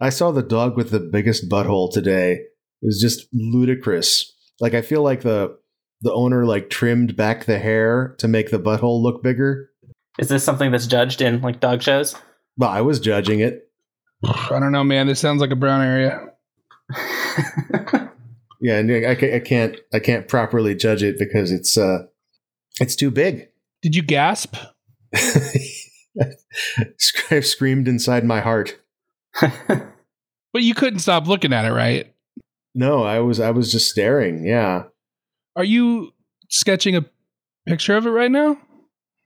I 0.00 0.10
saw 0.10 0.30
the 0.30 0.42
dog 0.42 0.76
with 0.76 0.90
the 0.90 1.00
biggest 1.00 1.48
butthole 1.48 1.92
today. 1.92 2.32
It 2.32 2.86
was 2.86 3.00
just 3.00 3.26
ludicrous. 3.32 4.32
Like 4.60 4.74
I 4.74 4.82
feel 4.82 5.02
like 5.02 5.22
the 5.22 5.56
the 6.02 6.12
owner 6.12 6.44
like 6.44 6.70
trimmed 6.70 7.16
back 7.16 7.44
the 7.44 7.58
hair 7.58 8.14
to 8.18 8.28
make 8.28 8.50
the 8.50 8.58
butthole 8.58 9.02
look 9.02 9.22
bigger. 9.22 9.70
Is 10.18 10.28
this 10.28 10.44
something 10.44 10.70
that's 10.70 10.86
judged 10.86 11.20
in 11.20 11.40
like 11.40 11.60
dog 11.60 11.82
shows? 11.82 12.14
Well, 12.56 12.70
I 12.70 12.82
was 12.82 13.00
judging 13.00 13.40
it. 13.40 13.68
I 14.24 14.58
don't 14.60 14.72
know, 14.72 14.84
man. 14.84 15.06
This 15.06 15.20
sounds 15.20 15.40
like 15.40 15.50
a 15.50 15.56
brown 15.56 15.82
area. 15.82 16.28
Yeah, 18.64 18.78
and 18.78 18.90
I, 18.90 19.10
I 19.10 19.40
can't 19.40 19.78
I 19.92 19.98
can't 19.98 20.26
properly 20.26 20.74
judge 20.74 21.02
it 21.02 21.18
because 21.18 21.52
it's 21.52 21.76
uh 21.76 22.06
it's 22.80 22.96
too 22.96 23.10
big. 23.10 23.48
Did 23.82 23.94
you 23.94 24.00
gasp? 24.00 24.56
I 27.30 27.40
screamed 27.40 27.88
inside 27.88 28.24
my 28.24 28.40
heart. 28.40 28.78
But 30.54 30.62
you 30.62 30.72
couldn't 30.72 31.00
stop 31.00 31.26
looking 31.26 31.52
at 31.52 31.64
it, 31.64 31.72
right? 31.72 32.14
No, 32.76 33.02
I 33.02 33.18
was 33.18 33.40
I 33.40 33.50
was 33.50 33.72
just 33.72 33.90
staring. 33.90 34.46
Yeah. 34.46 34.84
Are 35.56 35.64
you 35.64 36.12
sketching 36.48 36.96
a 36.96 37.04
picture 37.66 37.96
of 37.96 38.06
it 38.06 38.10
right 38.10 38.30
now? 38.30 38.56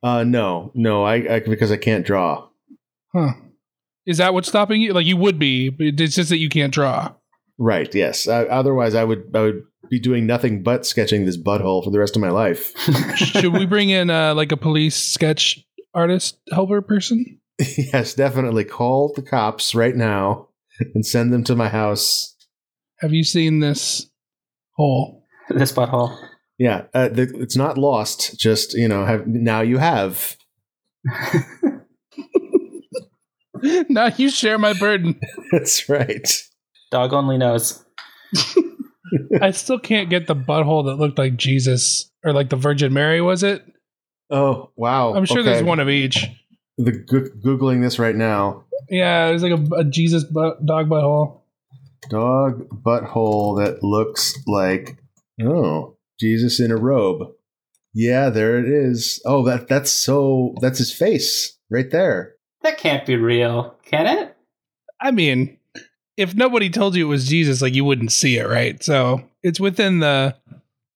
Uh 0.02 0.24
no, 0.24 0.72
no, 0.74 1.04
I, 1.04 1.34
I 1.34 1.40
because 1.40 1.70
I 1.70 1.76
can't 1.76 2.06
draw. 2.06 2.48
Huh. 3.14 3.34
Is 4.06 4.16
that 4.16 4.32
what's 4.32 4.48
stopping 4.48 4.80
you? 4.80 4.94
Like 4.94 5.04
you 5.04 5.18
would 5.18 5.38
be, 5.38 5.68
but 5.68 6.00
it's 6.00 6.14
just 6.14 6.30
that 6.30 6.38
you 6.38 6.48
can't 6.48 6.72
draw. 6.72 7.12
Right. 7.58 7.94
Yes. 7.94 8.26
Uh, 8.26 8.46
otherwise, 8.48 8.94
I 8.94 9.04
would 9.04 9.30
I 9.34 9.42
would 9.42 9.64
be 9.90 10.00
doing 10.00 10.26
nothing 10.26 10.62
but 10.62 10.86
sketching 10.86 11.26
this 11.26 11.36
butthole 11.36 11.84
for 11.84 11.90
the 11.90 11.98
rest 11.98 12.16
of 12.16 12.22
my 12.22 12.30
life. 12.30 12.72
Should 13.16 13.52
we 13.52 13.66
bring 13.66 13.90
in 13.90 14.08
uh, 14.08 14.34
like 14.34 14.50
a 14.50 14.56
police 14.56 14.96
sketch 14.96 15.62
artist 15.94 16.38
helper 16.52 16.82
person? 16.82 17.40
yes, 17.58 18.14
definitely. 18.14 18.64
Call 18.64 19.12
the 19.14 19.22
cops 19.22 19.74
right 19.74 19.96
now 19.96 20.48
and 20.94 21.04
send 21.04 21.32
them 21.32 21.44
to 21.44 21.56
my 21.56 21.68
house. 21.68 22.36
Have 22.98 23.12
you 23.12 23.24
seen 23.24 23.60
this 23.60 24.08
hole? 24.72 25.26
this 25.50 25.72
butthole. 25.72 26.16
Yeah, 26.58 26.84
uh, 26.92 27.08
the, 27.08 27.30
it's 27.36 27.56
not 27.56 27.78
lost. 27.78 28.38
Just 28.38 28.74
you 28.74 28.88
know, 28.88 29.04
have 29.04 29.26
now 29.26 29.60
you 29.60 29.78
have. 29.78 30.36
now 33.88 34.10
you 34.16 34.28
share 34.30 34.58
my 34.58 34.72
burden. 34.72 35.20
That's 35.52 35.88
right. 35.88 36.28
Dog 36.90 37.12
only 37.12 37.38
knows. 37.38 37.84
I 39.40 39.52
still 39.52 39.78
can't 39.78 40.10
get 40.10 40.26
the 40.26 40.34
butthole 40.34 40.84
that 40.86 40.96
looked 40.96 41.18
like 41.18 41.36
Jesus 41.36 42.10
or 42.24 42.32
like 42.32 42.50
the 42.50 42.56
Virgin 42.56 42.92
Mary. 42.92 43.20
Was 43.20 43.42
it? 43.42 43.64
Oh 44.30 44.70
wow! 44.76 45.14
I'm 45.14 45.24
sure 45.24 45.42
there's 45.42 45.62
one 45.62 45.80
of 45.80 45.88
each. 45.88 46.26
The 46.76 46.92
go- 46.92 47.30
googling 47.44 47.82
this 47.82 47.98
right 47.98 48.14
now. 48.14 48.64
Yeah, 48.88 49.28
there's 49.28 49.42
like 49.42 49.58
a, 49.58 49.74
a 49.74 49.84
Jesus 49.84 50.24
butt, 50.24 50.64
dog 50.64 50.88
butthole. 50.88 51.40
Dog 52.08 52.68
butthole 52.70 53.62
that 53.62 53.82
looks 53.82 54.34
like 54.46 54.98
oh 55.42 55.96
Jesus 56.20 56.60
in 56.60 56.70
a 56.70 56.76
robe. 56.76 57.32
Yeah, 57.94 58.30
there 58.30 58.58
it 58.58 58.68
is. 58.68 59.20
Oh, 59.24 59.44
that 59.44 59.68
that's 59.68 59.90
so 59.90 60.54
that's 60.60 60.78
his 60.78 60.92
face 60.92 61.58
right 61.70 61.90
there. 61.90 62.34
That 62.62 62.78
can't 62.78 63.06
be 63.06 63.16
real, 63.16 63.76
can 63.84 64.06
it? 64.06 64.36
I 65.00 65.10
mean, 65.10 65.58
if 66.16 66.34
nobody 66.34 66.70
told 66.70 66.96
you 66.96 67.06
it 67.06 67.10
was 67.10 67.28
Jesus, 67.28 67.62
like 67.62 67.74
you 67.74 67.84
wouldn't 67.84 68.12
see 68.12 68.36
it, 68.38 68.48
right? 68.48 68.82
So 68.82 69.22
it's 69.42 69.60
within 69.60 70.00
the 70.00 70.36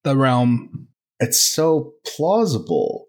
the 0.03 0.15
realm. 0.15 0.87
It's 1.19 1.39
so 1.39 1.93
plausible. 2.05 3.07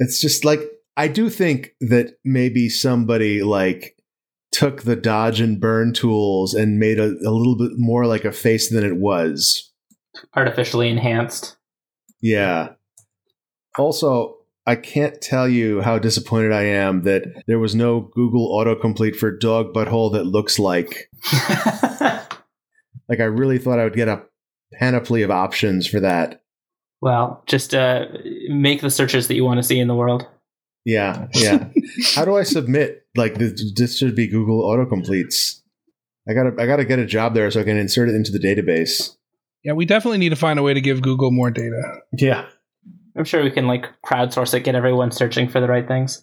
It's 0.00 0.20
just 0.20 0.44
like 0.44 0.60
I 0.96 1.06
do 1.06 1.30
think 1.30 1.74
that 1.80 2.14
maybe 2.24 2.68
somebody 2.68 3.44
like 3.44 3.96
took 4.50 4.82
the 4.82 4.96
dodge 4.96 5.40
and 5.40 5.60
burn 5.60 5.92
tools 5.92 6.52
and 6.54 6.80
made 6.80 6.98
a, 6.98 7.04
a 7.04 7.30
little 7.30 7.56
bit 7.56 7.72
more 7.76 8.06
like 8.06 8.24
a 8.24 8.32
face 8.32 8.68
than 8.70 8.84
it 8.84 8.96
was. 8.96 9.70
Artificially 10.34 10.88
enhanced. 10.88 11.56
Yeah. 12.20 12.70
Also, 13.78 14.38
I 14.66 14.74
can't 14.74 15.20
tell 15.20 15.48
you 15.48 15.80
how 15.80 16.00
disappointed 16.00 16.52
I 16.52 16.64
am 16.64 17.02
that 17.02 17.44
there 17.46 17.60
was 17.60 17.76
no 17.76 18.00
Google 18.00 18.50
autocomplete 18.50 19.14
for 19.14 19.30
dog 19.30 19.72
butthole 19.72 20.12
that 20.14 20.26
looks 20.26 20.58
like. 20.58 21.08
Like 23.10 23.18
I 23.18 23.24
really 23.24 23.58
thought 23.58 23.80
I 23.80 23.84
would 23.84 23.96
get 23.96 24.08
a 24.08 24.22
panoply 24.72 25.22
of 25.22 25.32
options 25.32 25.86
for 25.86 25.98
that. 26.00 26.42
Well, 27.00 27.42
just 27.46 27.74
uh, 27.74 28.06
make 28.48 28.80
the 28.80 28.90
searches 28.90 29.28
that 29.28 29.34
you 29.34 29.44
want 29.44 29.58
to 29.58 29.62
see 29.62 29.78
in 29.78 29.88
the 29.88 29.94
world. 29.94 30.26
Yeah, 30.84 31.28
yeah. 31.34 31.68
how 32.14 32.24
do 32.24 32.36
I 32.36 32.42
submit? 32.42 33.06
Like 33.16 33.34
this, 33.34 33.72
this 33.74 33.98
should 33.98 34.14
be 34.14 34.26
Google 34.26 34.62
autocompletes. 34.62 35.60
I 36.28 36.34
gotta, 36.34 36.52
I 36.58 36.66
gotta 36.66 36.84
get 36.84 36.98
a 36.98 37.06
job 37.06 37.34
there 37.34 37.50
so 37.50 37.60
I 37.60 37.64
can 37.64 37.76
insert 37.76 38.08
it 38.08 38.14
into 38.14 38.30
the 38.30 38.38
database. 38.38 39.16
Yeah, 39.64 39.72
we 39.72 39.84
definitely 39.84 40.18
need 40.18 40.30
to 40.30 40.36
find 40.36 40.58
a 40.58 40.62
way 40.62 40.74
to 40.74 40.80
give 40.80 41.02
Google 41.02 41.30
more 41.30 41.50
data. 41.50 42.00
Yeah. 42.16 42.46
I'm 43.16 43.24
sure 43.24 43.42
we 43.42 43.50
can 43.50 43.66
like 43.66 43.86
crowdsource 44.02 44.54
it, 44.54 44.64
get 44.64 44.74
everyone 44.74 45.10
searching 45.10 45.48
for 45.48 45.60
the 45.60 45.68
right 45.68 45.86
things. 45.86 46.22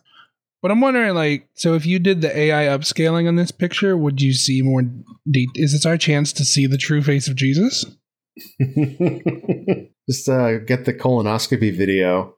But 0.62 0.72
I'm 0.72 0.82
wondering, 0.82 1.14
like, 1.14 1.48
so 1.54 1.76
if 1.76 1.86
you 1.86 2.00
did 2.00 2.22
the 2.22 2.36
AI 2.36 2.66
upscaling 2.76 3.28
on 3.28 3.36
this 3.36 3.52
picture, 3.52 3.96
would 3.96 4.22
you 4.22 4.34
see 4.34 4.64
more? 4.64 4.82
De- 5.30 5.48
is 5.54 5.74
this 5.74 5.86
our 5.86 5.98
chance 5.98 6.34
to 6.34 6.44
see 6.44 6.66
the 6.66 6.80
true 6.80 7.04
face 7.04 7.28
of 7.28 7.36
Jesus? 7.36 7.86
Just 10.10 10.30
uh, 10.30 10.60
get 10.60 10.86
the 10.86 10.94
colonoscopy 10.94 11.76
video. 11.76 12.36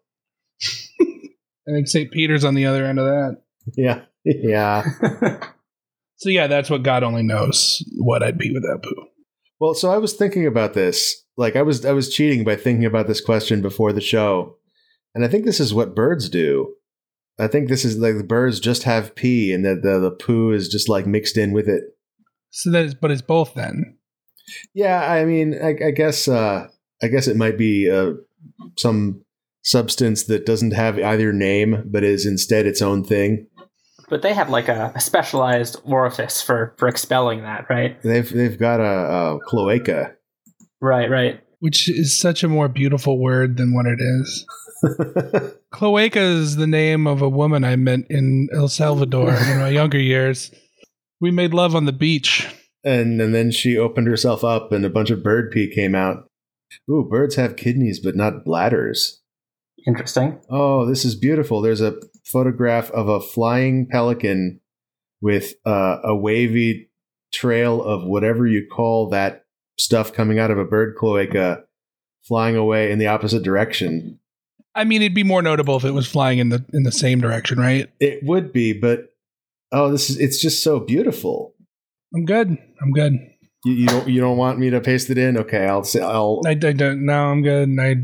I 1.01 1.71
think 1.71 1.87
St. 1.87 2.11
Peter's 2.11 2.43
on 2.43 2.55
the 2.55 2.65
other 2.65 2.85
end 2.85 2.99
of 2.99 3.05
that. 3.05 3.41
Yeah, 3.75 4.01
yeah. 4.25 5.39
So 6.19 6.29
yeah, 6.29 6.47
that's 6.47 6.69
what 6.69 6.83
God 6.83 7.03
only 7.03 7.23
knows 7.23 7.81
what 7.97 8.21
I'd 8.21 8.37
be 8.37 8.51
with 8.51 8.63
that 8.63 8.81
poo. 8.83 9.07
Well, 9.59 9.73
so 9.73 9.89
I 9.89 9.97
was 9.97 10.13
thinking 10.13 10.45
about 10.45 10.73
this. 10.73 11.23
Like 11.37 11.55
I 11.55 11.61
was 11.61 11.85
I 11.85 11.93
was 11.93 12.13
cheating 12.13 12.43
by 12.43 12.57
thinking 12.57 12.85
about 12.85 13.07
this 13.07 13.21
question 13.21 13.61
before 13.61 13.93
the 13.93 14.01
show. 14.01 14.57
And 15.15 15.23
I 15.23 15.29
think 15.29 15.45
this 15.45 15.61
is 15.61 15.73
what 15.73 15.95
birds 15.95 16.29
do. 16.29 16.75
I 17.39 17.47
think 17.47 17.69
this 17.69 17.85
is 17.85 17.97
like 17.97 18.17
the 18.17 18.23
birds 18.23 18.59
just 18.59 18.83
have 18.83 19.15
pee 19.15 19.53
and 19.53 19.65
that 19.65 19.81
the, 19.81 19.97
the 19.99 20.11
poo 20.11 20.51
is 20.51 20.67
just 20.67 20.89
like 20.89 21.07
mixed 21.07 21.37
in 21.37 21.53
with 21.53 21.69
it. 21.69 21.83
So 22.51 22.69
that 22.71 22.83
is, 22.83 22.95
but 22.95 23.11
it's 23.11 23.21
both 23.21 23.53
then. 23.53 23.97
Yeah, 24.73 25.09
I 25.09 25.23
mean, 25.23 25.57
I, 25.61 25.69
I 25.87 25.91
guess 25.91 26.27
uh 26.27 26.67
I 27.01 27.07
guess 27.07 27.27
it 27.27 27.37
might 27.37 27.57
be 27.57 27.89
uh, 27.89 28.11
some 28.77 29.23
substance 29.63 30.23
that 30.25 30.45
doesn't 30.45 30.71
have 30.71 30.97
either 30.99 31.31
name 31.33 31.83
but 31.91 32.03
is 32.03 32.25
instead 32.25 32.65
its 32.65 32.81
own 32.81 33.03
thing. 33.03 33.47
but 34.09 34.21
they 34.21 34.33
have 34.33 34.49
like 34.49 34.67
a, 34.69 34.91
a 34.95 34.99
specialized 35.01 35.77
orifice 35.83 36.41
for 36.41 36.73
for 36.77 36.87
expelling 36.87 37.41
that, 37.43 37.65
right? 37.69 38.01
They've 38.01 38.29
they've 38.31 38.57
got 38.57 38.79
a, 38.79 38.83
a 39.35 39.39
cloaca. 39.45 40.13
Right, 40.81 41.09
right. 41.09 41.41
Which 41.59 41.89
is 41.89 42.17
such 42.17 42.41
a 42.43 42.47
more 42.47 42.69
beautiful 42.69 43.19
word 43.19 43.57
than 43.57 43.73
what 43.73 43.85
it 43.85 43.99
is. 43.99 44.45
Cloaca 45.71 46.19
is 46.21 46.55
the 46.55 46.67
name 46.67 47.05
of 47.05 47.21
a 47.21 47.27
woman 47.27 47.65
I 47.65 47.75
met 47.75 47.99
in 48.09 48.47
El 48.53 48.69
Salvador 48.69 49.33
in 49.33 49.59
my 49.59 49.67
younger 49.67 49.99
years. 49.99 50.51
We 51.19 51.31
made 51.31 51.53
love 51.53 51.75
on 51.75 51.83
the 51.83 51.91
beach. 51.91 52.47
and 52.85 53.19
and 53.21 53.35
then 53.35 53.51
she 53.51 53.77
opened 53.77 54.07
herself 54.07 54.43
up, 54.45 54.71
and 54.71 54.85
a 54.85 54.89
bunch 54.89 55.09
of 55.09 55.21
bird 55.21 55.51
pee 55.51 55.69
came 55.73 55.95
out. 55.95 56.28
Ooh, 56.89 57.07
birds 57.09 57.35
have 57.35 57.55
kidneys, 57.55 57.99
but 57.99 58.15
not 58.15 58.45
bladders. 58.45 59.21
Interesting. 59.87 60.39
Oh, 60.49 60.85
this 60.85 61.05
is 61.05 61.15
beautiful. 61.15 61.61
There's 61.61 61.81
a 61.81 61.95
photograph 62.25 62.91
of 62.91 63.07
a 63.07 63.21
flying 63.21 63.87
pelican 63.89 64.59
with 65.21 65.53
uh, 65.65 65.97
a 66.03 66.15
wavy 66.15 66.89
trail 67.33 67.81
of 67.83 68.03
whatever 68.03 68.47
you 68.47 68.65
call 68.67 69.09
that 69.09 69.45
stuff 69.77 70.13
coming 70.13 70.39
out 70.39 70.51
of 70.51 70.57
a 70.57 70.65
bird 70.65 70.95
cloaca 70.95 71.63
flying 72.27 72.55
away 72.55 72.91
in 72.91 72.99
the 72.99 73.07
opposite 73.07 73.43
direction. 73.43 74.19
I 74.75 74.83
mean, 74.83 75.01
it'd 75.01 75.15
be 75.15 75.23
more 75.23 75.41
notable 75.41 75.77
if 75.77 75.83
it 75.83 75.91
was 75.91 76.07
flying 76.07 76.39
in 76.39 76.49
the 76.49 76.63
in 76.73 76.83
the 76.83 76.91
same 76.91 77.19
direction, 77.19 77.59
right? 77.59 77.89
It 77.99 78.23
would 78.23 78.53
be, 78.53 78.73
but 78.73 79.13
oh, 79.71 79.91
this 79.91 80.09
is 80.09 80.19
it's 80.19 80.41
just 80.41 80.63
so 80.63 80.79
beautiful. 80.79 81.55
I'm 82.13 82.25
good. 82.25 82.57
I'm 82.81 82.91
good. 82.91 83.13
You, 83.65 83.73
you 83.73 83.87
don't 83.87 84.07
you 84.07 84.21
don't 84.21 84.37
want 84.37 84.59
me 84.59 84.69
to 84.69 84.79
paste 84.81 85.09
it 85.09 85.17
in? 85.17 85.37
Okay, 85.37 85.65
I'll 85.65 85.83
say 85.83 86.01
I'll 86.01 86.41
I, 86.45 86.51
I 86.51 86.53
don't. 86.53 87.05
No, 87.05 87.25
I'm 87.25 87.41
good. 87.41 87.69
I, 87.79 87.95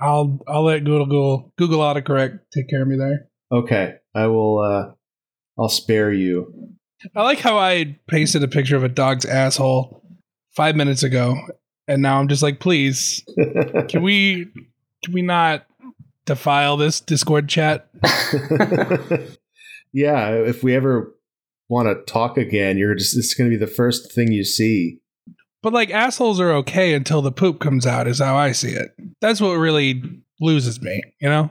I'll 0.00 0.40
I'll 0.48 0.64
let 0.64 0.84
Google 0.84 1.06
Google 1.06 1.52
Google 1.58 1.80
autocorrect 1.80 2.40
take 2.52 2.68
care 2.68 2.82
of 2.82 2.88
me 2.88 2.96
there. 2.96 3.28
okay. 3.52 3.96
I 4.14 4.26
will 4.28 4.58
uh 4.58 4.92
I'll 5.58 5.68
spare 5.68 6.12
you. 6.12 6.74
I 7.14 7.22
like 7.22 7.40
how 7.40 7.58
I 7.58 7.98
pasted 8.08 8.42
a 8.42 8.48
picture 8.48 8.76
of 8.76 8.84
a 8.84 8.88
dog's 8.88 9.26
asshole 9.26 10.02
five 10.52 10.74
minutes 10.76 11.02
ago, 11.02 11.36
and 11.86 12.00
now 12.00 12.18
I'm 12.18 12.28
just 12.28 12.42
like, 12.42 12.60
please, 12.60 13.22
can 13.88 14.02
we 14.02 14.46
can 15.04 15.12
we 15.12 15.22
not 15.22 15.66
defile 16.24 16.76
this 16.76 17.00
Discord 17.00 17.48
chat? 17.48 17.88
yeah, 19.92 20.30
if 20.30 20.62
we 20.62 20.74
ever 20.74 21.14
want 21.68 21.88
to 21.88 22.12
talk 22.12 22.38
again, 22.38 22.78
you're 22.78 22.94
just 22.94 23.16
it's 23.16 23.34
going 23.34 23.50
to 23.50 23.56
be 23.56 23.62
the 23.62 23.70
first 23.70 24.12
thing 24.12 24.32
you 24.32 24.44
see. 24.44 25.00
But 25.62 25.72
like 25.72 25.90
assholes 25.90 26.40
are 26.40 26.52
okay 26.52 26.94
until 26.94 27.22
the 27.22 27.32
poop 27.32 27.60
comes 27.60 27.86
out, 27.86 28.06
is 28.06 28.20
how 28.20 28.36
I 28.36 28.52
see 28.52 28.70
it. 28.70 28.90
That's 29.20 29.40
what 29.40 29.54
really 29.54 30.02
loses 30.40 30.80
me, 30.80 31.02
you 31.20 31.28
know. 31.28 31.50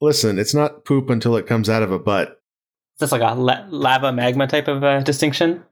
Listen, 0.00 0.38
it's 0.38 0.54
not 0.54 0.84
poop 0.84 1.10
until 1.10 1.36
it 1.36 1.46
comes 1.46 1.68
out 1.68 1.82
of 1.82 1.92
a 1.92 1.98
butt. 1.98 2.40
Is 2.96 3.00
this 3.00 3.12
like 3.12 3.22
a 3.22 3.34
la- 3.34 3.66
lava 3.68 4.12
magma 4.12 4.46
type 4.46 4.68
of 4.68 4.82
uh, 4.82 5.00
distinction? 5.00 5.62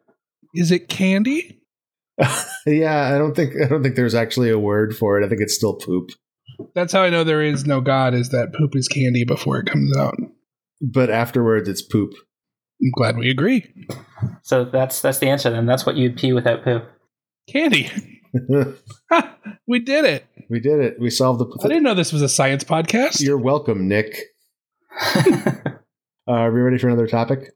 Is 0.54 0.70
it 0.70 0.88
candy? 0.88 1.60
yeah, 2.66 3.12
I 3.14 3.18
don't 3.18 3.34
think 3.34 3.54
I 3.62 3.66
don't 3.66 3.82
think 3.82 3.96
there's 3.96 4.14
actually 4.14 4.50
a 4.50 4.58
word 4.58 4.96
for 4.96 5.20
it. 5.20 5.26
I 5.26 5.28
think 5.28 5.40
it's 5.40 5.54
still 5.54 5.74
poop. 5.74 6.10
That's 6.74 6.92
how 6.92 7.02
I 7.02 7.10
know 7.10 7.24
there 7.24 7.42
is 7.42 7.66
no 7.66 7.80
God. 7.80 8.14
Is 8.14 8.28
that 8.28 8.54
poop 8.54 8.76
is 8.76 8.86
candy 8.86 9.24
before 9.24 9.58
it 9.58 9.66
comes 9.66 9.96
out? 9.96 10.14
But 10.80 11.10
afterwards 11.10 11.68
it's 11.68 11.82
poop. 11.82 12.12
I'm 12.84 12.90
glad 12.90 13.16
we 13.16 13.30
agree. 13.30 13.72
So 14.42 14.64
that's 14.64 15.00
that's 15.00 15.18
the 15.18 15.28
answer. 15.28 15.48
Then 15.50 15.64
that's 15.64 15.86
what 15.86 15.96
you'd 15.96 16.18
pee 16.18 16.34
without 16.34 16.64
poo. 16.64 16.82
Candy. 17.48 17.90
Ha, 19.12 19.36
we 19.68 19.78
did 19.78 20.04
it. 20.04 20.26
we 20.50 20.58
did 20.58 20.80
it. 20.80 20.98
We 20.98 21.08
solved 21.08 21.38
the. 21.38 21.46
I 21.64 21.68
didn't 21.68 21.84
know 21.84 21.94
this 21.94 22.12
was 22.12 22.20
a 22.20 22.28
science 22.28 22.64
podcast. 22.64 23.22
You're 23.22 23.38
welcome, 23.38 23.86
Nick. 23.88 24.18
Uh, 26.26 26.32
are 26.32 26.50
we 26.50 26.62
ready 26.62 26.78
for 26.78 26.86
another 26.88 27.06
topic? 27.06 27.50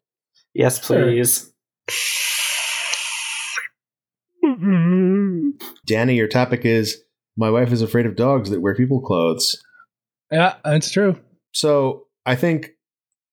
yes, 0.52 0.78
please. 0.78 1.50
Danny, 5.86 6.16
your 6.16 6.28
topic 6.28 6.66
is 6.66 7.02
my 7.38 7.48
wife 7.50 7.72
is 7.72 7.80
afraid 7.80 8.04
of 8.04 8.14
dogs 8.14 8.50
that 8.50 8.60
wear 8.60 8.74
people 8.74 9.00
clothes. 9.00 9.56
yeah, 10.30 10.56
that's 10.64 10.90
true. 10.90 11.18
So 11.54 12.08
I 12.26 12.36
think 12.36 12.72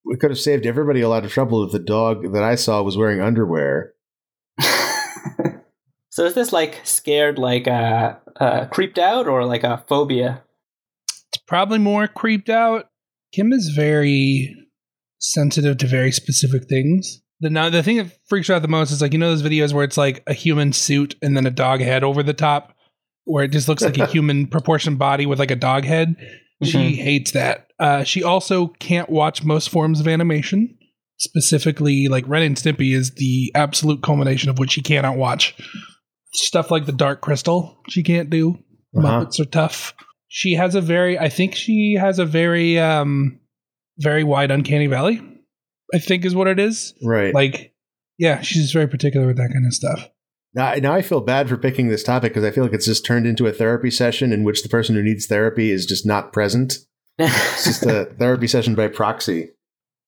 we 0.06 0.18
could 0.18 0.30
have 0.30 0.40
saved 0.40 0.66
everybody 0.66 1.02
a 1.02 1.10
lot 1.10 1.26
of 1.26 1.32
trouble 1.32 1.64
if 1.64 1.72
the 1.72 1.80
dog 1.80 2.32
that 2.34 2.44
I 2.44 2.56
saw 2.56 2.82
was 2.82 2.98
wearing 2.98 3.22
underwear. 3.22 3.94
so 6.10 6.26
is 6.26 6.36
this 6.36 6.54
like 6.54 6.82
scared, 6.84 7.40
like 7.40 7.68
uh, 7.68 8.16
uh, 8.40 8.66
creeped 8.68 9.00
out, 9.00 9.28
or 9.28 9.46
like 9.46 9.64
a 9.64 9.84
phobia? 9.88 10.44
It's 11.10 11.44
probably 11.48 11.80
more 11.80 12.08
creeped 12.08 12.50
out. 12.50 12.90
Kim 13.34 13.52
is 13.52 13.70
very 13.76 14.56
sensitive 15.20 15.78
to 15.78 15.88
very 15.88 16.12
specific 16.12 16.70
things. 16.70 17.22
The 17.42 17.50
now 17.50 17.70
the 17.70 17.84
thing 17.84 17.98
that 17.98 18.18
freaks 18.28 18.48
her 18.48 18.54
out 18.54 18.62
the 18.62 18.68
most 18.68 18.92
is 18.92 19.02
like 19.02 19.12
you 19.12 19.20
know 19.20 19.36
those 19.36 19.44
videos 19.44 19.74
where 19.74 19.84
it's 19.84 19.98
like 19.98 20.24
a 20.28 20.34
human 20.34 20.72
suit 20.72 21.16
and 21.22 21.36
then 21.36 21.46
a 21.46 21.52
dog 21.52 21.82
head 21.82 22.04
over 22.04 22.24
the 22.24 22.34
top, 22.34 22.76
where 23.26 23.44
it 23.44 23.52
just 23.52 23.68
looks 23.68 23.82
like 23.82 23.98
a 23.98 24.06
human 24.12 24.48
proportioned 24.48 25.00
body 25.00 25.26
with 25.26 25.40
like 25.40 25.52
a 25.52 25.56
dog 25.56 25.84
head. 25.84 26.16
She 26.64 26.96
hates 26.96 27.32
that. 27.32 27.68
Uh, 27.80 28.04
she 28.04 28.24
also 28.24 28.68
can't 28.68 29.10
watch 29.10 29.44
most 29.44 29.70
forms 29.70 30.00
of 30.00 30.08
animation. 30.08 30.78
Specifically, 31.18 32.08
like 32.08 32.28
Ren 32.28 32.44
and 32.44 32.56
Stimpy 32.56 32.94
is 32.94 33.14
the 33.16 33.52
absolute 33.56 34.04
culmination 34.04 34.50
of 34.50 34.60
what 34.60 34.72
she 34.72 34.82
cannot 34.82 35.18
watch. 35.18 35.56
Stuff 36.34 36.72
like 36.72 36.86
the 36.86 36.92
Dark 36.92 37.22
Crystal, 37.22 37.80
she 37.90 38.04
can't 38.04 38.30
do. 38.30 38.58
Uh-huh. 38.96 39.26
Muppets 39.26 39.40
are 39.40 39.46
tough. 39.46 39.94
She 40.28 40.56
has 40.56 40.76
a 40.76 40.82
very, 40.82 41.18
I 41.18 41.30
think 41.30 41.56
she 41.56 41.96
has 42.00 42.20
a 42.20 42.26
very, 42.26 42.78
um, 42.80 43.40
very 43.98 44.24
wide 44.24 44.52
uncanny 44.52 44.88
valley. 44.88 45.22
I 45.94 46.00
think 46.00 46.26
is 46.26 46.36
what 46.36 46.48
it 46.48 46.60
is. 46.60 46.94
Right. 47.04 47.34
Like, 47.34 47.74
yeah, 48.18 48.42
she's 48.42 48.72
very 48.72 48.88
particular 48.88 49.28
with 49.28 49.38
that 49.38 49.52
kind 49.54 49.66
of 49.66 49.74
stuff. 49.74 50.10
Now, 50.56 50.74
now 50.76 50.94
I 50.94 51.02
feel 51.02 51.22
bad 51.22 51.50
for 51.50 51.58
picking 51.58 51.90
this 51.90 52.04
topic 52.04 52.34
because 52.34 52.46
I 52.46 52.52
feel 52.52 52.64
like 52.64 52.74
it's 52.74 52.86
just 52.86 53.06
turned 53.06 53.28
into 53.28 53.46
a 53.46 53.52
therapy 53.52 53.92
session 53.92 54.32
in 54.32 54.44
which 54.44 54.64
the 54.64 54.70
person 54.70 54.96
who 54.96 55.04
needs 55.04 55.28
therapy 55.28 55.70
is 55.70 55.86
just 55.86 56.06
not 56.06 56.32
present. 56.34 56.80
It's 57.20 57.66
just 57.66 57.84
a 57.84 58.06
therapy 58.20 58.48
session 58.48 58.74
by 58.74 58.88
proxy. 58.88 59.50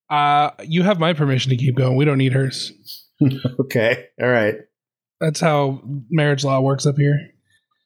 Uh, 0.10 0.52
you 0.64 0.84
have 0.84 1.00
my 1.00 1.14
permission 1.14 1.50
to 1.50 1.58
keep 1.58 1.76
going. 1.76 1.98
We 1.98 2.06
don't 2.06 2.18
need 2.18 2.34
hers. 2.34 2.74
Okay. 3.60 4.06
All 4.22 4.30
right. 4.30 4.58
That's 5.20 5.40
how 5.40 5.82
marriage 6.12 6.44
law 6.44 6.62
works 6.62 6.86
up 6.86 6.98
here. 6.98 7.32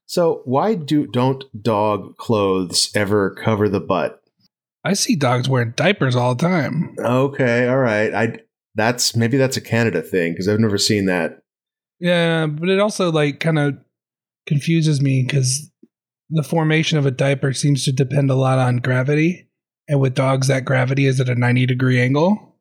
So 0.06 0.41
why 0.43 0.76
do 0.76 1.08
don't 1.08 1.45
dog 1.63 2.17
clothes 2.17 2.91
ever 2.93 3.34
cover 3.34 3.69
the 3.69 3.80
butt? 3.80 4.21
I 4.84 4.91
see 4.91 5.15
dogs 5.15 5.47
wearing 5.47 5.71
diapers 5.78 6.17
all 6.17 6.36
the 6.36 6.45
time. 6.45 6.95
Okay, 7.00 7.65
all 7.69 7.78
right. 7.78 8.13
I 8.13 8.39
that's 8.76 9.15
maybe 9.15 9.38
that's 9.38 9.56
a 9.56 9.62
Canada 9.62 10.02
thing 10.02 10.34
because 10.34 10.50
I've 10.50 10.60
never 10.60 10.78
seen 10.78 11.06
that. 11.06 11.40
Yeah, 12.02 12.48
but 12.48 12.68
it 12.68 12.80
also 12.80 13.12
like 13.12 13.40
kind 13.40 13.60
of 13.60 13.76
confuses 14.48 15.02
me 15.02 15.24
because 15.24 15.70
the 16.32 16.44
formation 16.44 16.98
of 16.98 17.06
a 17.06 17.12
diaper 17.12 17.54
seems 17.54 17.86
to 17.86 17.92
depend 17.92 18.32
a 18.32 18.36
lot 18.36 18.58
on 18.60 18.78
gravity, 18.78 19.48
and 19.88 20.00
with 20.02 20.16
dogs, 20.16 20.48
that 20.48 20.66
gravity 20.66 21.06
is 21.06 21.20
at 21.20 21.30
a 21.30 21.36
ninety 21.36 21.66
degree 21.66 22.02
angle. 22.02 22.58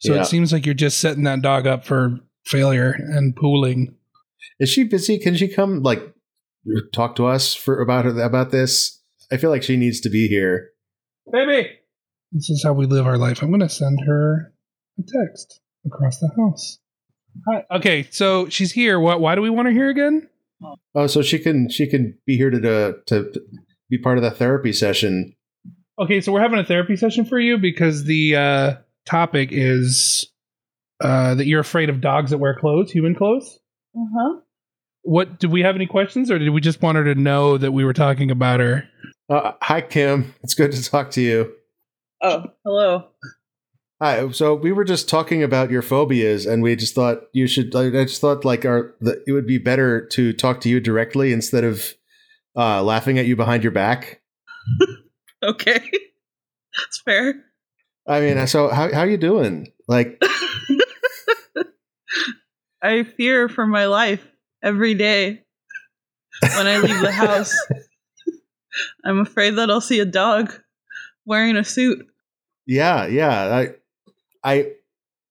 So 0.00 0.14
Yeah. 0.14 0.20
it 0.22 0.26
seems 0.26 0.52
like 0.52 0.66
you're 0.66 0.74
just 0.74 0.98
setting 0.98 1.24
that 1.24 1.40
dog 1.42 1.66
up 1.66 1.84
for 1.86 2.18
failure 2.44 2.90
and 2.90 3.34
pooling. 3.34 3.94
Is 4.60 4.68
she 4.68 4.84
busy? 4.84 5.18
Can 5.18 5.36
she 5.36 5.48
come 5.48 5.82
like 5.82 6.02
talk 6.92 7.16
to 7.16 7.26
us 7.26 7.54
for 7.54 7.80
about 7.80 8.04
her, 8.04 8.20
about 8.20 8.50
this? 8.50 9.00
I 9.30 9.38
feel 9.38 9.50
like 9.50 9.62
she 9.62 9.76
needs 9.76 10.00
to 10.00 10.10
be 10.10 10.28
here. 10.28 10.70
Baby, 11.32 11.70
this 12.32 12.50
is 12.50 12.62
how 12.62 12.72
we 12.74 12.84
live 12.86 13.06
our 13.06 13.16
life. 13.16 13.42
I'm 13.42 13.48
going 13.48 13.60
to 13.60 13.68
send 13.68 14.00
her 14.06 14.52
a 14.98 15.02
text 15.02 15.60
across 15.86 16.18
the 16.18 16.30
house. 16.36 16.78
Hi. 17.48 17.64
Okay, 17.76 18.06
so 18.10 18.48
she's 18.48 18.72
here. 18.72 19.00
What? 19.00 19.20
Why 19.20 19.34
do 19.34 19.42
we 19.42 19.50
want 19.50 19.66
her 19.66 19.72
here 19.72 19.88
again? 19.88 20.28
Oh, 20.94 21.06
so 21.06 21.22
she 21.22 21.38
can 21.38 21.68
she 21.68 21.88
can 21.88 22.18
be 22.26 22.36
here 22.36 22.50
to 22.50 22.60
to, 22.60 22.96
to 23.06 23.40
be 23.90 23.98
part 23.98 24.18
of 24.18 24.24
the 24.24 24.30
therapy 24.30 24.72
session. 24.72 25.34
Okay, 25.98 26.20
so 26.20 26.32
we're 26.32 26.40
having 26.40 26.58
a 26.58 26.64
therapy 26.64 26.96
session 26.96 27.24
for 27.24 27.38
you 27.38 27.58
because 27.58 28.04
the 28.04 28.36
uh, 28.36 28.74
topic 29.06 29.50
is 29.52 30.30
uh, 31.00 31.34
that 31.34 31.46
you're 31.46 31.60
afraid 31.60 31.90
of 31.90 32.00
dogs 32.00 32.30
that 32.30 32.38
wear 32.38 32.56
clothes, 32.58 32.90
human 32.90 33.14
clothes. 33.14 33.58
Uh 33.96 34.04
huh. 34.16 34.40
What? 35.02 35.38
Did 35.38 35.50
we 35.50 35.62
have 35.62 35.74
any 35.74 35.86
questions, 35.86 36.30
or 36.30 36.38
did 36.38 36.50
we 36.50 36.60
just 36.60 36.80
want 36.80 36.96
her 36.96 37.04
to 37.04 37.14
know 37.14 37.58
that 37.58 37.72
we 37.72 37.84
were 37.84 37.92
talking 37.92 38.30
about 38.30 38.60
her? 38.60 38.88
Uh, 39.28 39.52
hi, 39.60 39.80
Kim. 39.80 40.34
It's 40.42 40.54
good 40.54 40.72
to 40.72 40.90
talk 40.90 41.10
to 41.12 41.20
you. 41.20 41.52
Oh, 42.22 42.44
hello. 42.64 43.08
Hi. 44.02 44.28
So 44.30 44.54
we 44.54 44.72
were 44.72 44.82
just 44.82 45.08
talking 45.08 45.44
about 45.44 45.70
your 45.70 45.80
phobias, 45.80 46.44
and 46.44 46.60
we 46.60 46.74
just 46.74 46.92
thought 46.92 47.22
you 47.32 47.46
should. 47.46 47.72
I 47.76 47.88
just 47.90 48.20
thought 48.20 48.44
like 48.44 48.64
our 48.64 48.96
the, 49.00 49.22
it 49.28 49.32
would 49.32 49.46
be 49.46 49.58
better 49.58 50.04
to 50.08 50.32
talk 50.32 50.60
to 50.62 50.68
you 50.68 50.80
directly 50.80 51.32
instead 51.32 51.62
of 51.62 51.94
uh, 52.56 52.82
laughing 52.82 53.20
at 53.20 53.26
you 53.26 53.36
behind 53.36 53.62
your 53.62 53.72
back. 53.72 54.20
Okay. 55.44 55.80
That's 55.80 57.02
fair. 57.04 57.34
I 58.06 58.20
mean, 58.20 58.46
so 58.46 58.68
how 58.68 58.94
how 58.94 59.02
you 59.02 59.16
doing? 59.16 59.72
Like, 59.88 60.22
I 62.82 63.02
fear 63.02 63.48
for 63.48 63.66
my 63.66 63.86
life 63.86 64.24
every 64.62 64.94
day 64.94 65.42
when 66.40 66.68
I 66.68 66.78
leave 66.78 67.00
the 67.00 67.10
house. 67.26 67.52
I'm 69.04 69.18
afraid 69.18 69.56
that 69.56 69.68
I'll 69.68 69.80
see 69.80 69.98
a 69.98 70.04
dog 70.04 70.54
wearing 71.26 71.56
a 71.56 71.64
suit. 71.64 72.06
yeah, 72.64 73.06
yeah. 73.08 73.66
I, 74.44 74.52
I, 74.52 74.66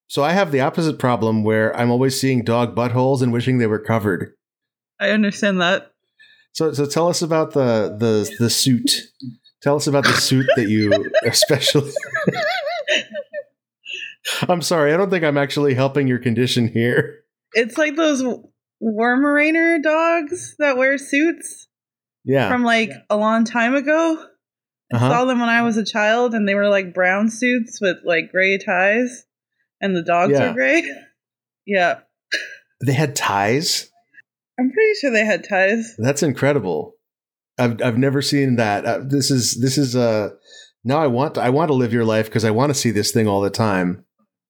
so 0.08 0.22
I 0.22 0.32
have 0.32 0.52
the 0.52 0.60
opposite 0.60 0.98
problem 0.98 1.42
where 1.44 1.74
I'm 1.76 1.90
always 1.90 2.20
seeing 2.20 2.44
dog 2.44 2.74
buttholes 2.76 3.22
and 3.22 3.32
wishing 3.32 3.58
they 3.58 3.66
were 3.66 3.78
covered. 3.78 4.34
I 5.00 5.10
understand 5.10 5.60
that. 5.60 5.92
So, 6.52 6.72
so 6.72 6.84
tell 6.86 7.08
us 7.08 7.22
about 7.22 7.52
the 7.52 7.96
the 7.98 8.30
the 8.38 8.50
suit 8.50 8.90
Tell 9.62 9.76
us 9.76 9.86
about 9.86 10.02
the 10.04 10.12
suit 10.14 10.46
that 10.56 10.68
you 10.68 10.92
especially. 11.24 11.92
I'm 14.48 14.60
sorry, 14.62 14.92
I 14.92 14.96
don't 14.96 15.10
think 15.10 15.24
I'm 15.24 15.38
actually 15.38 15.74
helping 15.74 16.08
your 16.08 16.18
condition 16.18 16.68
here. 16.68 17.20
It's 17.54 17.78
like 17.78 17.96
those 17.96 18.22
Weimaraner 18.82 19.80
dogs 19.82 20.56
that 20.58 20.76
wear 20.76 20.98
suits 20.98 21.68
Yeah. 22.24 22.48
from 22.48 22.64
like 22.64 22.90
a 23.08 23.16
long 23.16 23.44
time 23.44 23.74
ago. 23.74 24.24
I 24.92 24.96
Uh-huh. 24.96 25.08
saw 25.10 25.24
them 25.24 25.40
when 25.40 25.48
I 25.48 25.62
was 25.62 25.76
a 25.76 25.84
child, 25.84 26.34
and 26.34 26.46
they 26.48 26.54
were 26.54 26.68
like 26.68 26.94
brown 26.94 27.30
suits 27.30 27.80
with 27.80 27.96
like 28.04 28.30
gray 28.30 28.58
ties, 28.58 29.24
and 29.80 29.96
the 29.96 30.02
dogs 30.02 30.32
Yeah. 30.32 30.48
were 30.48 30.54
gray. 30.54 30.82
yeah, 31.66 32.00
They 32.84 32.92
had 32.92 33.14
ties. 33.16 33.90
I'm 34.58 34.70
pretty 34.70 34.94
sure 35.00 35.10
they 35.10 35.24
had 35.24 35.48
ties. 35.48 35.94
That's 35.98 36.22
incredible. 36.22 36.94
I've 37.58 37.80
I've 37.82 37.98
never 37.98 38.22
seen 38.22 38.56
that. 38.56 38.84
Uh, 38.84 39.00
this 39.06 39.30
is 39.30 39.60
this 39.60 39.78
is 39.78 39.94
uh 39.96 40.30
now 40.84 40.98
I 41.02 41.06
want 41.06 41.38
I 41.38 41.50
want 41.50 41.68
to 41.68 41.74
live 41.74 41.92
your 41.92 42.04
life 42.04 42.26
because 42.26 42.44
I 42.44 42.50
want 42.50 42.70
to 42.70 42.74
see 42.74 42.90
this 42.90 43.12
thing 43.12 43.26
all 43.28 43.40
the 43.40 43.50
time. 43.50 44.04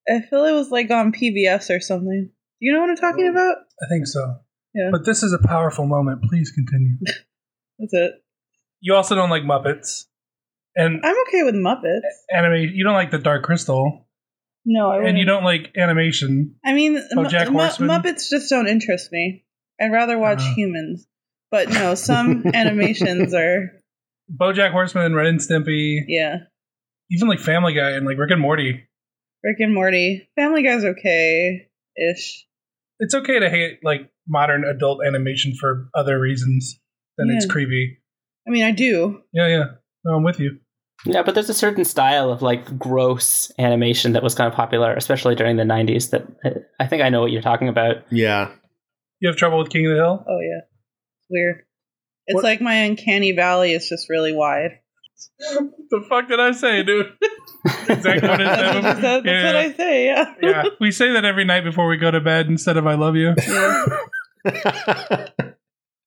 I 0.08 0.20
feel 0.28 0.44
it 0.44 0.52
was 0.52 0.70
like 0.70 0.90
on 0.90 1.12
PBS 1.12 1.70
or 1.74 1.80
something. 1.80 2.30
Do 2.30 2.66
you 2.66 2.72
know 2.72 2.80
what 2.80 2.90
I'm 2.90 2.96
talking 2.96 3.28
about? 3.28 3.56
I 3.82 3.86
think 3.88 4.06
so. 4.06 4.36
Yeah. 4.74 4.88
But 4.90 5.04
this 5.04 5.22
is 5.22 5.32
a 5.32 5.38
powerful 5.46 5.86
moment. 5.86 6.22
Please 6.24 6.50
continue. 6.50 6.96
That's 7.78 7.92
it. 7.92 8.12
You 8.80 8.94
also 8.94 9.14
don't 9.14 9.30
like 9.30 9.42
Muppets. 9.42 10.04
And 10.74 11.00
I'm 11.04 11.16
okay 11.28 11.42
with 11.42 11.54
Muppets. 11.54 12.00
anime 12.32 12.70
you 12.74 12.84
don't 12.84 12.94
like 12.94 13.10
the 13.10 13.18
Dark 13.18 13.42
Crystal. 13.44 14.06
No, 14.64 14.90
I 14.90 15.04
And 15.08 15.18
you 15.18 15.24
don't 15.24 15.42
like 15.44 15.72
animation. 15.76 16.54
I 16.64 16.72
mean, 16.72 16.94
Mu- 16.94 17.24
BoJack 17.24 17.50
Mu- 17.50 17.58
Horseman? 17.58 17.88
Muppets 17.90 18.28
just 18.30 18.48
don't 18.48 18.68
interest 18.68 19.10
me. 19.12 19.44
I'd 19.80 19.92
rather 19.92 20.18
watch 20.18 20.40
Uh. 20.40 20.54
humans. 20.54 21.06
But 21.50 21.68
no, 21.68 21.94
some 21.96 22.44
animations 22.54 23.34
are 23.34 23.72
Bojack 24.34 24.70
Horseman, 24.72 25.14
Ren 25.14 25.26
and 25.26 25.40
Stimpy, 25.40 25.98
yeah. 26.08 26.36
even 27.10 27.28
like 27.28 27.40
Family 27.40 27.74
Guy 27.74 27.90
and 27.90 28.06
like 28.06 28.16
Rick 28.18 28.30
and 28.30 28.40
Morty. 28.40 28.84
Rick 29.42 29.56
and 29.58 29.74
Morty. 29.74 30.28
Family 30.36 30.62
Guy's 30.62 30.84
okay 30.84 31.68
ish. 31.96 32.46
It's 33.00 33.14
okay 33.14 33.40
to 33.40 33.50
hate 33.50 33.80
like 33.82 34.08
modern 34.28 34.64
adult 34.64 35.04
animation 35.04 35.52
for 35.60 35.88
other 35.94 36.18
reasons 36.20 36.78
than 37.18 37.28
it's 37.30 37.44
creepy. 37.46 37.98
I 38.46 38.50
mean, 38.50 38.62
I 38.64 38.70
do. 38.70 39.20
Yeah, 39.32 39.48
yeah. 39.48 39.64
No, 40.04 40.14
I'm 40.16 40.24
with 40.24 40.40
you. 40.40 40.58
Yeah, 41.04 41.22
but 41.22 41.34
there's 41.34 41.50
a 41.50 41.54
certain 41.54 41.84
style 41.84 42.30
of 42.30 42.42
like 42.42 42.78
gross 42.78 43.50
animation 43.58 44.12
that 44.12 44.22
was 44.22 44.34
kind 44.34 44.48
of 44.48 44.54
popular, 44.54 44.94
especially 44.94 45.34
during 45.34 45.56
the 45.56 45.64
90s. 45.64 46.10
That 46.10 46.26
I 46.78 46.86
think 46.86 47.02
I 47.02 47.08
know 47.08 47.20
what 47.20 47.32
you're 47.32 47.42
talking 47.42 47.68
about. 47.68 47.96
Yeah. 48.10 48.50
You 49.20 49.28
have 49.28 49.36
trouble 49.36 49.58
with 49.58 49.70
King 49.70 49.86
of 49.86 49.90
the 49.92 49.96
Hill? 49.96 50.24
Oh 50.28 50.38
yeah, 50.40 50.60
it's 51.18 51.26
weird. 51.30 51.56
It's 52.26 52.34
What- 52.36 52.44
like 52.44 52.60
my 52.60 52.74
uncanny 52.74 53.32
valley 53.32 53.72
is 53.72 53.88
just 53.88 54.08
really 54.08 54.32
wide. 54.32 54.78
the 55.38 56.04
fuck 56.08 56.28
did 56.28 56.40
I 56.40 56.52
say, 56.52 56.82
dude? 56.82 57.06
exactly 57.88 58.28
what 58.28 58.40
it 58.40 58.44
That's, 58.44 58.60
said. 58.60 58.82
what, 58.82 58.96
you. 58.96 59.02
That's 59.02 59.26
Yeah. 59.26 59.46
what 59.46 59.56
I 59.56 59.72
say. 59.72 60.06
Yeah. 60.06 60.34
yeah, 60.40 60.64
we 60.80 60.90
say 60.90 61.12
that 61.12 61.24
every 61.24 61.44
night 61.44 61.62
before 61.64 61.86
we 61.88 61.96
go 61.96 62.10
to 62.10 62.20
bed 62.20 62.46
instead 62.46 62.76
of 62.76 62.86
"I 62.86 62.94
love 62.94 63.14
you." 63.16 63.34
Yeah. 63.48 63.86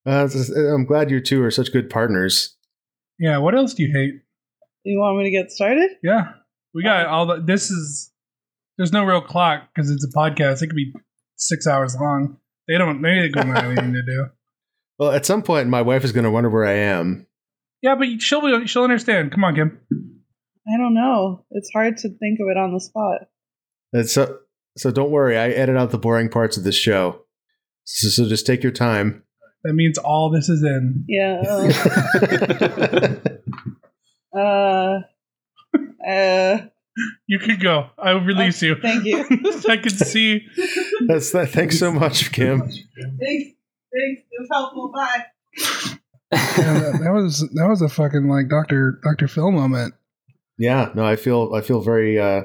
Uh, 0.08 0.27
this 0.27 0.49
I'm 0.49 0.86
glad 0.86 1.10
you 1.10 1.19
two 1.19 1.41
are 1.43 1.49
such 1.51 1.71
good 1.71 1.89
partners. 1.89 2.55
Yeah. 3.19 3.38
What 3.38 3.56
else 3.56 3.73
do 3.73 3.84
you 3.84 3.91
hate? 3.93 4.21
You 4.84 4.99
want 4.99 5.17
me 5.17 5.23
to 5.25 5.32
get 5.32 5.51
started? 5.51 5.91
Yeah, 6.04 6.34
we 6.73 6.84
got 6.84 7.08
all 7.08 7.25
the. 7.25 7.41
This 7.41 7.71
is. 7.71 8.12
There's 8.78 8.91
no 8.91 9.06
real 9.06 9.21
clock 9.21 9.69
because 9.73 9.89
it's 9.89 10.06
a 10.06 10.17
podcast. 10.17 10.62
It 10.62 10.67
could 10.67 10.75
be 10.75 10.93
six 11.38 11.65
hours 11.65 11.95
long. 11.99 12.38
They 12.67 12.78
don't. 12.78 13.01
Maybe 13.01 13.21
they 13.21 13.30
don't 13.30 13.47
have 13.47 13.65
anything 13.65 13.93
to 13.93 14.04
do. 14.04 14.28
Well, 14.97 15.12
at 15.12 15.25
some 15.25 15.41
point, 15.41 15.67
my 15.67 15.82
wife 15.82 16.06
is 16.06 16.13
going 16.13 16.23
to 16.23 16.32
wonder 16.32 16.49
where 16.49 16.65
I 16.65 16.75
am. 16.75 17.28
Yeah, 17.82 17.95
but 17.95 18.21
she'll 18.21 18.41
be, 18.41 18.65
she'll 18.65 18.84
understand. 18.84 19.32
Come 19.32 19.43
on, 19.43 19.56
Kim. 19.56 19.78
I 20.67 20.78
don't 20.78 20.93
know. 20.93 21.45
It's 21.51 21.69
hard 21.73 21.97
to 21.97 22.10
think 22.10 22.39
of 22.39 22.47
it 22.49 22.58
on 22.58 22.73
the 22.73 22.80
spot. 22.80 23.28
And 23.91 24.10
so, 24.10 24.39
so 24.78 24.91
don't 24.91 25.12
worry. 25.12 25.38
I 25.38 25.49
edit 25.49 25.75
out 25.75 25.91
the 25.91 25.97
boring 25.97 26.30
parts 26.30 26.56
of 26.58 26.63
this 26.63 26.78
show. 26.78 27.23
So, 27.84 28.08
so 28.08 28.30
just 28.30 28.47
take 28.47 28.63
your 28.63 28.71
time. 28.71 29.23
That 29.65 29.73
means 29.73 29.97
all 29.97 30.30
this 30.30 30.47
is 30.47 30.63
in. 30.63 31.06
Yeah. 31.08 31.41
Uh, 34.36 34.99
uh, 36.04 36.08
uh, 36.10 36.58
You 37.28 37.39
could 37.39 37.62
go. 37.62 37.88
I 37.97 38.13
will 38.13 38.21
release 38.25 38.62
you. 38.62 38.75
thank 38.82 39.06
you. 39.06 39.19
I 39.69 39.78
can 39.78 39.89
see. 39.91 40.45
That's 41.08 41.32
that. 41.32 41.49
Thanks 41.51 41.80
so 41.80 41.89
much, 41.91 42.34
Kim. 42.34 42.60
Thanks. 42.60 42.75
Thanks. 43.21 43.54
It 43.93 44.39
was 44.39 44.49
helpful. 44.51 44.91
Bye. 44.93 45.25
Yeah, 46.34 46.80
that, 46.80 46.99
that 47.01 47.12
was 47.13 47.49
that 47.54 47.67
was 47.69 47.82
a 47.82 47.88
fucking 47.88 48.28
like 48.28 48.49
Doctor 48.49 48.99
Doctor 49.04 49.30
Phil 49.30 49.51
moment. 49.51 49.93
Yeah, 50.58 50.91
no, 50.95 51.06
I 51.06 51.15
feel 51.15 51.54
I 51.56 51.62
feel 51.62 51.80
very 51.82 52.19
uh 52.19 52.43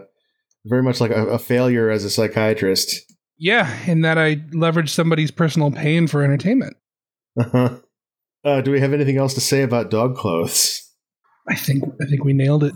very 0.67 0.85
much 0.85 1.01
like 1.01 1.11
a, 1.11 1.27
a 1.27 1.39
failure 1.41 1.91
as 1.91 2.05
a 2.05 2.11
psychiatrist. 2.11 3.13
Yeah, 3.37 3.75
in 3.87 4.03
that 4.03 4.17
I 4.17 4.37
leveraged 4.53 4.91
somebody's 4.91 5.33
personal 5.33 5.73
pain 5.73 6.07
for 6.07 6.23
entertainment. 6.23 6.77
Uh-huh. 7.41 7.79
Uh, 8.45 8.61
do 8.61 8.71
we 8.71 8.81
have 8.81 8.93
anything 8.93 9.17
else 9.17 9.33
to 9.35 9.41
say 9.41 9.63
about 9.63 9.91
dog 9.91 10.15
clothes? 10.15 10.91
I 11.49 11.55
think 11.55 11.85
I 12.01 12.05
think 12.07 12.23
we 12.23 12.35
nailed 12.35 12.65
it. 12.65 12.75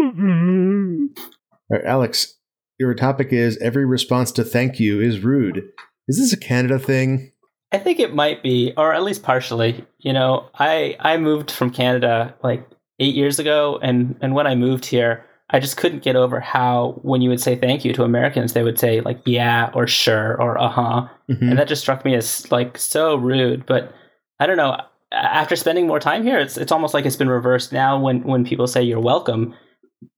All 0.00 1.78
right, 1.78 1.84
Alex, 1.84 2.38
your 2.78 2.94
topic 2.94 3.32
is 3.32 3.58
every 3.58 3.84
response 3.84 4.32
to 4.32 4.44
thank 4.44 4.80
you 4.80 5.00
is 5.00 5.20
rude. 5.20 5.68
Is 6.08 6.18
this 6.18 6.32
a 6.32 6.36
Canada 6.36 6.78
thing? 6.78 7.32
I 7.70 7.78
think 7.78 8.00
it 8.00 8.14
might 8.14 8.42
be, 8.42 8.72
or 8.76 8.92
at 8.92 9.02
least 9.02 9.22
partially. 9.22 9.86
You 9.98 10.12
know, 10.12 10.48
I 10.54 10.96
I 11.00 11.18
moved 11.18 11.50
from 11.50 11.70
Canada 11.70 12.34
like 12.42 12.66
eight 12.98 13.14
years 13.14 13.38
ago, 13.38 13.78
and 13.82 14.16
and 14.22 14.34
when 14.34 14.46
I 14.46 14.54
moved 14.54 14.86
here, 14.86 15.24
I 15.52 15.60
just 15.60 15.76
couldn't 15.76 16.02
get 16.02 16.16
over 16.16 16.40
how 16.40 16.98
when 17.02 17.20
you 17.22 17.28
would 17.28 17.40
say 17.40 17.56
thank 17.56 17.84
you 17.84 17.92
to 17.94 18.04
Americans, 18.04 18.52
they 18.54 18.62
would 18.62 18.78
say 18.78 19.00
like 19.00 19.20
yeah 19.26 19.70
or 19.74 19.86
sure 19.86 20.40
or 20.40 20.58
uh 20.58 20.68
huh, 20.70 21.08
Mhm. 21.30 21.50
and 21.50 21.58
that 21.58 21.68
just 21.68 21.82
struck 21.82 22.04
me 22.04 22.14
as 22.14 22.50
like 22.50 22.78
so 22.78 23.16
rude. 23.16 23.66
But 23.66 23.92
I 24.40 24.46
don't 24.46 24.56
know. 24.56 24.76
After 25.12 25.56
spending 25.56 25.86
more 25.86 26.00
time 26.00 26.22
here, 26.22 26.38
it's 26.38 26.56
it's 26.56 26.72
almost 26.72 26.94
like 26.94 27.04
it's 27.04 27.16
been 27.16 27.28
reversed 27.28 27.72
now. 27.72 28.00
When 28.00 28.22
when 28.22 28.44
people 28.44 28.66
say 28.66 28.82
you're 28.82 28.98
welcome, 29.00 29.54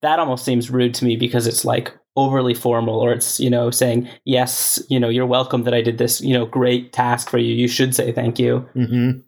that 0.02 0.18
almost 0.20 0.44
seems 0.44 0.70
rude 0.70 0.94
to 0.94 1.04
me 1.04 1.16
because 1.16 1.46
it's 1.48 1.64
like 1.64 1.92
overly 2.16 2.54
formal 2.54 3.00
or 3.00 3.12
it's 3.12 3.40
you 3.40 3.50
know 3.50 3.72
saying 3.72 4.08
yes 4.24 4.80
you 4.88 5.00
know 5.00 5.08
you're 5.08 5.26
welcome 5.26 5.64
that 5.64 5.74
i 5.74 5.82
did 5.82 5.98
this 5.98 6.20
you 6.20 6.32
know 6.32 6.46
great 6.46 6.92
task 6.92 7.28
for 7.28 7.38
you 7.38 7.52
you 7.52 7.66
should 7.66 7.92
say 7.92 8.12
thank 8.12 8.38
you 8.38 8.64
Mhm. 8.76 9.24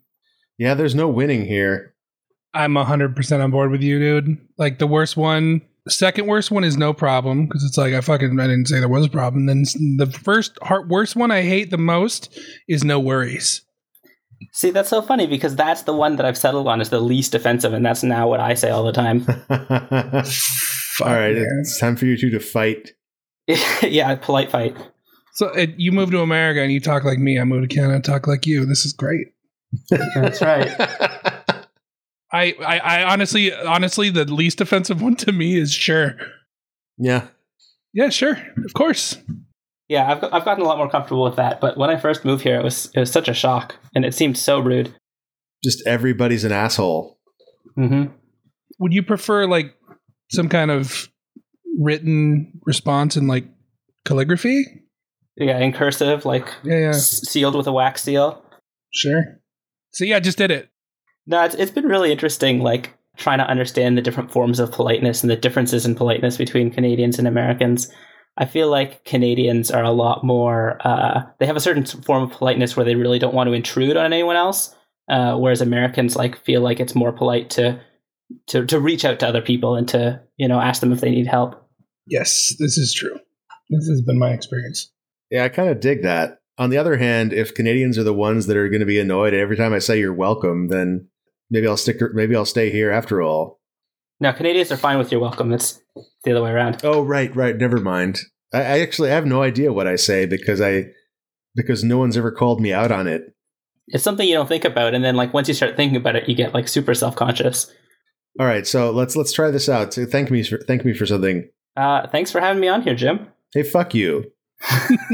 Yeah, 0.57 0.75
there's 0.75 0.95
no 0.95 1.09
winning 1.09 1.45
here. 1.47 1.93
I'm 2.55 2.75
100% 2.75 3.43
on 3.43 3.51
board 3.51 3.73
with 3.73 3.83
you, 3.83 3.99
dude. 3.99 4.39
Like 4.57 4.79
the 4.79 4.87
worst 4.87 5.17
one, 5.17 5.63
the 5.87 5.91
second 5.93 6.27
worst 6.27 6.51
one 6.51 6.65
is 6.65 6.77
no 6.77 6.93
problem 6.93 7.47
because 7.47 7.65
it's 7.65 7.79
like 7.79 7.95
I 7.95 8.01
fucking 8.03 8.39
I 8.39 8.47
didn't 8.47 8.67
say 8.69 8.79
there 8.81 8.89
was 8.89 9.07
a 9.07 9.09
problem. 9.09 9.47
Then 9.47 9.63
the 9.97 10.07
first 10.23 10.59
heart 10.63 10.89
worst 10.89 11.17
one 11.17 11.31
I 11.31 11.41
hate 11.43 11.71
the 11.71 11.79
most 11.79 12.39
is 12.69 12.85
no 12.85 13.01
worries. 13.01 13.63
see 14.53 14.71
that's 14.71 14.91
so 14.91 15.01
funny 15.01 15.27
because 15.27 15.57
that's 15.57 15.83
the 15.83 15.95
one 15.95 16.17
that 16.17 16.27
i've 16.27 16.37
settled 16.37 16.69
on 16.69 16.79
is 16.83 16.91
the 16.91 17.01
least 17.01 17.35
offensive 17.35 17.73
and 17.73 17.87
that's 17.87 18.03
now 18.03 18.29
what 18.29 18.39
i 18.39 18.53
say 18.53 18.69
all 18.69 18.85
the 18.85 18.93
time 18.93 19.25
All 21.03 21.13
right, 21.13 21.35
man. 21.35 21.59
it's 21.61 21.79
time 21.81 21.97
for 21.97 22.05
you 22.07 22.17
two 22.19 22.31
to 22.31 22.41
fight. 22.41 22.93
yeah 23.83 24.15
polite 24.17 24.51
fight 24.51 24.77
So 25.35 25.47
it, 25.49 25.71
you 25.79 25.91
move 25.93 26.11
to 26.11 26.21
America 26.21 26.61
and 26.61 26.71
you 26.73 26.81
talk 26.81 27.05
like 27.05 27.19
me. 27.19 27.39
I 27.41 27.45
moved 27.45 27.69
to 27.71 27.75
Canada, 27.75 28.01
talk 28.01 28.27
like 28.27 28.45
you. 28.47 28.65
This 28.67 28.85
is 28.85 28.93
great. 28.93 29.29
that's 30.15 30.43
right 30.43 30.69
I, 32.33 32.55
I, 32.65 32.79
I 32.79 33.13
honestly, 33.13 33.55
honestly, 33.55 34.11
the 34.11 34.25
least 34.25 34.61
offensive 34.61 35.01
one 35.01 35.17
to 35.17 35.33
me 35.33 35.57
is 35.59 35.73
sure. 35.73 36.17
yeah. 36.99 37.29
Yeah, 37.93 38.11
sure, 38.11 38.37
of 38.65 38.75
course. 38.75 39.17
yeah 39.89 40.11
I've, 40.13 40.23
I've 40.25 40.45
gotten 40.45 40.63
a 40.63 40.67
lot 40.67 40.77
more 40.77 40.91
comfortable 40.91 41.23
with 41.25 41.37
that 41.37 41.61
but 41.63 41.79
when 41.79 41.89
i 41.89 41.97
first 41.97 42.25
moved 42.27 42.43
here 42.43 42.57
it 42.61 42.65
was 42.65 42.91
it 42.95 43.01
was 43.01 43.11
such 43.11 43.27
a 43.29 43.33
shock 43.33 43.77
and 43.95 44.05
it 44.05 44.13
seemed 44.15 44.37
so 44.37 44.59
rude 44.59 44.93
Just 45.65 45.83
everybody's 45.87 46.45
an 46.45 46.53
asshole. 46.53 47.19
hmm 47.75 48.07
Would 48.81 48.93
you 48.93 49.03
prefer 49.03 49.47
like 49.47 49.75
some 50.31 50.49
kind 50.51 50.71
of 50.71 51.09
written 51.79 52.61
response 52.67 53.17
in 53.17 53.29
like 53.29 53.47
calligraphy? 54.05 54.65
yeah 55.37 55.59
in 55.59 55.73
cursive 55.73 56.25
like 56.27 56.49
Yeah, 56.65 56.79
yeah, 56.79 56.89
s- 56.91 57.23
sealed 57.29 57.55
with 57.55 57.67
a 57.67 57.73
wax 57.73 58.03
seal 58.03 58.43
sure. 58.93 59.41
So 59.93 60.05
yeah, 60.05 60.17
I 60.17 60.21
just 60.21 60.37
did 60.39 60.51
it. 60.51 60.69
No, 61.27 61.45
it's, 61.45 61.55
it's 61.55 61.71
been 61.71 61.87
really 61.87 62.13
interesting, 62.13 62.61
like 62.61 62.97
trying 63.17 63.39
to 63.39 63.49
understand 63.49 63.97
the 63.97 64.03
different 64.03 64.31
forms 64.31 64.61
of 64.61 64.71
politeness 64.71 65.23
and 65.23 65.31
the 65.31 65.37
differences 65.37 65.87
in 65.87 65.95
politeness 65.95 66.37
between 66.37 66.71
Canadians 66.71 67.19
and 67.19 67.27
Americans. 67.27 67.91
I 68.37 68.45
feel 68.45 68.71
like 68.71 69.05
Canadians 69.05 69.71
are 69.71 69.83
a 69.83 69.91
lot 69.91 70.23
more, 70.23 70.79
uh, 70.87 71.23
they 71.41 71.47
have 71.47 71.57
a 71.57 71.61
certain 71.61 71.87
form 71.87 72.25
of 72.25 72.31
politeness 72.33 72.77
where 72.77 72.85
they 72.85 72.95
really 72.95 73.19
don't 73.19 73.35
want 73.35 73.49
to 73.49 73.55
intrude 73.55 73.97
on 73.97 74.13
anyone 74.13 74.37
else. 74.37 74.75
Uh, 75.09 75.37
whereas 75.37 75.61
Americans 75.61 76.17
like 76.17 76.45
feel 76.45 76.61
like 76.61 76.81
it's 76.81 76.97
more 76.97 77.13
polite 77.13 77.49
to, 77.49 77.81
to, 78.49 78.67
to 78.67 78.81
reach 78.81 79.05
out 79.05 79.21
to 79.21 79.29
other 79.29 79.41
people 79.41 79.77
and 79.77 79.89
to, 79.89 80.21
you 80.37 80.49
know, 80.49 80.61
ask 80.61 80.81
them 80.81 80.93
if 80.93 81.01
they 81.01 81.11
need 81.11 81.29
help. 81.29 81.55
Yes, 82.09 82.55
this 82.59 82.77
is 82.77 82.93
true. 82.93 83.17
This 83.71 83.89
has 83.89 84.03
been 84.03 84.19
my 84.19 84.31
experience. 84.31 84.93
Yeah, 85.31 85.45
I 85.45 85.49
kind 85.49 85.71
of 85.71 85.81
dig 85.81 86.03
that. 86.03 86.41
On 86.59 86.71
the 86.71 86.79
other 86.79 86.97
hand, 86.97 87.33
if 87.33 87.55
Canadians 87.55 87.99
are 87.99 88.05
the 88.05 88.13
ones 88.13 88.47
that 88.47 88.57
are 88.57 88.69
going 88.69 88.81
to 88.81 88.87
be 88.87 88.99
annoyed 88.99 89.33
every 89.33 89.57
time 89.57 89.73
I 89.73 89.79
say 89.79 89.99
you're 89.99 90.13
welcome, 90.13 90.69
then 90.69 91.09
maybe 91.51 91.67
I'll 91.67 91.77
stick. 91.77 91.99
Maybe 92.15 92.37
I'll 92.37 92.45
stay 92.45 92.71
here 92.71 92.91
after 92.91 93.23
all. 93.23 93.61
No, 94.21 94.33
Canadians 94.33 94.73
are 94.73 94.77
fine 94.77 94.99
with 94.99 95.13
you're 95.13 95.21
welcome. 95.21 95.53
It's 95.53 95.81
the 96.25 96.33
other 96.33 96.43
way 96.43 96.51
around. 96.51 96.81
Oh, 96.85 97.03
right, 97.03 97.35
right. 97.37 97.57
Never 97.57 97.79
mind. 97.79 98.19
I, 98.53 98.59
I 98.59 98.79
actually 98.81 99.11
have 99.11 99.27
no 99.27 99.43
idea 99.43 99.73
what 99.73 99.87
I 99.87 99.97
say 99.97 100.27
because 100.27 100.61
I 100.61 100.87
because 101.55 101.85
no 101.85 101.99
one's 101.99 102.17
ever 102.17 102.31
called 102.31 102.61
me 102.61 102.73
out 102.73 102.93
on 102.93 103.07
it. 103.07 103.23
It's 103.89 104.03
something 104.05 104.27
you 104.27 104.35
don't 104.35 104.49
think 104.49 104.65
about, 104.65 104.95
and 104.95 105.05
then 105.05 105.17
like 105.17 105.33
once 105.33 105.49
you 105.49 105.55
start 105.55 105.77
thinking 105.77 105.97
about 105.97 106.17
it, 106.17 106.29
you 106.29 106.35
get 106.35 106.55
like 106.55 106.69
super 106.69 106.95
self 106.95 107.15
conscious. 107.15 107.73
All 108.39 108.47
right, 108.47 108.67
so 108.67 108.91
let's 108.91 109.17
let's 109.17 109.33
try 109.33 109.51
this 109.51 109.69
out. 109.69 109.95
So 109.95 110.05
thank 110.07 110.31
me 110.31 110.43
for 110.43 110.59
thank 110.59 110.85
me 110.85 110.93
for 110.93 111.07
something. 111.07 111.49
Uh, 111.77 112.07
thanks 112.09 112.31
for 112.31 112.41
having 112.41 112.61
me 112.61 112.69
on 112.69 112.83
here, 112.83 112.95
Jim. 112.95 113.29
Hey, 113.55 113.63
fuck 113.63 113.95
you. 113.95 114.33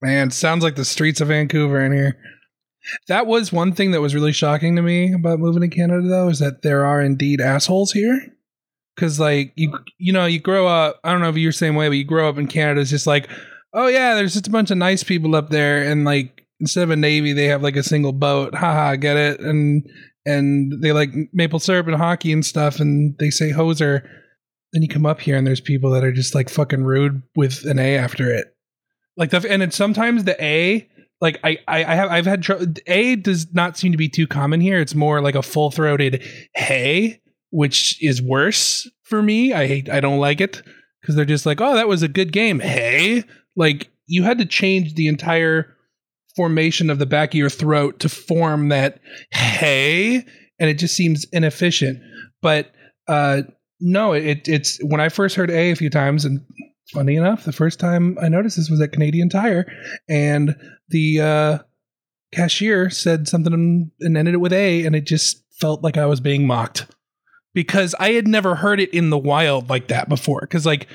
Man, 0.00 0.30
sounds 0.30 0.62
like 0.62 0.76
the 0.76 0.86
streets 0.86 1.20
of 1.20 1.28
Vancouver 1.28 1.84
in 1.84 1.92
here. 1.92 2.16
That 3.08 3.26
was 3.26 3.52
one 3.52 3.72
thing 3.72 3.90
that 3.92 4.00
was 4.00 4.14
really 4.14 4.32
shocking 4.32 4.76
to 4.76 4.82
me 4.82 5.12
about 5.12 5.38
moving 5.38 5.62
to 5.62 5.68
Canada, 5.74 6.06
though, 6.06 6.28
is 6.28 6.38
that 6.38 6.62
there 6.62 6.84
are 6.84 7.00
indeed 7.00 7.40
assholes 7.40 7.92
here. 7.92 8.20
Because, 8.94 9.18
like, 9.18 9.52
you 9.54 9.78
you 9.98 10.12
know, 10.12 10.26
you 10.26 10.40
grow 10.40 10.66
up. 10.66 11.00
I 11.04 11.12
don't 11.12 11.20
know 11.20 11.28
if 11.28 11.36
you're 11.36 11.52
the 11.52 11.56
same 11.56 11.74
way, 11.74 11.88
but 11.88 11.96
you 11.96 12.04
grow 12.04 12.28
up 12.28 12.38
in 12.38 12.46
Canada. 12.48 12.80
It's 12.80 12.90
just 12.90 13.06
like, 13.06 13.28
oh 13.72 13.86
yeah, 13.86 14.14
there's 14.14 14.32
just 14.34 14.48
a 14.48 14.50
bunch 14.50 14.70
of 14.70 14.78
nice 14.78 15.02
people 15.02 15.34
up 15.34 15.50
there, 15.50 15.82
and 15.82 16.04
like 16.04 16.46
instead 16.60 16.84
of 16.84 16.90
a 16.90 16.96
navy, 16.96 17.32
they 17.32 17.46
have 17.46 17.62
like 17.62 17.76
a 17.76 17.82
single 17.82 18.12
boat. 18.12 18.54
Haha, 18.54 18.96
get 18.96 19.16
it? 19.16 19.40
And 19.40 19.88
and 20.26 20.82
they 20.82 20.92
like 20.92 21.10
maple 21.32 21.60
syrup 21.60 21.86
and 21.86 21.96
hockey 21.96 22.32
and 22.32 22.44
stuff, 22.44 22.80
and 22.80 23.16
they 23.18 23.30
say 23.30 23.52
hoser. 23.52 24.02
Then 24.72 24.82
you 24.82 24.88
come 24.88 25.06
up 25.06 25.20
here, 25.20 25.36
and 25.36 25.46
there's 25.46 25.60
people 25.60 25.90
that 25.90 26.04
are 26.04 26.12
just 26.12 26.34
like 26.34 26.48
fucking 26.48 26.84
rude 26.84 27.22
with 27.34 27.64
an 27.64 27.78
A 27.78 27.96
after 27.96 28.32
it. 28.32 28.54
Like 29.16 29.30
the 29.30 29.44
and 29.50 29.62
it's 29.62 29.76
sometimes 29.76 30.24
the 30.24 30.42
A 30.44 30.88
like 31.20 31.38
I, 31.44 31.58
I 31.68 31.84
I 31.84 31.94
have 31.94 32.10
I've 32.10 32.26
had 32.26 32.42
trouble. 32.42 32.66
A 32.86 33.16
does 33.16 33.52
not 33.52 33.76
seem 33.76 33.92
to 33.92 33.98
be 33.98 34.08
too 34.08 34.26
common 34.26 34.60
here. 34.60 34.80
It's 34.80 34.94
more 34.94 35.20
like 35.20 35.34
a 35.34 35.42
full 35.42 35.70
throated 35.70 36.24
hey, 36.54 37.20
which 37.50 38.02
is 38.02 38.22
worse 38.22 38.88
for 39.02 39.22
me. 39.22 39.52
I 39.52 39.66
hate 39.66 39.90
I 39.90 40.00
don't 40.00 40.18
like 40.18 40.40
it 40.40 40.62
because 41.00 41.14
they're 41.14 41.24
just 41.24 41.46
like, 41.46 41.60
oh, 41.60 41.74
that 41.74 41.88
was 41.88 42.02
a 42.02 42.08
good 42.08 42.32
game. 42.32 42.60
Hey, 42.60 43.24
like 43.56 43.90
you 44.06 44.22
had 44.22 44.38
to 44.38 44.46
change 44.46 44.94
the 44.94 45.08
entire 45.08 45.76
formation 46.36 46.90
of 46.90 46.98
the 46.98 47.06
back 47.06 47.30
of 47.30 47.38
your 47.38 47.50
throat 47.50 48.00
to 48.00 48.08
form 48.08 48.68
that 48.68 49.00
hey, 49.30 50.24
and 50.58 50.70
it 50.70 50.78
just 50.78 50.96
seems 50.96 51.26
inefficient. 51.32 51.98
But 52.40 52.72
uh 53.08 53.42
no, 53.80 54.12
it 54.12 54.48
it's 54.48 54.78
when 54.84 55.00
I 55.00 55.10
first 55.10 55.36
heard 55.36 55.50
A 55.50 55.70
a 55.70 55.76
few 55.76 55.90
times 55.90 56.24
and 56.24 56.40
funny 56.92 57.16
enough, 57.16 57.44
the 57.44 57.52
first 57.52 57.80
time 57.80 58.18
I 58.20 58.28
noticed 58.28 58.56
this 58.56 58.70
was 58.70 58.80
at 58.80 58.92
Canadian 58.92 59.28
Tire, 59.28 59.70
and 60.08 60.56
the 60.88 61.20
uh, 61.20 61.58
cashier 62.32 62.90
said 62.90 63.28
something 63.28 63.90
and 64.00 64.16
ended 64.16 64.34
it 64.34 64.38
with 64.38 64.52
A, 64.52 64.84
and 64.84 64.94
it 64.94 65.06
just 65.06 65.44
felt 65.60 65.82
like 65.82 65.96
I 65.96 66.06
was 66.06 66.20
being 66.20 66.46
mocked 66.46 66.86
because 67.54 67.94
I 67.98 68.12
had 68.12 68.28
never 68.28 68.54
heard 68.54 68.80
it 68.80 68.94
in 68.94 69.10
the 69.10 69.18
wild 69.18 69.68
like 69.68 69.88
that 69.88 70.08
before. 70.08 70.40
Because 70.40 70.66
like 70.66 70.88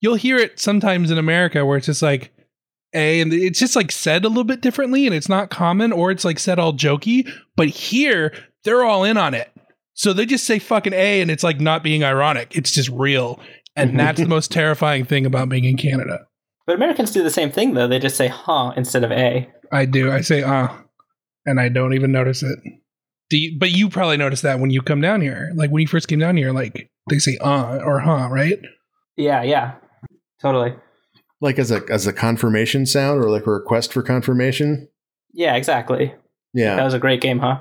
you'll 0.00 0.14
hear 0.14 0.36
it 0.36 0.58
sometimes 0.58 1.10
in 1.10 1.18
America 1.18 1.64
where 1.64 1.76
it's 1.76 1.86
just 1.86 2.02
like 2.02 2.32
A, 2.94 3.20
and 3.20 3.32
it's 3.32 3.58
just 3.58 3.76
like 3.76 3.92
said 3.92 4.24
a 4.24 4.28
little 4.28 4.44
bit 4.44 4.60
differently, 4.60 5.06
and 5.06 5.14
it's 5.14 5.28
not 5.28 5.50
common, 5.50 5.92
or 5.92 6.10
it's 6.10 6.24
like 6.24 6.38
said 6.38 6.58
all 6.58 6.72
jokey. 6.72 7.30
But 7.56 7.68
here, 7.68 8.32
they're 8.64 8.84
all 8.84 9.04
in 9.04 9.16
on 9.16 9.34
it. 9.34 9.50
So 9.94 10.12
they 10.12 10.26
just 10.26 10.44
say 10.44 10.58
fucking 10.58 10.94
A 10.94 11.20
and 11.20 11.30
it's 11.30 11.44
like 11.44 11.60
not 11.60 11.82
being 11.82 12.02
ironic. 12.02 12.56
It's 12.56 12.70
just 12.70 12.88
real. 12.88 13.40
And 13.76 13.98
that's 13.98 14.20
the 14.20 14.28
most 14.28 14.50
terrifying 14.52 15.04
thing 15.04 15.24
about 15.26 15.48
being 15.48 15.64
in 15.64 15.76
Canada. 15.76 16.26
But 16.66 16.76
Americans 16.76 17.10
do 17.10 17.22
the 17.22 17.30
same 17.30 17.50
thing 17.50 17.74
though. 17.74 17.88
They 17.88 17.98
just 17.98 18.16
say 18.16 18.28
huh 18.28 18.72
instead 18.76 19.04
of 19.04 19.10
a. 19.10 19.48
I 19.72 19.84
do. 19.86 20.12
I 20.12 20.20
say 20.20 20.42
uh 20.42 20.68
and 21.46 21.58
I 21.60 21.68
don't 21.68 21.94
even 21.94 22.12
notice 22.12 22.42
it. 22.42 22.58
Do 23.30 23.38
you, 23.38 23.58
but 23.58 23.70
you 23.70 23.88
probably 23.88 24.18
notice 24.18 24.42
that 24.42 24.60
when 24.60 24.70
you 24.70 24.82
come 24.82 25.00
down 25.00 25.22
here. 25.22 25.50
Like 25.54 25.70
when 25.70 25.80
you 25.80 25.88
first 25.88 26.06
came 26.06 26.18
down 26.18 26.36
here, 26.36 26.52
like 26.52 26.90
they 27.08 27.18
say 27.18 27.38
uh 27.38 27.78
or 27.78 28.00
huh, 28.00 28.28
right? 28.30 28.58
Yeah, 29.16 29.42
yeah, 29.42 29.74
totally. 30.40 30.74
Like 31.40 31.58
as 31.58 31.70
a 31.70 31.82
as 31.90 32.06
a 32.06 32.12
confirmation 32.12 32.86
sound 32.86 33.24
or 33.24 33.30
like 33.30 33.46
a 33.46 33.50
request 33.50 33.92
for 33.92 34.02
confirmation. 34.02 34.88
Yeah, 35.32 35.56
exactly. 35.56 36.14
Yeah, 36.54 36.76
That 36.76 36.84
was 36.84 36.94
a 36.94 36.98
great 36.98 37.22
game, 37.22 37.38
huh? 37.38 37.60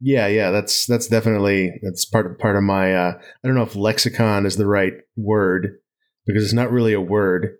Yeah, 0.00 0.26
yeah. 0.26 0.50
That's 0.50 0.86
that's 0.86 1.08
definitely 1.08 1.78
that's 1.82 2.04
part 2.04 2.26
of 2.26 2.38
part 2.38 2.56
of 2.56 2.62
my. 2.62 2.94
Uh, 2.94 3.12
I 3.18 3.46
don't 3.46 3.56
know 3.56 3.62
if 3.62 3.76
lexicon 3.76 4.46
is 4.46 4.56
the 4.56 4.66
right 4.66 4.94
word 5.16 5.78
because 6.26 6.44
it's 6.44 6.52
not 6.52 6.70
really 6.70 6.92
a 6.92 7.00
word, 7.00 7.56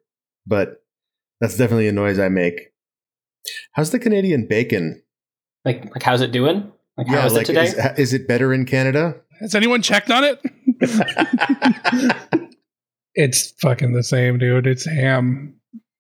but 0.46 0.82
that's 1.40 1.56
definitely 1.56 1.88
a 1.88 1.92
noise 1.92 2.18
I 2.18 2.28
make. 2.28 2.72
How's 3.72 3.90
the 3.90 3.98
Canadian 3.98 4.46
bacon? 4.46 5.02
Like, 5.64 5.84
like 5.90 6.02
how's 6.02 6.20
it 6.20 6.32
doing? 6.32 6.72
Like, 6.96 7.08
how 7.08 7.26
is 7.26 7.34
like 7.34 7.42
it 7.42 7.46
today? 7.46 7.64
is, 7.66 7.98
is 7.98 8.12
it 8.12 8.28
better 8.28 8.52
in 8.52 8.64
Canada? 8.64 9.16
Has 9.40 9.54
anyone 9.54 9.82
checked 9.82 10.10
on 10.10 10.24
it? 10.24 10.40
it's 13.14 13.52
fucking 13.60 13.92
the 13.92 14.02
same, 14.02 14.38
dude. 14.38 14.66
It's 14.66 14.86
ham. 14.86 15.54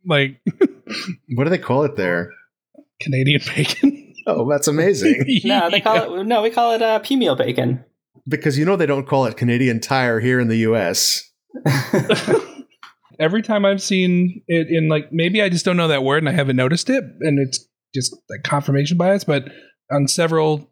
Like 0.06 0.40
what 1.34 1.44
do 1.44 1.50
they 1.50 1.58
call 1.58 1.84
it 1.84 1.96
there? 1.96 2.32
Canadian 3.00 3.42
bacon. 3.54 3.95
Oh, 4.26 4.48
that's 4.50 4.68
amazing. 4.68 5.24
no, 5.44 5.70
they 5.70 5.80
call 5.80 6.18
it. 6.20 6.24
No, 6.24 6.42
we 6.42 6.50
call 6.50 6.72
it 6.72 6.82
uh, 6.82 6.98
pea 6.98 7.16
meal 7.16 7.36
bacon. 7.36 7.84
because 8.26 8.58
you 8.58 8.64
know 8.64 8.76
they 8.76 8.86
don't 8.86 9.06
call 9.06 9.26
it 9.26 9.36
Canadian 9.36 9.80
Tire 9.80 10.20
here 10.20 10.40
in 10.40 10.48
the 10.48 10.56
U.S. 10.58 11.22
Every 13.18 13.40
time 13.40 13.64
I've 13.64 13.82
seen 13.82 14.42
it 14.46 14.66
in 14.68 14.88
like 14.88 15.10
maybe 15.10 15.40
I 15.40 15.48
just 15.48 15.64
don't 15.64 15.76
know 15.76 15.88
that 15.88 16.02
word 16.04 16.18
and 16.18 16.28
I 16.28 16.32
haven't 16.32 16.56
noticed 16.56 16.90
it 16.90 17.02
and 17.20 17.38
it's 17.38 17.66
just 17.94 18.14
like 18.28 18.42
confirmation 18.42 18.98
bias, 18.98 19.24
but 19.24 19.44
on 19.90 20.06
several 20.06 20.70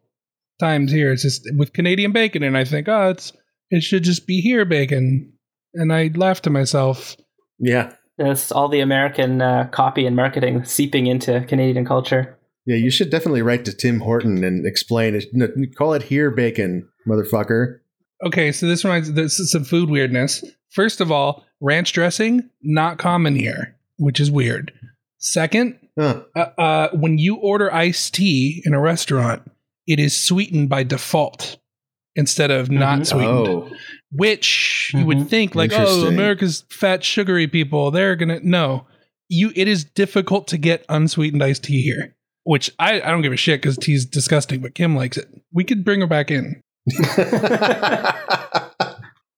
times 0.59 0.91
here 0.91 1.11
it's 1.11 1.23
just 1.23 1.41
with 1.57 1.73
Canadian 1.73 2.11
bacon 2.11 2.43
and 2.43 2.55
I 2.55 2.63
think, 2.63 2.87
oh, 2.87 3.09
it's 3.09 3.33
it 3.71 3.81
should 3.81 4.03
just 4.03 4.27
be 4.27 4.41
here 4.41 4.63
bacon. 4.65 5.33
And 5.73 5.91
I 5.91 6.11
laugh 6.13 6.41
to 6.43 6.49
myself. 6.49 7.15
Yeah, 7.57 7.93
It's 8.17 8.51
all 8.51 8.69
the 8.69 8.79
American 8.81 9.41
uh, 9.41 9.67
copy 9.71 10.05
and 10.05 10.15
marketing 10.15 10.63
seeping 10.65 11.07
into 11.07 11.41
Canadian 11.47 11.85
culture. 11.85 12.34
Yeah. 12.65 12.75
You 12.75 12.89
should 12.91 13.09
definitely 13.09 13.41
write 13.41 13.65
to 13.65 13.73
Tim 13.73 13.99
Horton 13.99 14.43
and 14.43 14.65
explain 14.65 15.15
it. 15.15 15.25
No, 15.33 15.47
call 15.77 15.93
it 15.93 16.03
here 16.03 16.31
bacon, 16.31 16.87
motherfucker. 17.07 17.79
Okay, 18.25 18.51
so 18.51 18.65
this 18.67 18.83
reminds 18.83 19.11
this 19.13 19.39
is 19.39 19.51
some 19.51 19.63
food 19.63 19.89
weirdness. 19.89 20.43
First 20.71 21.01
of 21.01 21.11
all, 21.11 21.45
ranch 21.61 21.93
dressing 21.93 22.49
not 22.61 22.97
common 22.97 23.35
here, 23.35 23.75
which 23.97 24.19
is 24.19 24.29
weird. 24.31 24.71
Second, 25.17 25.79
Huh. 25.97 26.23
uh, 26.35 26.39
uh, 26.57 26.89
when 26.93 27.17
you 27.17 27.35
order 27.35 27.73
iced 27.73 28.13
tea 28.15 28.61
in 28.65 28.73
a 28.73 28.79
restaurant, 28.81 29.49
it 29.87 29.99
is 29.99 30.15
sweetened 30.15 30.67
by 30.69 30.83
default 30.83 31.57
instead 32.15 32.51
of 32.51 32.69
not 32.69 32.99
Mhm. 32.99 33.05
sweetened. 33.05 33.47
Oh, 33.47 33.69
Which 34.11 34.91
you 34.93 35.05
would 35.05 35.17
Mhm. 35.17 35.27
think, 35.29 35.55
like, 35.55 35.71
oh, 35.73 36.07
America's 36.07 36.63
fat, 36.69 37.03
sugary 37.03 37.47
people, 37.47 37.91
they're 37.91 38.15
gonna 38.15 38.39
no. 38.43 38.87
You, 39.27 39.51
it 39.55 39.67
is 39.67 39.83
difficult 39.83 40.47
to 40.49 40.57
get 40.57 40.85
unsweetened 40.87 41.43
iced 41.43 41.63
tea 41.63 41.81
here. 41.81 42.15
Which 42.45 42.71
I, 42.77 43.01
I 43.01 43.11
don't 43.11 43.21
give 43.23 43.33
a 43.33 43.37
shit 43.37 43.61
because 43.61 43.75
tea's 43.75 44.05
disgusting, 44.05 44.61
but 44.61 44.75
Kim 44.75 44.95
likes 44.95 45.17
it. 45.17 45.27
We 45.51 45.63
could 45.63 45.83
bring 45.83 46.01
her 46.01 46.07
back 46.07 46.29
in. 46.29 46.61
uh, 47.17 48.13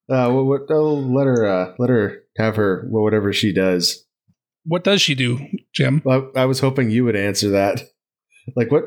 what, 0.10 0.46
what, 0.46 0.62
oh, 0.70 0.94
let 0.94 1.26
her 1.26 1.46
uh, 1.48 1.74
let 1.80 1.90
her 1.90 2.24
have 2.38 2.58
her 2.58 2.86
well, 2.90 3.04
whatever 3.04 3.32
she 3.32 3.54
does. 3.54 4.06
What 4.66 4.84
does 4.84 5.02
she 5.02 5.16
do, 5.16 5.40
Jim? 5.74 6.04
I, 6.08 6.24
I 6.36 6.46
was 6.46 6.60
hoping 6.60 6.90
you 6.90 7.06
would 7.06 7.16
answer 7.16 7.50
that. 7.52 7.84
Like 8.56 8.72
what? 8.72 8.84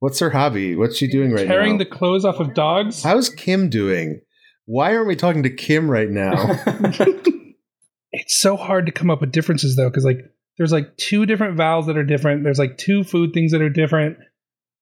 What's 0.00 0.20
her 0.20 0.30
hobby? 0.30 0.76
What's 0.76 0.96
she 0.96 1.08
doing 1.08 1.32
right 1.32 1.38
Tearing 1.38 1.48
now? 1.48 1.54
Tearing 1.54 1.78
the 1.78 1.86
clothes 1.86 2.24
off 2.24 2.38
of 2.38 2.54
dogs. 2.54 3.02
How's 3.02 3.28
Kim 3.28 3.68
doing? 3.68 4.20
Why 4.66 4.94
aren't 4.94 5.08
we 5.08 5.16
talking 5.16 5.42
to 5.42 5.50
Kim 5.50 5.90
right 5.90 6.08
now? 6.08 6.34
it's 8.12 8.40
so 8.40 8.56
hard 8.56 8.86
to 8.86 8.92
come 8.92 9.10
up 9.10 9.20
with 9.20 9.32
differences 9.32 9.76
though, 9.76 9.88
because 9.88 10.04
like 10.04 10.20
there's 10.58 10.72
like 10.72 10.96
two 10.96 11.24
different 11.26 11.56
vowels 11.56 11.86
that 11.86 11.96
are 11.96 12.04
different. 12.04 12.42
There's 12.44 12.58
like 12.58 12.76
two 12.78 13.04
food 13.04 13.32
things 13.32 13.52
that 13.52 13.62
are 13.62 13.70
different, 13.70 14.18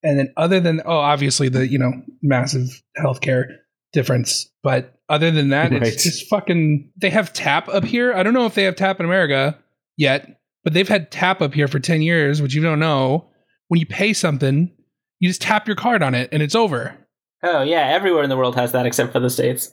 and 0.02 0.18
then 0.18 0.32
other 0.36 0.58
than 0.60 0.80
oh, 0.84 0.96
obviously 0.96 1.48
the 1.48 1.66
you 1.68 1.78
know 1.78 1.92
massive 2.22 2.82
healthcare 2.98 3.44
difference, 3.92 4.50
but 4.62 4.94
other 5.08 5.30
than 5.30 5.50
that, 5.50 5.70
Right. 5.70 5.82
it's 5.82 6.02
just 6.02 6.28
fucking. 6.28 6.90
They 6.96 7.10
have 7.10 7.32
tap 7.32 7.68
up 7.68 7.84
here. 7.84 8.12
I 8.12 8.22
don't 8.22 8.34
know 8.34 8.46
if 8.46 8.54
they 8.54 8.64
have 8.64 8.76
tap 8.76 8.98
in 8.98 9.06
America 9.06 9.56
yet, 9.96 10.40
but 10.64 10.72
they've 10.72 10.88
had 10.88 11.10
tap 11.12 11.40
up 11.40 11.54
here 11.54 11.68
for 11.68 11.78
ten 11.78 12.02
years, 12.02 12.42
which 12.42 12.54
you 12.54 12.62
don't 12.62 12.80
know. 12.80 13.28
When 13.68 13.78
you 13.80 13.86
pay 13.86 14.12
something, 14.12 14.72
you 15.20 15.28
just 15.28 15.42
tap 15.42 15.66
your 15.66 15.76
card 15.76 16.02
on 16.02 16.14
it 16.14 16.28
and 16.32 16.42
it's 16.42 16.54
over. 16.54 16.96
oh 17.42 17.62
yeah, 17.62 17.88
everywhere 17.88 18.22
in 18.22 18.30
the 18.30 18.36
world 18.36 18.54
has 18.56 18.72
that 18.72 18.86
except 18.86 19.12
for 19.12 19.20
the 19.20 19.30
states. 19.30 19.72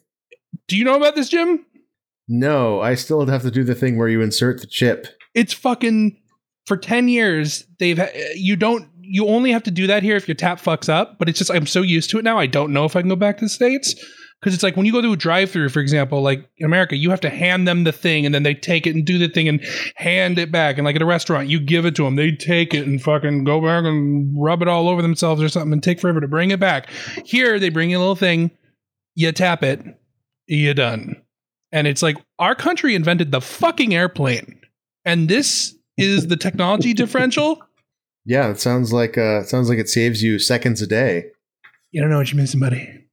Do 0.68 0.78
you 0.78 0.84
know 0.84 0.96
about 0.96 1.16
this, 1.16 1.30
Jim? 1.30 1.66
no, 2.28 2.80
I 2.82 2.96
still 2.96 3.26
have 3.28 3.42
to 3.42 3.52
do 3.52 3.64
the 3.64 3.76
thing 3.76 3.98
where 3.98 4.08
you 4.08 4.22
insert 4.22 4.62
the 4.62 4.68
chip. 4.68 5.08
It's 5.34 5.54
fucking 5.54 6.20
for 6.66 6.78
10 6.78 7.08
years 7.08 7.66
they've 7.80 8.00
uh, 8.00 8.08
you 8.36 8.56
don't 8.56 8.88
you 9.00 9.28
only 9.28 9.52
have 9.52 9.64
to 9.64 9.72
do 9.72 9.88
that 9.88 10.04
here 10.04 10.16
if 10.16 10.28
your 10.28 10.36
tap 10.36 10.60
fucks 10.60 10.90
up 10.90 11.20
but 11.20 11.28
it's 11.30 11.38
just 11.38 11.52
i'm 11.52 11.66
so 11.66 11.82
used 11.82 12.10
to 12.10 12.18
it 12.18 12.24
now 12.24 12.38
i 12.38 12.46
don't 12.46 12.72
know 12.72 12.86
if 12.86 12.96
i 12.96 13.02
can 13.02 13.10
go 13.10 13.16
back 13.16 13.38
to 13.38 13.46
the 13.46 13.50
states 13.50 13.96
Because 14.44 14.54
it's 14.54 14.64
like 14.64 14.76
when 14.76 14.86
you 14.86 14.92
go 14.92 15.02
to 15.02 15.14
a 15.14 15.16
drive-through, 15.16 15.70
for 15.70 15.80
example, 15.80 16.22
like 16.22 16.46
in 16.58 16.66
America, 16.66 16.98
you 16.98 17.10
have 17.12 17.22
to 17.22 17.30
hand 17.30 17.66
them 17.66 17.86
the 17.86 17.94
thing, 17.94 18.26
and 18.26 18.36
then 18.36 18.44
they 18.44 18.54
take 18.54 18.86
it 18.86 18.94
and 18.94 19.06
do 19.06 19.18
the 19.18 19.30
thing 19.30 19.48
and 19.48 19.66
hand 19.96 20.38
it 20.38 20.52
back. 20.52 20.78
And 20.78 20.84
like 20.84 20.98
at 20.98 21.02
a 21.02 21.06
restaurant, 21.06 21.48
you 21.48 21.62
give 21.62 21.86
it 21.86 21.96
to 21.96 22.04
them, 22.04 22.18
they 22.18 22.34
take 22.34 22.74
it 22.74 22.86
and 22.86 23.02
fucking 23.02 23.46
go 23.46 23.62
back 23.62 23.86
and 23.86 24.36
rub 24.38 24.62
it 24.62 24.68
all 24.68 24.90
over 24.90 25.02
themselves 25.02 25.42
or 25.42 25.48
something, 25.48 25.72
and 25.72 25.82
take 25.82 26.02
forever 26.02 26.20
to 26.20 26.28
bring 26.28 26.52
it 26.52 26.60
back. 26.60 26.90
Here, 27.24 27.58
they 27.58 27.70
bring 27.70 27.90
you 27.90 27.98
a 27.98 28.02
little 28.02 28.18
thing, 28.18 28.52
you 29.16 29.32
tap 29.32 29.64
it, 29.64 29.82
you're 30.48 30.74
done. 30.74 31.16
And 31.72 31.88
it's 31.88 32.04
like 32.04 32.18
our 32.38 32.54
country 32.54 32.96
invented 32.96 33.32
the 33.32 33.40
fucking 33.40 33.96
airplane, 33.96 34.60
and 35.06 35.28
this 35.28 35.76
is 35.98 36.28
the 36.28 36.38
technology 36.38 36.94
differential. 36.94 37.62
Yeah, 38.26 38.50
it 38.50 38.60
sounds 38.60 38.94
like 38.94 39.18
uh, 39.18 39.42
it 39.42 39.50
sounds 39.50 39.70
like 39.70 39.80
it 39.80 39.90
saves 39.90 40.24
you 40.24 40.40
seconds 40.40 40.82
a 40.82 40.88
day. 40.88 41.26
You 41.92 42.02
don't 42.02 42.10
know 42.10 42.18
what 42.18 42.32
you're 42.32 42.42
missing, 42.42 42.60
buddy. 42.60 43.04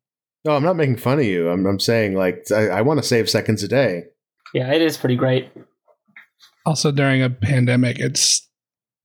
No, 0.45 0.53
I'm 0.53 0.63
not 0.63 0.77
making 0.77 0.97
fun 0.97 1.19
of 1.19 1.25
you. 1.25 1.51
I'm, 1.51 1.67
I'm 1.67 1.81
saying 1.81 2.15
like 2.15 2.47
I, 2.51 2.69
I 2.69 2.83
want 2.83 2.99
to 3.01 3.07
save 3.07 3.29
seconds 3.29 3.63
a 3.63 3.69
day. 3.69 4.05
Yeah, 4.55 4.73
it 4.73 4.83
is 4.83 4.97
pretty 4.97 5.17
great. 5.17 5.51
Also, 6.65 6.91
during 6.93 7.23
a 7.23 7.31
pandemic, 7.31 7.99
it's 7.99 8.49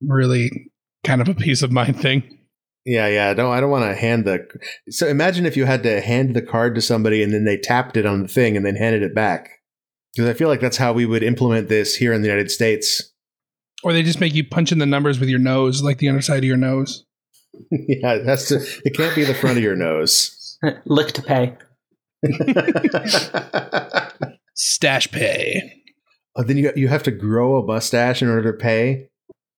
really 0.01 0.71
kind 1.03 1.21
of 1.21 1.29
a 1.29 1.33
peace 1.33 1.61
of 1.61 1.71
mind 1.71 1.99
thing. 1.99 2.39
Yeah, 2.85 3.07
yeah. 3.07 3.29
I 3.29 3.33
don't 3.33 3.51
I 3.51 3.59
don't 3.59 3.71
want 3.71 3.85
to 3.85 3.99
hand 3.99 4.25
the. 4.25 4.45
So 4.89 5.07
imagine 5.07 5.45
if 5.45 5.57
you 5.57 5.65
had 5.65 5.83
to 5.83 6.01
hand 6.01 6.35
the 6.35 6.41
card 6.41 6.75
to 6.75 6.81
somebody 6.81 7.23
and 7.23 7.33
then 7.33 7.43
they 7.43 7.57
tapped 7.57 7.97
it 7.97 8.05
on 8.05 8.21
the 8.21 8.27
thing 8.27 8.55
and 8.55 8.65
then 8.65 8.75
handed 8.75 9.01
it 9.01 9.15
back. 9.15 9.49
Because 10.15 10.29
I 10.29 10.33
feel 10.33 10.47
like 10.47 10.61
that's 10.61 10.77
how 10.77 10.93
we 10.93 11.05
would 11.05 11.23
implement 11.23 11.67
this 11.67 11.95
here 11.95 12.13
in 12.13 12.21
the 12.21 12.27
United 12.27 12.49
States. 12.49 13.11
Or 13.83 13.91
they 13.91 14.01
just 14.01 14.21
make 14.21 14.33
you 14.33 14.47
punch 14.47 14.71
in 14.71 14.79
the 14.79 14.85
numbers 14.85 15.19
with 15.19 15.29
your 15.29 15.39
nose, 15.39 15.83
like 15.83 15.97
the 15.97 16.07
underside 16.07 16.39
of 16.39 16.45
your 16.45 16.57
nose. 16.57 17.05
yeah, 17.71 18.13
it 18.13 18.25
has 18.25 18.47
to. 18.47 18.65
It 18.85 18.95
can't 18.95 19.15
be 19.15 19.25
the 19.25 19.33
front 19.33 19.57
of 19.57 19.63
your 19.63 19.75
nose. 19.75 20.57
Lick 20.85 21.11
to 21.13 21.21
pay. 21.21 21.57
Stash 24.55 25.11
pay. 25.11 25.83
oh, 26.35 26.43
then 26.43 26.57
you 26.57 26.71
you 26.75 26.87
have 26.87 27.03
to 27.03 27.11
grow 27.11 27.57
a 27.57 27.65
mustache 27.65 28.21
in 28.21 28.29
order 28.29 28.51
to 28.51 28.57
pay. 28.57 29.09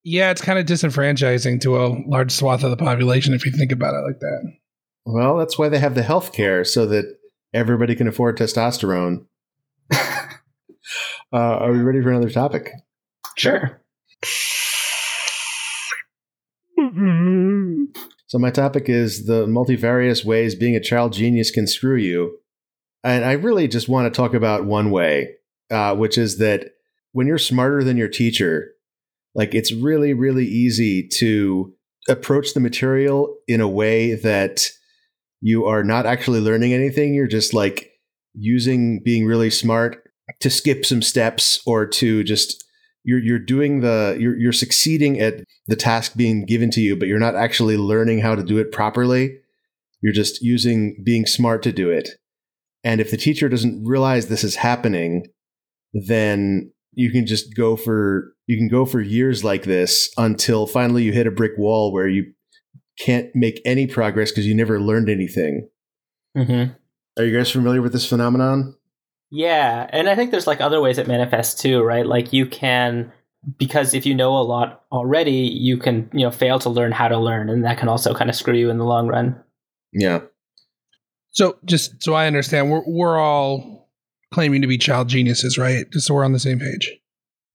Yeah, 0.04 0.32
it's 0.32 0.42
kind 0.42 0.58
of 0.58 0.66
disenfranchising 0.66 1.62
to 1.62 1.78
a 1.78 1.96
large 2.08 2.32
swath 2.32 2.64
of 2.64 2.72
the 2.72 2.78
population 2.78 3.34
if 3.34 3.46
you 3.46 3.52
think 3.52 3.72
about 3.72 3.94
it 3.94 4.08
like 4.08 4.20
that. 4.20 4.54
Well, 5.06 5.38
that's 5.38 5.60
why 5.60 5.70
they 5.70 5.80
have 5.80 5.96
the 5.96 6.04
health 6.04 6.34
care 6.34 6.64
so 6.64 6.86
that 6.88 7.06
everybody 7.54 7.96
can 7.96 8.08
afford 8.08 8.38
testosterone. 8.38 9.26
Uh, 11.34 11.38
are 11.38 11.72
we 11.72 11.80
ready 11.80 12.02
for 12.02 12.10
another 12.10 12.30
topic? 12.30 12.72
Sure. 13.36 13.82
So 18.28 18.38
my 18.38 18.52
topic 18.52 18.90
is 18.90 19.26
the 19.26 19.46
multivarious 19.48 20.26
ways 20.26 20.54
being 20.54 20.76
a 20.76 20.82
child 20.82 21.14
genius 21.14 21.50
can 21.50 21.66
screw 21.66 21.96
you. 21.96 22.38
And 23.04 23.24
I 23.24 23.34
really 23.34 23.68
just 23.68 23.88
want 23.88 24.12
to 24.12 24.16
talk 24.16 24.34
about 24.34 24.66
one 24.66 24.92
way, 24.92 25.36
uh, 25.72 25.96
which 25.96 26.18
is 26.18 26.38
that 26.40 26.72
when 27.14 27.26
you're 27.26 27.38
smarter 27.38 27.84
than 27.84 27.98
your 27.98 28.10
teacher, 28.10 28.72
like 29.34 29.56
it's 29.56 29.72
really, 29.72 30.14
really 30.14 30.46
easy 30.46 31.08
to 31.20 31.74
approach 32.10 32.54
the 32.54 32.60
material 32.60 33.36
in 33.48 33.62
a 33.62 33.68
way 33.68 34.16
that 34.16 34.70
you 35.42 35.66
are 35.66 35.84
not 35.84 36.06
actually 36.06 36.40
learning 36.40 36.74
anything. 36.74 37.14
You're 37.14 37.28
just 37.28 37.54
like 37.54 37.92
using 38.34 39.02
being 39.04 39.26
really 39.26 39.50
smart 39.50 40.07
to 40.40 40.50
skip 40.50 40.86
some 40.86 41.02
steps 41.02 41.62
or 41.66 41.86
to 41.86 42.24
just 42.24 42.64
you're 43.04 43.20
you're 43.20 43.40
doing 43.40 43.80
the 43.82 44.18
you're 44.20 44.38
you're 44.38 44.52
succeeding 44.52 45.20
at 45.20 45.44
the 45.68 45.76
task 45.76 46.16
being 46.16 46.46
given 46.46 46.70
to 46.72 46.82
you, 46.82 46.96
but 46.96 47.08
you're 47.08 47.20
not 47.20 47.36
actually 47.36 47.78
learning 47.78 48.20
how 48.20 48.36
to 48.36 48.44
do 48.44 48.58
it 48.58 48.72
properly. 48.72 49.40
You're 50.02 50.14
just 50.14 50.42
using 50.42 51.02
being 51.04 51.26
smart 51.26 51.64
to 51.64 51.72
do 51.72 51.90
it. 51.90 52.10
And 52.84 53.02
if 53.02 53.10
the 53.10 53.18
teacher 53.18 53.50
doesn't 53.50 53.84
realize 53.86 54.28
this 54.28 54.44
is 54.44 54.58
happening, 54.58 55.28
then 55.94 56.72
you 56.94 57.12
can 57.12 57.26
just 57.26 57.56
go 57.56 57.76
for 57.76 58.34
you 58.46 58.58
can 58.58 58.68
go 58.68 58.86
for 58.86 59.02
years 59.02 59.44
like 59.44 59.64
this 59.64 60.10
until 60.18 60.68
finally 60.68 61.04
you 61.04 61.14
hit 61.14 61.28
a 61.28 61.32
brick 61.32 61.54
wall 61.58 61.94
where 61.94 62.08
you 62.08 62.34
can't 63.00 63.30
make 63.36 63.62
any 63.66 63.88
progress 63.88 64.32
because 64.32 64.48
you 64.48 64.56
never 64.56 64.80
learned 64.80 65.10
anything. 65.10 65.70
Mm-hmm. 66.36 66.74
Are 67.20 67.26
you 67.26 67.38
guys 67.38 67.52
familiar 67.52 67.82
with 67.82 67.94
this 67.94 68.08
phenomenon? 68.08 68.76
Yeah, 69.30 69.90
and 69.92 70.10
I 70.10 70.16
think 70.16 70.32
there's 70.32 70.48
like 70.48 70.62
other 70.62 70.82
ways 70.82 70.98
it 70.98 71.08
manifests 71.08 71.62
too, 71.62 71.82
right? 71.82 72.06
Like 72.06 72.32
you 72.34 72.46
can 72.46 73.12
because 73.58 73.94
if 73.94 74.06
you 74.06 74.14
know 74.14 74.38
a 74.38 74.44
lot 74.44 74.84
already, 74.92 75.32
you 75.32 75.78
can, 75.78 76.10
you 76.14 76.22
know, 76.26 76.32
fail 76.32 76.60
to 76.60 76.70
learn 76.70 76.92
how 76.92 77.08
to 77.08 77.18
learn 77.18 77.50
and 77.50 77.64
that 77.64 77.78
can 77.78 77.88
also 77.88 78.14
kind 78.14 78.30
of 78.30 78.36
screw 78.36 78.56
you 78.56 78.70
in 78.70 78.78
the 78.78 78.86
long 78.86 79.08
run. 79.08 79.42
Yeah. 79.94 80.22
So, 81.32 81.58
just 81.66 82.04
so 82.04 82.14
I 82.14 82.28
understand, 82.28 82.72
we're 82.72 82.84
we're 82.86 83.18
all 83.18 83.90
claiming 84.34 84.62
to 84.62 84.68
be 84.68 84.78
child 84.78 85.08
geniuses, 85.08 85.58
right? 85.58 85.86
Just 85.92 86.08
so 86.08 86.14
we're 86.14 86.26
on 86.26 86.34
the 86.34 86.40
same 86.40 86.60
page. 86.60 86.98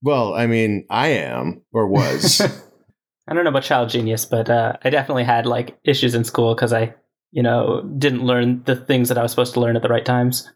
Well, 0.02 0.34
I 0.34 0.46
mean, 0.46 0.86
I 0.90 1.08
am 1.08 1.62
or 1.72 1.88
was. 1.88 2.40
I 3.28 3.34
don't 3.34 3.44
know 3.44 3.50
about 3.50 3.62
child 3.62 3.88
genius, 3.88 4.24
but 4.24 4.50
uh, 4.50 4.74
I 4.82 4.90
definitely 4.90 5.24
had 5.24 5.46
like 5.46 5.78
issues 5.84 6.14
in 6.14 6.24
school 6.24 6.54
because 6.54 6.72
I, 6.72 6.94
you 7.30 7.42
know, 7.42 7.82
didn't 7.98 8.24
learn 8.24 8.62
the 8.64 8.76
things 8.76 9.08
that 9.08 9.18
I 9.18 9.22
was 9.22 9.30
supposed 9.30 9.54
to 9.54 9.60
learn 9.60 9.76
at 9.76 9.82
the 9.82 9.88
right 9.88 10.04
times. 10.04 10.50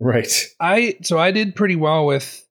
Right. 0.00 0.32
I 0.60 0.96
so 1.02 1.18
I 1.18 1.30
did 1.30 1.54
pretty 1.54 1.76
well 1.76 2.06
with. 2.06 2.46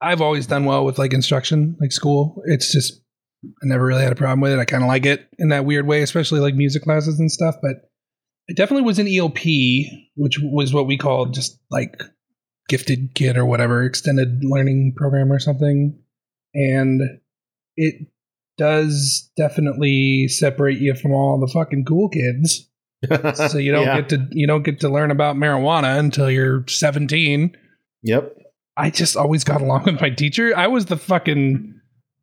I've 0.00 0.20
always 0.20 0.46
done 0.46 0.64
well 0.64 0.84
with 0.84 0.98
like 0.98 1.12
instruction, 1.12 1.76
like 1.80 1.90
school. 1.90 2.40
It's 2.46 2.72
just 2.72 3.00
I 3.44 3.66
never 3.66 3.84
really 3.84 4.02
had 4.02 4.12
a 4.12 4.16
problem 4.16 4.40
with 4.40 4.52
it. 4.52 4.58
I 4.58 4.64
kind 4.64 4.82
of 4.82 4.88
like 4.88 5.06
it 5.06 5.28
in 5.38 5.48
that 5.48 5.64
weird 5.64 5.86
way, 5.86 6.02
especially 6.02 6.40
like 6.40 6.54
music 6.54 6.82
classes 6.82 7.18
and 7.18 7.30
stuff. 7.30 7.56
But 7.60 7.90
I 8.50 8.54
definitely 8.54 8.84
was 8.84 8.98
in 8.98 9.08
ELP, 9.08 9.38
which 10.16 10.38
was 10.40 10.72
what 10.72 10.86
we 10.86 10.96
called 10.96 11.34
just 11.34 11.58
like 11.70 12.00
gifted 12.68 13.14
kid 13.14 13.36
or 13.36 13.44
whatever, 13.44 13.82
extended 13.82 14.40
learning 14.42 14.94
program 14.96 15.32
or 15.32 15.38
something. 15.38 15.98
And 16.54 17.00
it 17.76 18.08
does 18.56 19.30
definitely 19.36 20.28
separate 20.28 20.78
you 20.78 20.94
from 20.94 21.12
all 21.12 21.38
the 21.38 21.52
fucking 21.52 21.84
cool 21.84 22.08
kids. 22.08 22.67
So 23.34 23.58
you 23.58 23.72
don't 23.72 23.86
Yeah. 23.86 24.00
get 24.00 24.08
to 24.10 24.26
you 24.30 24.46
don't 24.46 24.62
get 24.62 24.80
to 24.80 24.88
learn 24.88 25.10
about 25.10 25.36
marijuana 25.36 25.98
until 25.98 26.30
you're 26.30 26.64
17. 26.66 27.56
Yep. 28.02 28.34
I 28.76 28.90
just 28.90 29.16
always 29.16 29.44
got 29.44 29.60
along 29.60 29.84
with 29.84 30.00
my 30.00 30.10
teacher. 30.10 30.52
I 30.56 30.66
was 30.68 30.86
the 30.86 30.96
fucking 30.96 31.74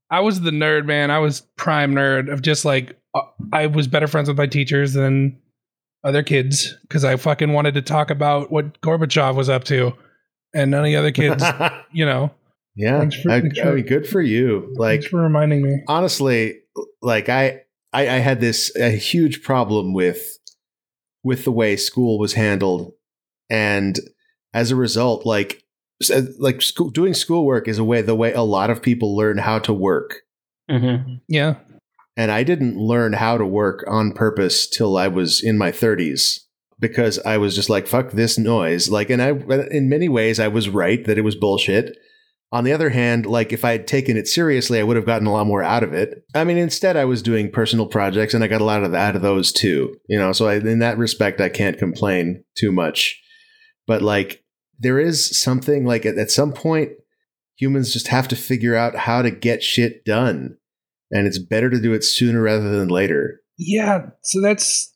I 0.09 0.19
was 0.21 0.41
the 0.41 0.51
nerd, 0.51 0.85
man. 0.85 1.11
I 1.11 1.19
was 1.19 1.41
prime 1.57 1.93
nerd 1.95 2.31
of 2.31 2.41
just 2.41 2.65
like 2.65 2.97
uh, 3.13 3.21
I 3.53 3.67
was 3.67 3.87
better 3.87 4.07
friends 4.07 4.27
with 4.27 4.37
my 4.37 4.47
teachers 4.47 4.93
than 4.93 5.39
other 6.03 6.21
kids 6.23 6.75
because 6.83 7.03
I 7.03 7.15
fucking 7.15 7.51
wanted 7.53 7.73
to 7.75 7.81
talk 7.81 8.11
about 8.11 8.51
what 8.51 8.79
Gorbachev 8.81 9.35
was 9.35 9.49
up 9.49 9.63
to, 9.65 9.93
and 10.53 10.69
none 10.71 10.81
of 10.81 10.85
the 10.85 10.95
other 10.97 11.11
kids, 11.13 11.43
you 11.91 12.05
know. 12.05 12.29
yeah. 12.75 12.99
Thanks 12.99 13.15
for- 13.21 13.31
I, 13.31 13.41
thanks 13.41 13.59
I 13.59 13.71
mean, 13.71 13.85
good 13.85 14.07
for 14.07 14.21
you. 14.21 14.71
Like, 14.77 14.99
Thanks 15.01 15.07
for 15.07 15.21
reminding 15.21 15.63
me. 15.63 15.81
honestly, 15.87 16.59
like 17.01 17.27
I, 17.29 17.61
I, 17.91 18.01
I 18.03 18.17
had 18.19 18.39
this 18.39 18.73
a 18.75 18.89
huge 18.91 19.41
problem 19.41 19.93
with 19.93 20.37
with 21.25 21.43
the 21.43 21.51
way 21.51 21.75
school 21.75 22.17
was 22.17 22.33
handled, 22.33 22.93
and 23.49 23.99
as 24.53 24.71
a 24.71 24.75
result, 24.75 25.25
like 25.25 25.63
like 26.39 26.61
school, 26.61 26.89
doing 26.89 27.13
schoolwork 27.13 27.67
is 27.67 27.79
a 27.79 27.83
way 27.83 28.01
the 28.01 28.15
way 28.15 28.31
a 28.33 28.41
lot 28.41 28.69
of 28.69 28.81
people 28.81 29.15
learn 29.15 29.39
how 29.39 29.59
to 29.59 29.73
work. 29.73 30.21
Mm-hmm. 30.69 31.15
Yeah, 31.27 31.55
And 32.17 32.31
I 32.31 32.43
didn't 32.43 32.77
learn 32.77 33.13
how 33.13 33.37
to 33.37 33.45
work 33.45 33.83
on 33.87 34.13
purpose 34.13 34.67
till 34.67 34.97
I 34.97 35.07
was 35.07 35.43
in 35.43 35.57
my 35.57 35.71
30s 35.71 36.39
because 36.79 37.19
I 37.19 37.37
was 37.37 37.55
just 37.55 37.69
like, 37.69 37.87
fuck 37.87 38.11
this 38.11 38.37
noise. 38.37 38.89
Like, 38.89 39.09
and 39.09 39.21
I, 39.21 39.29
in 39.71 39.89
many 39.89 40.09
ways, 40.09 40.39
I 40.39 40.47
was 40.47 40.69
right 40.69 41.03
that 41.05 41.17
it 41.17 41.23
was 41.23 41.35
bullshit. 41.35 41.97
On 42.51 42.63
the 42.63 42.73
other 42.73 42.89
hand, 42.89 43.25
like 43.25 43.51
if 43.51 43.65
I 43.65 43.71
had 43.71 43.87
taken 43.87 44.17
it 44.17 44.27
seriously, 44.27 44.79
I 44.79 44.83
would 44.83 44.95
have 44.95 45.05
gotten 45.05 45.27
a 45.27 45.31
lot 45.31 45.47
more 45.47 45.63
out 45.63 45.83
of 45.83 45.93
it. 45.93 46.23
I 46.33 46.43
mean, 46.43 46.57
instead, 46.57 46.95
I 46.95 47.05
was 47.05 47.21
doing 47.21 47.51
personal 47.51 47.85
projects 47.85 48.33
and 48.33 48.43
I 48.43 48.47
got 48.47 48.61
a 48.61 48.65
lot 48.65 48.83
of 48.83 48.93
out 48.93 49.15
of 49.15 49.21
those 49.21 49.51
too. 49.51 49.95
You 50.07 50.17
know, 50.17 50.31
so 50.31 50.47
I, 50.47 50.55
in 50.55 50.79
that 50.79 50.97
respect, 50.97 51.41
I 51.41 51.49
can't 51.49 51.77
complain 51.77 52.43
too 52.57 52.71
much. 52.71 53.21
But 53.87 54.01
like, 54.01 54.43
there 54.79 54.99
is 54.99 55.37
something 55.39 55.85
like 55.85 56.05
at, 56.05 56.17
at 56.17 56.31
some 56.31 56.53
point, 56.53 56.91
humans 57.57 57.93
just 57.93 58.07
have 58.09 58.27
to 58.29 58.35
figure 58.35 58.75
out 58.75 58.95
how 58.95 59.21
to 59.21 59.31
get 59.31 59.63
shit 59.63 60.05
done 60.05 60.57
and 61.11 61.27
it's 61.27 61.39
better 61.39 61.69
to 61.69 61.81
do 61.81 61.93
it 61.93 62.03
sooner 62.03 62.41
rather 62.41 62.69
than 62.77 62.89
later. 62.89 63.41
yeah. 63.57 64.07
So 64.23 64.41
that's 64.41 64.91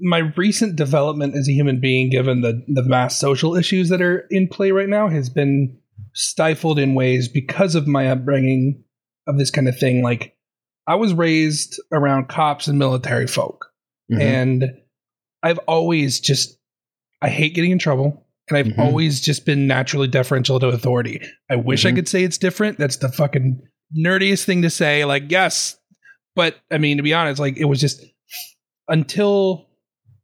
my 0.00 0.18
recent 0.36 0.76
development 0.76 1.34
as 1.34 1.48
a 1.48 1.52
human 1.52 1.80
being, 1.80 2.10
given 2.10 2.42
the 2.42 2.62
the 2.68 2.82
mass 2.82 3.18
social 3.18 3.56
issues 3.56 3.88
that 3.88 4.02
are 4.02 4.26
in 4.30 4.48
play 4.48 4.70
right 4.70 4.88
now, 4.88 5.08
has 5.08 5.30
been 5.30 5.78
stifled 6.18 6.78
in 6.78 6.94
ways 6.94 7.28
because 7.28 7.74
of 7.74 7.86
my 7.86 8.08
upbringing 8.08 8.82
of 9.26 9.38
this 9.38 9.50
kind 9.50 9.68
of 9.68 9.78
thing. 9.78 10.02
Like, 10.02 10.34
I 10.86 10.96
was 10.96 11.14
raised 11.14 11.80
around 11.92 12.28
cops 12.28 12.66
and 12.68 12.78
military 12.78 13.26
folk. 13.26 13.66
Mhm. 14.10 14.20
and 14.22 14.64
I've 15.42 15.58
always 15.68 16.18
just 16.18 16.58
I 17.20 17.28
hate 17.28 17.54
getting 17.54 17.72
in 17.72 17.78
trouble, 17.78 18.26
and 18.48 18.56
I've 18.56 18.66
Mhm. 18.68 18.78
always 18.78 19.20
just 19.20 19.44
been 19.44 19.66
naturally 19.66 20.08
deferential 20.08 20.58
to 20.60 20.68
authority. 20.68 21.20
I 21.50 21.56
wish 21.56 21.84
I 21.84 21.90
Mhm. 21.92 21.96
could 21.96 22.08
say 22.08 22.22
it's 22.24 22.38
different. 22.38 22.78
That's 22.78 22.96
the 22.96 23.10
fucking 23.12 23.60
nerdiest 23.94 24.44
thing 24.44 24.62
to 24.62 24.70
say. 24.70 25.04
Like, 25.04 25.24
yes, 25.30 25.76
but 26.34 26.56
I 26.70 26.78
mean, 26.78 26.96
to 26.96 27.02
be 27.02 27.12
honest, 27.12 27.38
like 27.38 27.58
it 27.58 27.66
was 27.66 27.80
just 27.80 28.02
until 28.88 29.66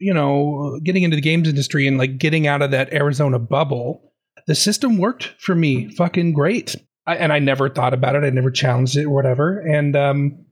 you 0.00 0.12
know, 0.14 0.78
getting 0.84 1.02
into 1.02 1.14
the 1.16 1.22
games 1.22 1.48
industry 1.48 1.86
and 1.86 1.96
like 1.98 2.18
getting 2.18 2.46
out 2.46 2.62
of 2.62 2.70
that 2.72 2.92
Arizona 2.92 3.38
bubble, 3.38 4.12
the 4.46 4.54
system 4.54 4.98
worked 4.98 5.34
for 5.38 5.54
me 5.54 5.90
fucking 5.90 6.32
great. 6.32 6.76
I, 7.06 7.16
and 7.16 7.32
I 7.32 7.38
never 7.38 7.68
thought 7.68 7.94
about 7.94 8.14
it. 8.14 8.24
I 8.24 8.30
never 8.30 8.50
challenged 8.50 8.96
it 8.96 9.04
or 9.04 9.10
whatever. 9.10 9.60
And 9.60 9.94
um, 9.96 10.44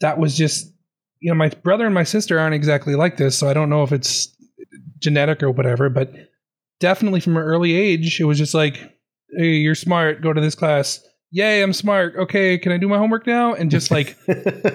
that 0.00 0.18
was 0.18 0.36
just, 0.36 0.72
you 1.20 1.30
know, 1.30 1.36
my 1.36 1.48
brother 1.48 1.86
and 1.86 1.94
my 1.94 2.04
sister 2.04 2.38
aren't 2.38 2.54
exactly 2.54 2.94
like 2.94 3.16
this. 3.16 3.38
So 3.38 3.48
I 3.48 3.54
don't 3.54 3.70
know 3.70 3.82
if 3.82 3.92
it's 3.92 4.34
genetic 4.98 5.42
or 5.42 5.50
whatever, 5.50 5.88
but 5.88 6.12
definitely 6.80 7.20
from 7.20 7.36
an 7.36 7.42
early 7.42 7.74
age, 7.74 8.20
it 8.20 8.24
was 8.24 8.38
just 8.38 8.54
like, 8.54 8.76
hey, 9.36 9.54
you're 9.54 9.74
smart, 9.74 10.22
go 10.22 10.32
to 10.32 10.40
this 10.40 10.54
class. 10.54 11.02
Yay, 11.34 11.62
I'm 11.62 11.72
smart. 11.72 12.14
Okay, 12.14 12.56
can 12.58 12.70
I 12.70 12.78
do 12.78 12.86
my 12.86 12.96
homework 12.96 13.26
now? 13.26 13.54
And 13.54 13.68
just 13.68 13.90
like 13.90 14.16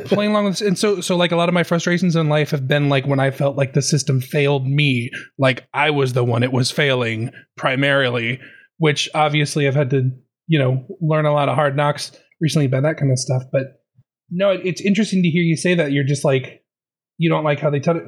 playing 0.07 0.32
along 0.32 0.43
with 0.43 0.60
this. 0.60 0.68
And 0.68 0.78
so 0.78 0.99
so 0.99 1.16
like 1.16 1.32
a 1.32 1.38
lot 1.38 1.47
of 1.47 1.53
my 1.53 1.64
frustrations 1.64 2.18
in 2.18 2.28
life 2.28 2.51
have 2.51 2.68
been 2.68 2.89
like 2.89 3.07
when 3.07 3.22
I 3.22 3.32
felt 3.32 3.55
like 3.55 3.72
the 3.72 3.82
system 3.82 4.20
failed 4.20 4.68
me, 4.68 5.10
like 5.38 5.70
I 5.74 5.89
was 5.89 6.12
the 6.12 6.24
one 6.26 6.43
it 6.43 6.51
was 6.51 6.70
failing 6.70 7.32
primarily, 7.55 8.41
which 8.76 9.07
obviously 9.16 9.70
I've 9.70 9.76
had 9.76 9.89
to, 9.91 10.12
you 10.47 10.60
know, 10.60 10.86
learn 10.99 11.26
a 11.26 11.32
lot 11.32 11.47
of 11.47 11.55
hard 11.55 11.78
knocks 11.78 12.12
recently 12.41 12.66
about 12.66 12.84
that 12.84 12.97
kind 12.97 13.14
of 13.14 13.20
stuff. 13.20 13.43
But 13.53 13.82
no, 14.30 14.49
it, 14.49 14.60
it's 14.66 14.82
interesting 14.82 15.24
to 15.24 15.30
hear 15.30 15.43
you 15.43 15.55
say 15.55 15.76
that. 15.76 15.93
You're 15.93 16.03
just 16.03 16.26
like 16.26 16.62
you 17.18 17.30
don't 17.30 17.45
like 17.45 17.62
how 17.62 17.70
they 17.70 17.80
tell 17.80 17.95
it. 17.95 18.03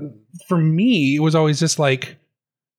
For 0.50 0.58
me, 0.58 1.16
it 1.16 1.20
was 1.20 1.36
always 1.36 1.58
just 1.58 1.80
like 1.80 2.18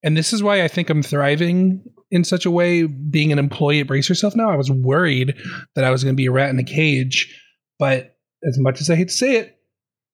and 0.03 0.17
this 0.17 0.33
is 0.33 0.43
why 0.43 0.63
I 0.63 0.69
think 0.69 0.91
I'm 0.91 1.03
thriving 1.03 1.85
in 2.11 2.25
such 2.25 2.45
a 2.45 2.51
way 2.51 2.85
being 2.85 3.33
an 3.33 3.39
employee 3.39 3.81
at 3.81 3.87
Brace 3.87 4.09
Yourself 4.09 4.35
now. 4.35 4.51
I 4.51 4.57
was 4.57 4.71
worried 4.71 5.35
that 5.75 5.85
I 5.85 5.91
was 5.91 6.05
going 6.05 6.15
to 6.15 6.21
be 6.21 6.27
a 6.27 6.33
rat 6.33 6.51
in 6.51 6.59
a 6.59 6.65
cage, 6.65 7.35
but 7.79 8.17
as 8.47 8.59
much 8.59 8.81
as 8.81 8.91
I 8.91 8.97
hate 8.97 9.09
to 9.09 9.15
say 9.15 9.37
it, 9.37 9.57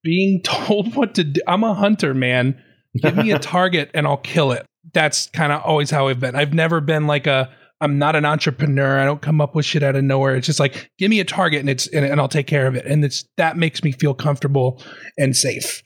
being 0.03 0.43
told 0.45 0.95
what 0.95 1.15
to 1.17 1.25
do, 1.25 1.41
I'm 1.47 1.65
a 1.65 1.75
hunter, 1.75 2.15
man. 2.15 2.63
Give 3.03 3.17
me 3.17 3.33
a 3.33 3.39
target 3.41 3.91
and 3.95 4.07
I'll 4.07 4.17
kill 4.17 4.53
it. 4.53 4.65
That's 4.93 5.27
kind 5.29 5.53
of 5.53 5.63
always 5.63 5.91
how 5.91 6.09
I've 6.09 6.21
been. 6.21 6.35
I've 6.35 6.55
never 6.55 6.81
been 6.81 7.07
like 7.07 7.27
a 7.27 7.51
I'm 7.81 7.99
not 7.99 8.17
an 8.17 8.25
entrepreneur. 8.25 8.99
I 8.99 9.05
don't 9.05 9.23
come 9.23 9.41
up 9.41 9.55
with 9.55 9.65
shit 9.65 9.83
out 9.85 9.95
of 9.95 10.03
nowhere. 10.03 10.35
It's 10.35 10.47
just 10.47 10.59
like 10.59 10.91
give 10.99 11.11
me 11.11 11.21
a 11.21 11.25
target 11.25 11.61
and 11.61 11.71
it's 11.71 11.87
and, 11.89 12.05
and 12.05 12.21
I'll 12.21 12.29
take 12.29 12.47
care 12.47 12.67
of 12.67 12.75
it. 12.75 12.85
And 12.87 13.05
it's 13.05 13.25
that 13.37 13.57
makes 13.57 13.85
me 13.85 13.93
feel 13.93 14.15
comfortable 14.15 14.83
and 15.17 15.37
safe. 15.37 15.83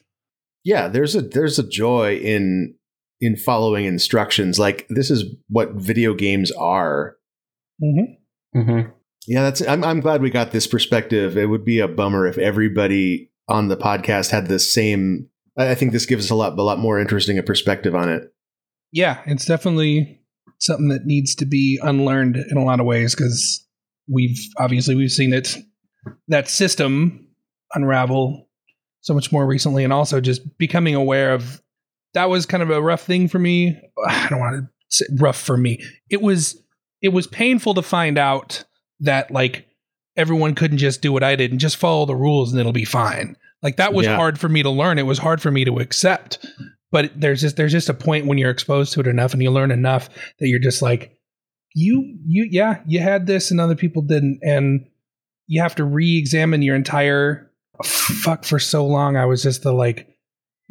Yeah, 0.64 0.88
there's 0.88 1.14
a 1.14 1.22
there's 1.22 1.58
a 1.58 1.68
joy 1.68 2.16
in 2.16 2.74
in 3.22 3.36
following 3.36 3.86
instructions. 3.86 4.58
Like 4.58 4.86
this 4.90 5.10
is 5.10 5.24
what 5.48 5.72
video 5.74 6.12
games 6.12 6.50
are. 6.50 7.16
Mm-hmm. 7.82 8.58
Mm-hmm. 8.58 8.90
Yeah, 9.28 9.42
that's. 9.42 9.66
I'm, 9.66 9.84
I'm 9.84 10.00
glad 10.00 10.20
we 10.20 10.28
got 10.28 10.50
this 10.50 10.66
perspective. 10.66 11.38
It 11.38 11.46
would 11.46 11.64
be 11.64 11.78
a 11.78 11.86
bummer 11.86 12.26
if 12.26 12.36
everybody 12.36 13.30
on 13.48 13.68
the 13.68 13.76
podcast 13.76 14.32
had 14.32 14.48
the 14.48 14.58
same. 14.58 15.28
I 15.56 15.76
think 15.76 15.92
this 15.92 16.06
gives 16.06 16.26
us 16.26 16.30
a 16.30 16.34
lot, 16.34 16.58
a 16.58 16.62
lot 16.62 16.80
more 16.80 16.98
interesting 16.98 17.38
a 17.38 17.42
perspective 17.42 17.94
on 17.94 18.08
it. 18.08 18.24
Yeah, 18.90 19.22
it's 19.26 19.44
definitely 19.44 20.20
something 20.58 20.88
that 20.88 21.06
needs 21.06 21.36
to 21.36 21.46
be 21.46 21.78
unlearned 21.82 22.36
in 22.36 22.56
a 22.56 22.64
lot 22.64 22.80
of 22.80 22.86
ways 22.86 23.14
because 23.14 23.64
we've 24.08 24.38
obviously 24.58 24.96
we've 24.96 25.12
seen 25.12 25.32
it 25.32 25.56
that 26.28 26.48
system 26.48 27.28
unravel 27.74 28.48
so 29.02 29.14
much 29.14 29.30
more 29.30 29.46
recently, 29.46 29.84
and 29.84 29.92
also 29.92 30.20
just 30.20 30.58
becoming 30.58 30.96
aware 30.96 31.32
of 31.32 31.61
that 32.14 32.28
was 32.30 32.46
kind 32.46 32.62
of 32.62 32.70
a 32.70 32.82
rough 32.82 33.02
thing 33.02 33.28
for 33.28 33.38
me. 33.38 33.78
I 34.08 34.28
don't 34.28 34.40
want 34.40 34.56
to 34.64 34.68
say 34.88 35.06
rough 35.18 35.40
for 35.40 35.56
me. 35.56 35.82
It 36.10 36.22
was 36.22 36.60
it 37.00 37.08
was 37.08 37.26
painful 37.26 37.74
to 37.74 37.82
find 37.82 38.18
out 38.18 38.64
that 39.00 39.30
like 39.30 39.66
everyone 40.16 40.54
couldn't 40.54 40.78
just 40.78 41.00
do 41.02 41.12
what 41.12 41.22
I 41.24 41.34
did 41.36 41.50
and 41.50 41.58
just 41.60 41.76
follow 41.76 42.04
the 42.06 42.14
rules 42.14 42.52
and 42.52 42.60
it'll 42.60 42.72
be 42.72 42.84
fine. 42.84 43.36
Like 43.62 43.76
that 43.76 43.94
was 43.94 44.06
Yeah. 44.06 44.16
hard 44.16 44.38
for 44.38 44.48
me 44.48 44.62
to 44.62 44.70
learn. 44.70 44.98
It 44.98 45.06
was 45.06 45.18
hard 45.18 45.40
for 45.40 45.50
me 45.50 45.64
to 45.64 45.78
accept. 45.78 46.44
But 46.90 47.18
there's 47.18 47.40
just 47.40 47.56
there's 47.56 47.72
just 47.72 47.88
a 47.88 47.94
point 47.94 48.26
when 48.26 48.36
you're 48.38 48.50
exposed 48.50 48.92
to 48.92 49.00
it 49.00 49.06
enough 49.06 49.32
and 49.32 49.42
you 49.42 49.50
learn 49.50 49.70
enough 49.70 50.08
that 50.38 50.48
you're 50.48 50.60
just 50.60 50.82
like 50.82 51.16
you 51.74 52.18
you 52.26 52.46
yeah, 52.50 52.80
you 52.86 53.00
had 53.00 53.26
this 53.26 53.50
and 53.50 53.60
other 53.60 53.74
people 53.74 54.02
didn't 54.02 54.40
and 54.42 54.86
you 55.46 55.62
have 55.62 55.74
to 55.76 55.84
re-examine 55.84 56.60
your 56.62 56.76
entire 56.76 57.50
fuck 57.82 58.44
for 58.44 58.58
so 58.58 58.86
long 58.86 59.16
I 59.16 59.24
was 59.24 59.42
just 59.42 59.62
the 59.62 59.72
like 59.72 60.06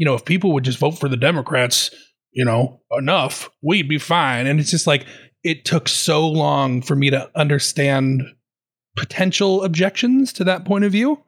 you 0.02 0.06
know, 0.06 0.16
if 0.16 0.26
people 0.26 0.52
would 0.52 0.64
just 0.64 0.80
vote 0.80 0.97
for 0.97 1.08
the 1.08 1.16
Democrats, 1.16 1.91
you 2.32 2.43
know, 2.43 2.82
enough, 2.97 3.52
we'd 3.62 3.88
be 3.88 3.99
fine. 3.99 4.47
And 4.47 4.60
it's 4.60 4.72
just 4.72 4.88
like 4.88 5.06
it 5.43 5.64
took 5.64 5.88
so 5.88 6.28
long 6.28 6.82
for 6.82 6.95
me 6.95 7.12
to 7.12 7.30
understand 7.36 8.24
potential 8.97 9.64
objections 9.64 10.34
to 10.34 10.43
that 10.45 10.66
point 10.66 10.86
of 10.86 10.91
view. 10.91 11.24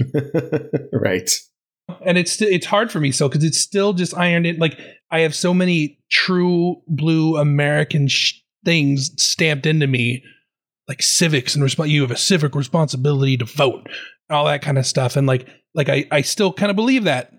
right. 0.92 1.30
And 2.04 2.18
it's 2.18 2.42
it's 2.42 2.66
hard 2.66 2.90
for 2.90 2.98
me 2.98 3.12
so 3.12 3.28
because 3.28 3.44
it's 3.44 3.60
still 3.60 3.92
just 3.92 4.18
ironed 4.18 4.48
in. 4.48 4.56
Like 4.56 4.80
I 5.12 5.20
have 5.20 5.32
so 5.32 5.54
many 5.54 6.00
true 6.10 6.82
blue 6.88 7.36
American 7.36 8.08
sh- 8.08 8.42
things 8.64 9.12
stamped 9.16 9.64
into 9.64 9.86
me, 9.86 10.24
like 10.88 11.02
civics 11.02 11.54
and 11.54 11.62
resp- 11.62 11.88
You 11.88 12.00
have 12.00 12.10
a 12.10 12.16
civic 12.16 12.56
responsibility 12.56 13.36
to 13.36 13.44
vote, 13.44 13.86
and 14.28 14.36
all 14.36 14.46
that 14.46 14.62
kind 14.62 14.76
of 14.76 14.86
stuff. 14.86 15.14
And 15.14 15.28
like 15.28 15.46
like 15.72 15.88
I 15.88 16.04
I 16.10 16.22
still 16.22 16.52
kind 16.52 16.70
of 16.70 16.76
believe 16.76 17.04
that, 17.04 17.37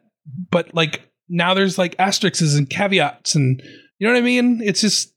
but 0.52 0.74
like 0.74 1.02
now 1.30 1.54
there's 1.54 1.78
like 1.78 1.96
asterisks 2.00 2.56
and 2.56 2.70
caveats 2.70 3.36
and 3.36 3.62
you 4.00 4.08
know 4.08 4.14
what 4.14 4.20
I 4.20 4.24
mean. 4.24 4.62
It's 4.64 4.82
just 4.82 5.14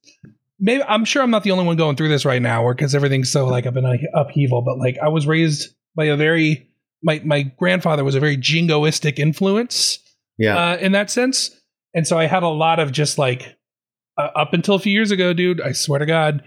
maybe 0.59 0.83
I'm 0.85 1.05
sure 1.05 1.23
I'm 1.23 1.31
not 1.31 1.43
the 1.45 1.51
only 1.53 1.65
one 1.65 1.77
going 1.77 1.97
through 1.97 2.09
this 2.09 2.25
right 2.25 2.43
now, 2.43 2.63
or 2.65 2.75
because 2.75 2.95
everything's 2.95 3.31
so 3.31 3.47
like 3.47 3.67
up 3.67 3.77
in 3.77 3.85
a 3.85 3.97
upheaval. 4.15 4.63
But 4.63 4.79
like 4.79 4.97
I 5.03 5.09
was 5.09 5.27
raised 5.27 5.75
by 5.95 6.07
a 6.07 6.17
very 6.17 6.69
my 7.03 7.21
my 7.25 7.43
grandfather 7.43 8.05
was 8.05 8.15
a 8.15 8.21
very 8.21 8.37
jingoistic 8.37 9.19
influence 9.19 9.99
Yeah. 10.39 10.57
uh, 10.57 10.77
in 10.77 10.93
that 10.93 11.11
sense, 11.11 11.51
and 11.95 12.07
so 12.07 12.19
I 12.19 12.27
had 12.27 12.43
a 12.43 12.49
lot 12.49 12.79
of 12.81 12.93
just 12.93 13.19
like 13.19 13.57
uh, 14.19 14.29
up 14.37 14.53
until 14.53 14.75
a 14.75 14.79
few 14.81 14.93
years 14.93 15.11
ago, 15.11 15.33
dude. 15.33 15.61
I 15.61 15.73
swear 15.73 15.99
to 16.01 16.07
God, 16.07 16.43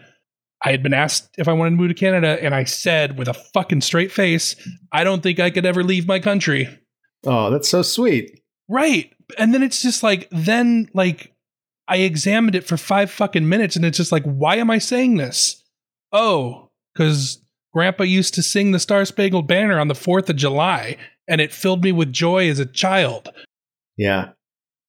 I 0.64 0.72
had 0.72 0.84
been 0.84 0.94
asked 0.94 1.30
if 1.38 1.48
I 1.48 1.54
wanted 1.54 1.72
to 1.72 1.76
move 1.78 1.90
to 1.90 1.94
Canada, 1.94 2.38
and 2.44 2.54
I 2.54 2.64
said 2.66 3.18
with 3.18 3.28
a 3.28 3.34
fucking 3.34 3.82
straight 3.82 4.12
face, 4.12 4.56
I 4.92 5.04
don't 5.04 5.24
think 5.24 5.40
I 5.40 5.50
could 5.50 5.66
ever 5.66 5.84
leave 5.84 6.08
my 6.08 6.20
country. 6.20 6.68
oh, 7.26 7.50
that's 7.50 7.70
so 7.70 7.82
sweet. 7.82 8.42
Right. 8.70 9.12
And 9.38 9.54
then 9.54 9.64
it's 9.64 9.82
just 9.82 10.04
like, 10.04 10.28
then 10.32 10.90
like 10.94 11.34
I 11.88 11.98
examined 11.98 12.56
it 12.56 12.64
for 12.66 12.78
five 12.78 13.12
fucking 13.12 13.48
minutes 13.48 13.76
and 13.76 13.86
it's 13.86 13.98
just 13.98 14.12
like, 14.12 14.24
why 14.24 14.56
am 14.58 14.72
I 14.72 14.78
saying 14.80 15.18
this? 15.18 15.64
Oh, 16.12 16.70
because 16.94 17.40
grandpa 17.74 18.04
used 18.04 18.34
to 18.36 18.44
sing 18.44 18.72
the 18.72 18.80
Star 18.80 19.06
Spangled 19.06 19.48
Banner 19.48 19.80
on 19.80 19.88
the 19.88 19.94
4th 19.94 20.30
of 20.30 20.36
July 20.36 20.98
and 21.28 21.42
it 21.42 21.52
filled 21.54 21.84
me 21.84 21.92
with 21.92 22.12
joy 22.14 22.50
as 22.50 22.60
a 22.60 22.66
child. 22.66 23.30
Yeah. 23.98 24.30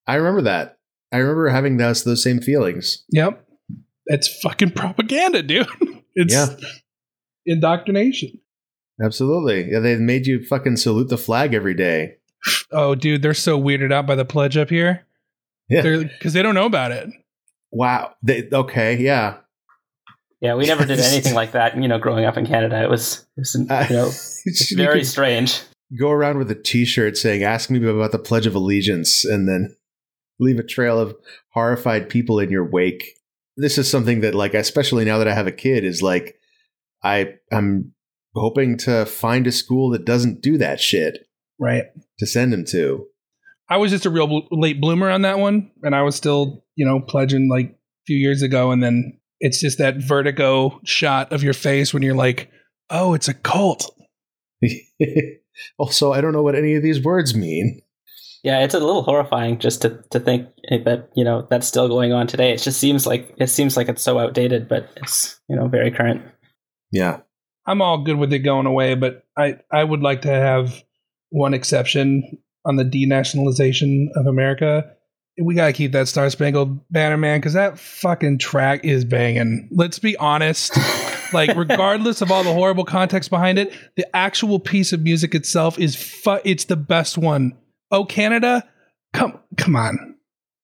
I 0.06 0.14
remember 0.16 0.42
that. 0.42 0.78
I 1.12 1.18
remember 1.18 1.48
having 1.48 1.76
those 1.76 2.04
those 2.04 2.22
same 2.22 2.40
feelings. 2.40 3.04
Yep. 3.10 3.42
It's 4.06 4.40
fucking 4.40 4.70
propaganda, 4.72 5.42
dude. 5.42 5.66
it's 6.14 6.34
Yeah. 6.34 6.54
indoctrination. 7.44 8.40
Absolutely. 9.02 9.70
Yeah, 9.70 9.80
they 9.80 9.96
made 9.96 10.26
you 10.26 10.42
fucking 10.44 10.76
salute 10.76 11.08
the 11.08 11.18
flag 11.18 11.54
every 11.54 11.74
day. 11.74 12.16
Oh, 12.70 12.94
dude, 12.94 13.22
they're 13.22 13.34
so 13.34 13.60
weirded 13.60 13.92
out 13.92 14.06
by 14.06 14.14
the 14.14 14.24
pledge 14.24 14.56
up 14.56 14.70
here. 14.70 15.06
Yeah. 15.68 15.82
Because 15.82 16.32
they 16.32 16.42
don't 16.42 16.54
know 16.54 16.66
about 16.66 16.92
it. 16.92 17.08
Wow. 17.72 18.14
They, 18.22 18.48
okay. 18.52 18.96
Yeah. 18.96 19.38
Yeah, 20.40 20.54
we 20.54 20.66
never 20.66 20.84
did 20.84 21.00
anything 21.00 21.34
like 21.34 21.52
that. 21.52 21.76
You 21.80 21.88
know, 21.88 21.98
growing 21.98 22.24
up 22.24 22.36
in 22.36 22.46
Canada, 22.46 22.82
it 22.82 22.90
was, 22.90 23.26
it 23.36 23.40
was 23.40 23.56
uh, 23.56 23.86
you 23.88 23.96
know 23.96 24.10
You 24.46 24.76
very 24.76 25.00
could 25.00 25.06
strange. 25.06 25.60
go 25.98 26.10
around 26.10 26.38
with 26.38 26.50
a 26.50 26.54
T-shirt 26.54 27.16
saying 27.16 27.42
"Ask 27.42 27.70
me 27.70 27.84
about 27.88 28.12
the 28.12 28.18
Pledge 28.18 28.46
of 28.46 28.54
Allegiance," 28.54 29.24
and 29.24 29.48
then 29.48 29.74
leave 30.38 30.58
a 30.58 30.62
trail 30.62 31.00
of 31.00 31.16
horrified 31.52 32.08
people 32.08 32.38
in 32.38 32.50
your 32.50 32.68
wake. 32.68 33.14
This 33.56 33.78
is 33.78 33.90
something 33.90 34.20
that, 34.20 34.34
like, 34.34 34.52
especially 34.52 35.06
now 35.06 35.16
that 35.18 35.28
I 35.28 35.34
have 35.34 35.46
a 35.46 35.52
kid, 35.52 35.84
is 35.84 36.02
like, 36.02 36.38
I 37.02 37.34
I'm 37.50 37.94
hoping 38.34 38.76
to 38.78 39.06
find 39.06 39.46
a 39.46 39.52
school 39.52 39.88
that 39.90 40.04
doesn't 40.04 40.42
do 40.42 40.58
that 40.58 40.78
shit 40.78 41.26
Right. 41.58 41.84
To 42.18 42.26
send 42.26 42.52
him 42.52 42.64
to. 42.70 43.06
I 43.68 43.78
was 43.78 43.90
just 43.90 44.06
a 44.06 44.10
real 44.10 44.26
bl- 44.26 44.46
late 44.50 44.80
bloomer 44.80 45.10
on 45.10 45.22
that 45.22 45.38
one, 45.38 45.70
and 45.82 45.94
I 45.94 46.02
was 46.02 46.14
still, 46.14 46.64
you 46.76 46.86
know, 46.86 47.00
pledging 47.00 47.48
like 47.50 47.70
a 47.70 48.04
few 48.06 48.16
years 48.16 48.42
ago, 48.42 48.70
and 48.70 48.82
then 48.82 49.18
it's 49.40 49.60
just 49.60 49.78
that 49.78 49.96
vertigo 49.96 50.80
shot 50.84 51.32
of 51.32 51.42
your 51.42 51.52
face 51.52 51.92
when 51.92 52.02
you're 52.02 52.14
like, 52.14 52.50
"Oh, 52.90 53.14
it's 53.14 53.28
a 53.28 53.34
cult." 53.34 53.90
also, 55.78 56.12
I 56.12 56.20
don't 56.20 56.32
know 56.32 56.42
what 56.42 56.54
any 56.54 56.74
of 56.74 56.82
these 56.82 57.02
words 57.02 57.34
mean. 57.34 57.82
Yeah, 58.44 58.60
it's 58.60 58.74
a 58.74 58.78
little 58.78 59.02
horrifying 59.02 59.58
just 59.58 59.82
to, 59.82 60.02
to 60.10 60.20
think 60.20 60.46
eh, 60.70 60.78
that 60.84 61.10
you 61.16 61.24
know 61.24 61.46
that's 61.50 61.66
still 61.66 61.88
going 61.88 62.12
on 62.12 62.28
today. 62.28 62.52
It 62.52 62.62
just 62.62 62.78
seems 62.78 63.04
like 63.06 63.34
it 63.38 63.48
seems 63.48 63.76
like 63.76 63.88
it's 63.88 64.02
so 64.02 64.20
outdated, 64.20 64.68
but 64.68 64.88
it's 64.96 65.40
you 65.48 65.56
know 65.56 65.66
very 65.66 65.90
current. 65.90 66.22
Yeah. 66.92 67.20
I'm 67.66 67.82
all 67.82 68.04
good 68.04 68.16
with 68.16 68.32
it 68.32 68.40
going 68.40 68.66
away, 68.66 68.94
but 68.94 69.24
I 69.36 69.58
I 69.72 69.82
would 69.82 70.00
like 70.00 70.22
to 70.22 70.30
have 70.30 70.80
one 71.30 71.54
exception 71.54 72.38
on 72.64 72.76
the 72.76 72.84
denationalization 72.84 74.06
of 74.14 74.26
America. 74.26 74.92
We 75.42 75.54
gotta 75.54 75.72
keep 75.72 75.92
that 75.92 76.08
Star 76.08 76.30
Spangled 76.30 76.80
Banner, 76.90 77.16
man, 77.16 77.40
because 77.40 77.52
that 77.52 77.78
fucking 77.78 78.38
track 78.38 78.84
is 78.84 79.04
banging. 79.04 79.68
Let's 79.72 79.98
be 79.98 80.16
honest. 80.16 80.76
like 81.32 81.56
regardless 81.56 82.22
of 82.22 82.30
all 82.30 82.44
the 82.44 82.52
horrible 82.52 82.84
context 82.84 83.30
behind 83.30 83.58
it 83.58 83.76
the 83.96 84.06
actual 84.16 84.60
piece 84.60 84.92
of 84.92 85.00
music 85.00 85.34
itself 85.34 85.76
is 85.76 85.96
fu- 85.96 86.38
it's 86.44 86.66
the 86.66 86.76
best 86.76 87.18
one 87.18 87.52
oh 87.90 88.04
canada 88.04 88.62
come 89.12 89.36
come 89.56 89.74
on 89.74 90.14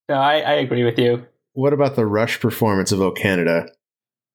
No, 0.08 0.14
I, 0.14 0.34
I 0.38 0.52
agree 0.54 0.84
with 0.84 0.98
you. 0.98 1.26
What 1.54 1.72
about 1.72 1.96
the 1.96 2.06
Rush 2.06 2.40
performance 2.40 2.92
of 2.92 3.00
"Oh 3.00 3.12
Canada? 3.12 3.66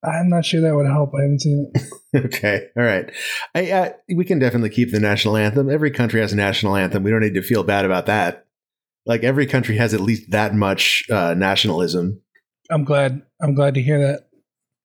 I'm 0.07 0.29
not 0.29 0.45
sure 0.45 0.61
that 0.61 0.75
would 0.75 0.87
help. 0.87 1.13
I 1.17 1.21
haven't 1.21 1.41
seen 1.41 1.71
it. 1.73 2.25
okay, 2.25 2.67
all 2.77 2.83
right. 2.83 3.11
I, 3.53 3.71
uh, 3.71 3.89
we 4.15 4.25
can 4.25 4.39
definitely 4.39 4.69
keep 4.69 4.91
the 4.91 4.99
national 4.99 5.37
anthem. 5.37 5.69
Every 5.69 5.91
country 5.91 6.21
has 6.21 6.33
a 6.33 6.37
national 6.37 6.75
anthem. 6.75 7.03
We 7.03 7.11
don't 7.11 7.21
need 7.21 7.35
to 7.35 7.41
feel 7.41 7.63
bad 7.63 7.85
about 7.85 8.05
that. 8.07 8.45
Like 9.05 9.23
every 9.23 9.45
country 9.45 9.77
has 9.77 9.93
at 9.93 10.01
least 10.01 10.31
that 10.31 10.53
much 10.53 11.05
uh, 11.09 11.33
nationalism. 11.37 12.21
I'm 12.69 12.83
glad. 12.83 13.21
I'm 13.41 13.55
glad 13.55 13.75
to 13.75 13.81
hear 13.81 13.99
that. 13.99 14.27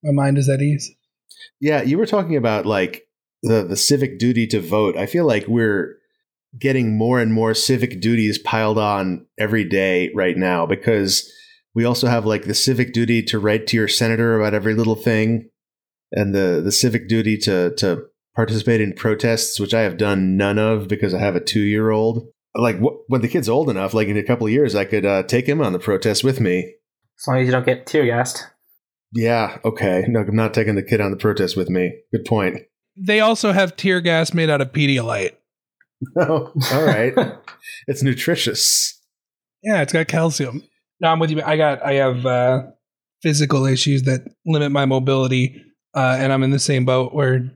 My 0.04 0.12
mind 0.12 0.38
is 0.38 0.48
at 0.48 0.60
ease. 0.60 0.90
Yeah, 1.60 1.82
you 1.82 1.98
were 1.98 2.06
talking 2.06 2.36
about 2.36 2.66
like 2.66 3.08
the 3.42 3.64
the 3.64 3.76
civic 3.76 4.18
duty 4.18 4.46
to 4.48 4.60
vote. 4.60 4.96
I 4.96 5.06
feel 5.06 5.26
like 5.26 5.46
we're 5.48 5.96
getting 6.58 6.96
more 6.96 7.18
and 7.18 7.32
more 7.32 7.54
civic 7.54 8.00
duties 8.00 8.38
piled 8.38 8.78
on 8.78 9.26
every 9.38 9.64
day 9.64 10.10
right 10.14 10.36
now 10.36 10.66
because 10.66 11.30
we 11.74 11.84
also 11.84 12.06
have 12.06 12.26
like 12.26 12.44
the 12.44 12.54
civic 12.54 12.92
duty 12.92 13.22
to 13.24 13.38
write 13.38 13.66
to 13.68 13.76
your 13.76 13.88
senator 13.88 14.38
about 14.38 14.54
every 14.54 14.74
little 14.74 14.94
thing 14.94 15.48
and 16.12 16.34
the 16.34 16.60
the 16.62 16.72
civic 16.72 17.08
duty 17.08 17.36
to 17.38 17.74
to 17.76 18.04
participate 18.34 18.80
in 18.80 18.94
protests 18.94 19.60
which 19.60 19.74
I 19.74 19.82
have 19.82 19.96
done 19.98 20.36
none 20.36 20.58
of 20.58 20.88
because 20.88 21.14
I 21.14 21.18
have 21.18 21.36
a 21.36 21.40
2-year-old. 21.40 22.26
Like 22.54 22.78
wh- 22.80 23.08
when 23.08 23.20
the 23.20 23.28
kid's 23.28 23.48
old 23.48 23.68
enough 23.70 23.94
like 23.94 24.08
in 24.08 24.16
a 24.16 24.22
couple 24.22 24.46
of 24.46 24.52
years 24.52 24.74
I 24.74 24.84
could 24.84 25.06
uh, 25.06 25.22
take 25.24 25.48
him 25.48 25.60
on 25.60 25.72
the 25.72 25.78
protest 25.78 26.24
with 26.24 26.40
me. 26.40 26.74
As 27.18 27.26
long 27.26 27.38
as 27.38 27.46
you 27.46 27.52
don't 27.52 27.66
get 27.66 27.86
tear 27.86 28.04
gassed. 28.06 28.46
Yeah, 29.14 29.58
okay. 29.64 30.04
No, 30.08 30.20
I'm 30.20 30.34
not 30.34 30.54
taking 30.54 30.74
the 30.74 30.82
kid 30.82 31.00
on 31.00 31.10
the 31.10 31.18
protest 31.18 31.56
with 31.56 31.68
me. 31.68 31.92
Good 32.12 32.24
point. 32.24 32.60
They 32.96 33.20
also 33.20 33.52
have 33.52 33.76
tear 33.76 34.00
gas 34.00 34.32
made 34.32 34.50
out 34.50 34.60
of 34.60 34.72
Pedialyte. 34.72 35.32
Oh, 36.18 36.52
all 36.72 36.84
right. 36.84 37.14
it's 37.86 38.02
nutritious. 38.02 39.00
Yeah, 39.62 39.82
it's 39.82 39.92
got 39.92 40.08
calcium. 40.08 40.64
No, 41.02 41.08
I'm 41.08 41.18
with 41.18 41.30
you. 41.30 41.42
I 41.42 41.56
got. 41.56 41.84
I 41.84 41.94
have 41.94 42.24
uh, 42.24 42.62
physical 43.22 43.66
issues 43.66 44.04
that 44.04 44.22
limit 44.46 44.70
my 44.70 44.86
mobility, 44.86 45.60
uh, 45.94 46.16
and 46.18 46.32
I'm 46.32 46.44
in 46.44 46.52
the 46.52 46.60
same 46.60 46.84
boat 46.84 47.12
where 47.12 47.50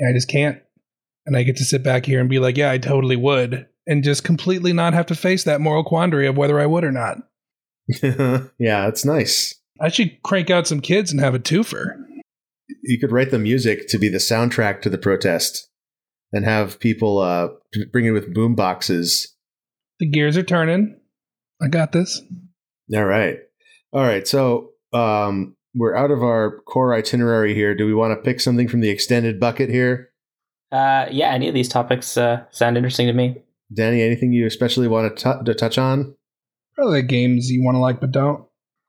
I 0.00 0.12
just 0.14 0.30
can't. 0.30 0.60
And 1.26 1.36
I 1.36 1.42
get 1.42 1.56
to 1.56 1.64
sit 1.64 1.82
back 1.82 2.06
here 2.06 2.20
and 2.20 2.30
be 2.30 2.38
like, 2.38 2.56
"Yeah, 2.56 2.70
I 2.70 2.78
totally 2.78 3.16
would," 3.16 3.66
and 3.88 4.04
just 4.04 4.22
completely 4.22 4.72
not 4.72 4.94
have 4.94 5.06
to 5.06 5.16
face 5.16 5.42
that 5.44 5.60
moral 5.60 5.82
quandary 5.82 6.28
of 6.28 6.36
whether 6.36 6.60
I 6.60 6.66
would 6.66 6.84
or 6.84 6.92
not. 6.92 7.18
yeah, 8.58 8.86
it's 8.86 9.04
nice. 9.04 9.54
I 9.80 9.88
should 9.88 10.22
crank 10.22 10.48
out 10.48 10.68
some 10.68 10.80
kids 10.80 11.10
and 11.10 11.20
have 11.20 11.34
a 11.34 11.40
twofer. 11.40 11.96
You 12.82 13.00
could 13.00 13.10
write 13.10 13.32
the 13.32 13.38
music 13.38 13.88
to 13.88 13.98
be 13.98 14.08
the 14.08 14.18
soundtrack 14.18 14.80
to 14.82 14.90
the 14.90 14.98
protest 14.98 15.68
and 16.32 16.44
have 16.44 16.78
people 16.78 17.18
uh, 17.18 17.48
bring 17.92 18.06
it 18.06 18.12
with 18.12 18.32
boom 18.32 18.54
boxes. 18.54 19.34
The 19.98 20.08
gears 20.08 20.36
are 20.36 20.44
turning. 20.44 21.00
I 21.60 21.68
got 21.68 21.90
this. 21.90 22.22
All 22.94 23.04
right. 23.04 23.38
All 23.92 24.02
right. 24.02 24.26
So 24.26 24.70
um, 24.92 25.56
we're 25.74 25.96
out 25.96 26.10
of 26.10 26.22
our 26.22 26.60
core 26.66 26.94
itinerary 26.94 27.54
here. 27.54 27.74
Do 27.74 27.86
we 27.86 27.94
want 27.94 28.12
to 28.12 28.22
pick 28.22 28.40
something 28.40 28.68
from 28.68 28.80
the 28.80 28.90
extended 28.90 29.40
bucket 29.40 29.68
here? 29.68 30.10
Uh, 30.72 31.06
yeah, 31.10 31.30
any 31.30 31.48
of 31.48 31.54
these 31.54 31.68
topics 31.68 32.16
uh, 32.16 32.44
sound 32.50 32.76
interesting 32.76 33.06
to 33.06 33.12
me. 33.12 33.42
Danny, 33.74 34.02
anything 34.02 34.32
you 34.32 34.46
especially 34.46 34.88
want 34.88 35.16
to, 35.16 35.24
t- 35.24 35.44
to 35.44 35.54
touch 35.54 35.78
on? 35.78 36.14
Probably 36.74 37.00
the 37.00 37.06
games 37.06 37.50
you 37.50 37.64
want 37.64 37.76
to 37.76 37.80
like 37.80 38.00
but 38.00 38.12
don't. 38.12 38.44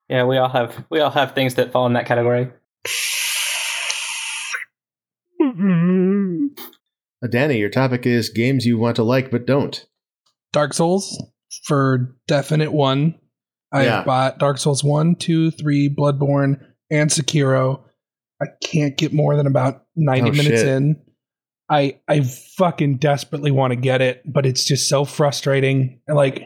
Yeah, 0.09 0.25
we 0.25 0.37
all 0.37 0.49
have 0.49 0.85
we 0.89 0.99
all 0.99 1.11
have 1.11 1.33
things 1.33 1.55
that 1.55 1.71
fall 1.71 1.85
in 1.85 1.93
that 1.93 2.05
category. 2.05 2.51
Uh, 5.39 7.27
Danny, 7.29 7.57
your 7.57 7.69
topic 7.69 8.05
is 8.05 8.29
games 8.29 8.65
you 8.65 8.77
want 8.77 8.95
to 8.97 9.03
like 9.03 9.31
but 9.31 9.45
don't. 9.45 9.85
Dark 10.53 10.73
Souls 10.73 11.21
for 11.65 12.15
definite 12.27 12.71
one. 12.71 13.15
I 13.71 13.85
Yeah. 13.85 14.03
bought 14.03 14.39
Dark 14.39 14.57
Souls 14.57 14.83
1, 14.83 15.15
2, 15.15 15.51
3, 15.51 15.89
Bloodborne, 15.89 16.55
and 16.89 17.09
Sekiro. 17.09 17.81
I 18.41 18.45
can't 18.63 18.95
get 18.97 19.13
more 19.13 19.35
than 19.35 19.47
about 19.47 19.83
90 19.95 20.29
Oh, 20.29 20.33
minutes 20.33 20.61
shit. 20.61 20.67
in. 20.67 20.95
I 21.69 21.99
I 22.07 22.21
fucking 22.21 22.97
desperately 22.97 23.51
want 23.51 23.71
to 23.71 23.75
get 23.75 24.01
it, 24.01 24.21
but 24.25 24.45
it's 24.45 24.63
just 24.63 24.87
so 24.87 25.03
frustrating. 25.05 25.99
And 26.07 26.15
like, 26.15 26.41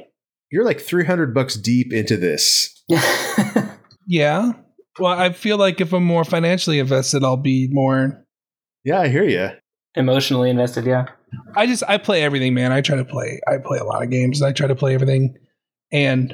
You're 0.51 0.65
like 0.65 0.79
300 0.81 1.33
bucks 1.33 1.55
deep 1.55 1.93
into 1.93 2.17
this. 2.17 2.83
yeah. 4.07 4.53
Well, 4.99 5.17
I 5.17 5.31
feel 5.31 5.57
like 5.57 5.79
if 5.79 5.93
I'm 5.93 6.03
more 6.03 6.23
financially 6.25 6.79
invested, 6.79 7.23
I'll 7.23 7.37
be 7.37 7.69
more 7.71 8.25
Yeah, 8.83 9.01
I 9.01 9.07
hear 9.09 9.23
you. 9.23 9.49
Emotionally 9.95 10.49
invested, 10.49 10.85
yeah. 10.85 11.05
I 11.55 11.65
just 11.67 11.83
I 11.87 11.97
play 11.97 12.23
everything, 12.23 12.53
man. 12.53 12.71
I 12.71 12.81
try 12.81 12.95
to 12.97 13.05
play. 13.05 13.39
I 13.47 13.57
play 13.63 13.77
a 13.77 13.83
lot 13.83 14.03
of 14.03 14.09
games. 14.09 14.41
I 14.41 14.51
try 14.53 14.67
to 14.67 14.75
play 14.75 14.93
everything. 14.93 15.35
And 15.91 16.33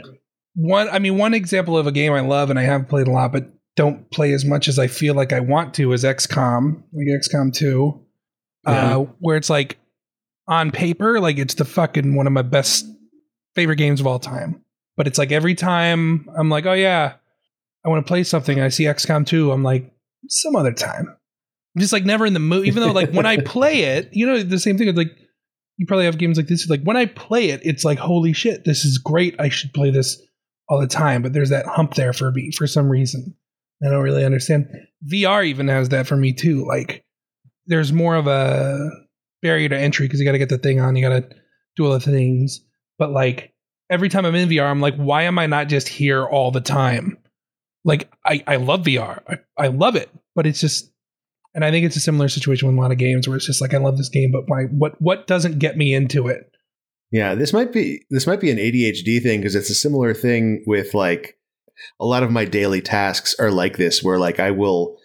one, 0.59 0.89
I 0.89 0.97
mean, 0.97 1.17
one 1.17 1.35
example 1.35 1.77
of 1.77 1.85
a 1.85 1.91
game 1.91 2.13
I 2.13 2.21
love 2.21 2.49
and 2.49 2.57
I 2.57 2.63
have 2.63 2.89
played 2.89 3.07
a 3.07 3.11
lot, 3.11 3.31
but 3.31 3.45
don't 3.75 4.09
play 4.09 4.33
as 4.33 4.43
much 4.43 4.67
as 4.67 4.79
I 4.79 4.87
feel 4.87 5.13
like 5.13 5.31
I 5.31 5.39
want 5.39 5.75
to 5.75 5.93
is 5.93 6.03
XCOM, 6.03 6.81
like 6.93 7.07
XCOM 7.21 7.53
Two, 7.53 8.03
Yeah. 8.65 8.97
uh, 8.97 8.99
where 9.19 9.37
it's 9.37 9.51
like 9.51 9.77
on 10.47 10.71
paper, 10.71 11.19
like 11.19 11.37
it's 11.37 11.53
the 11.53 11.63
fucking 11.65 12.15
one 12.15 12.25
of 12.25 12.33
my 12.33 12.41
best 12.41 12.87
favorite 13.53 13.75
games 13.75 13.99
of 14.01 14.07
all 14.07 14.17
time. 14.17 14.63
But 14.95 15.05
it's 15.05 15.19
like 15.19 15.31
every 15.31 15.53
time 15.53 16.27
I'm 16.35 16.49
like, 16.49 16.65
oh 16.65 16.73
yeah, 16.73 17.13
I 17.85 17.89
want 17.89 18.03
to 18.03 18.07
play 18.09 18.23
something. 18.23 18.59
I 18.59 18.69
see 18.69 18.85
XCOM 18.85 19.27
Two. 19.27 19.51
I'm 19.51 19.61
like, 19.61 19.93
some 20.27 20.55
other 20.55 20.73
time. 20.73 21.05
I'm 21.75 21.79
just 21.79 21.93
like 21.93 22.03
never 22.03 22.25
in 22.25 22.33
the 22.33 22.39
mood. 22.39 22.65
Even 22.65 22.81
though 22.81 22.91
like 22.91 23.11
when 23.11 23.27
I 23.27 23.37
play 23.45 23.81
it, 23.81 24.09
you 24.11 24.25
know, 24.25 24.41
the 24.41 24.57
same 24.57 24.79
thing. 24.79 24.93
Like 24.95 25.15
you 25.77 25.85
probably 25.85 26.05
have 26.05 26.17
games 26.17 26.37
like 26.37 26.47
this. 26.47 26.67
Like 26.67 26.81
when 26.81 26.97
I 26.97 27.05
play 27.05 27.49
it, 27.51 27.61
it's 27.63 27.85
like 27.85 27.99
holy 27.99 28.33
shit, 28.33 28.65
this 28.65 28.83
is 28.85 28.97
great. 28.97 29.35
I 29.39 29.49
should 29.49 29.71
play 29.75 29.91
this 29.91 30.19
all 30.69 30.79
the 30.79 30.87
time. 30.87 31.21
But 31.21 31.33
there's 31.33 31.49
that 31.49 31.65
hump 31.65 31.95
there 31.95 32.13
for 32.13 32.31
me 32.31 32.51
for 32.51 32.67
some 32.67 32.89
reason. 32.89 33.35
I 33.83 33.89
don't 33.89 34.03
really 34.03 34.25
understand. 34.25 34.67
VR 35.11 35.45
even 35.45 35.67
has 35.67 35.89
that 35.89 36.07
for 36.07 36.15
me 36.15 36.33
too. 36.33 36.65
Like 36.67 37.05
there's 37.67 37.93
more 37.93 38.15
of 38.15 38.27
a 38.27 38.89
barrier 39.41 39.69
to 39.69 39.77
entry 39.77 40.07
because 40.07 40.19
you 40.19 40.25
got 40.25 40.31
to 40.31 40.39
get 40.39 40.49
the 40.49 40.57
thing 40.57 40.79
on. 40.79 40.95
You 40.95 41.07
got 41.07 41.29
to 41.29 41.35
do 41.75 41.85
all 41.85 41.93
the 41.93 41.99
things. 41.99 42.61
But 42.97 43.11
like 43.11 43.53
every 43.89 44.09
time 44.09 44.25
I'm 44.25 44.35
in 44.35 44.49
VR, 44.49 44.69
I'm 44.69 44.81
like, 44.81 44.95
why 44.95 45.23
am 45.23 45.37
I 45.37 45.45
not 45.45 45.67
just 45.67 45.87
here 45.87 46.25
all 46.25 46.51
the 46.51 46.61
time? 46.61 47.17
Like 47.85 48.11
I, 48.25 48.43
I 48.47 48.55
love 48.57 48.81
VR. 48.81 49.21
I, 49.27 49.65
I 49.65 49.67
love 49.67 49.95
it, 49.95 50.09
but 50.35 50.47
it's 50.47 50.59
just 50.59 50.91
and 51.53 51.65
I 51.65 51.71
think 51.71 51.85
it's 51.85 51.95
a 51.95 52.01
similar 52.01 52.29
situation 52.29 52.67
with 52.67 52.77
a 52.77 52.79
lot 52.79 52.91
of 52.91 52.97
games 52.99 53.27
where 53.27 53.37
it's 53.37 53.47
just 53.47 53.61
like 53.61 53.73
I 53.73 53.77
love 53.77 53.97
this 53.97 54.09
game, 54.09 54.31
but 54.31 54.43
why 54.47 54.65
what 54.65 55.01
what 55.01 55.27
doesn't 55.27 55.59
get 55.59 55.77
me 55.77 55.93
into 55.93 56.27
it? 56.27 56.51
Yeah, 57.11 57.35
this 57.35 57.53
might 57.53 57.71
be 57.71 58.05
this 58.09 58.27
might 58.27 58.41
be 58.41 58.51
an 58.51 58.57
ADHD 58.57 59.21
thing 59.21 59.39
because 59.39 59.55
it's 59.55 59.69
a 59.69 59.75
similar 59.75 60.13
thing 60.13 60.63
with 60.67 60.93
like 60.93 61.37
a 61.99 62.05
lot 62.05 62.23
of 62.23 62.31
my 62.31 62.43
daily 62.45 62.81
tasks 62.81 63.35
are 63.39 63.51
like 63.51 63.77
this 63.77 64.03
where 64.03 64.19
like 64.19 64.39
I 64.39 64.51
will 64.51 64.97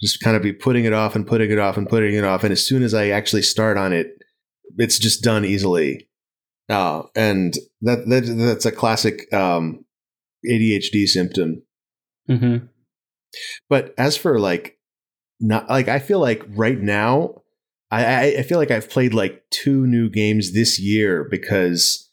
just 0.00 0.20
kind 0.20 0.36
of 0.36 0.42
be 0.42 0.52
putting 0.52 0.84
it 0.84 0.92
off 0.92 1.14
and 1.14 1.26
putting 1.26 1.50
it 1.50 1.58
off 1.58 1.76
and 1.76 1.88
putting 1.88 2.14
it 2.14 2.24
off 2.24 2.42
and 2.42 2.52
as 2.52 2.66
soon 2.66 2.82
as 2.82 2.94
I 2.94 3.08
actually 3.08 3.42
start 3.42 3.76
on 3.76 3.92
it 3.92 4.08
it's 4.78 4.98
just 4.98 5.22
done 5.22 5.44
easily. 5.44 6.08
Uh, 6.68 7.02
and 7.14 7.54
that, 7.82 8.06
that 8.08 8.34
that's 8.36 8.66
a 8.66 8.72
classic 8.72 9.32
um, 9.32 9.84
ADHD 10.48 11.06
symptom. 11.06 11.62
hmm 12.26 12.56
But 13.68 13.94
as 13.98 14.16
for 14.16 14.38
like, 14.38 14.78
not 15.40 15.68
like 15.68 15.88
I 15.88 15.98
feel 15.98 16.20
like 16.20 16.42
right 16.48 16.78
now, 16.78 17.42
I 17.90 18.04
I, 18.04 18.22
I 18.38 18.42
feel 18.42 18.58
like 18.58 18.70
I've 18.70 18.90
played 18.90 19.14
like 19.14 19.42
two 19.50 19.86
new 19.86 20.08
games 20.10 20.52
this 20.52 20.80
year 20.80 21.26
because 21.30 22.10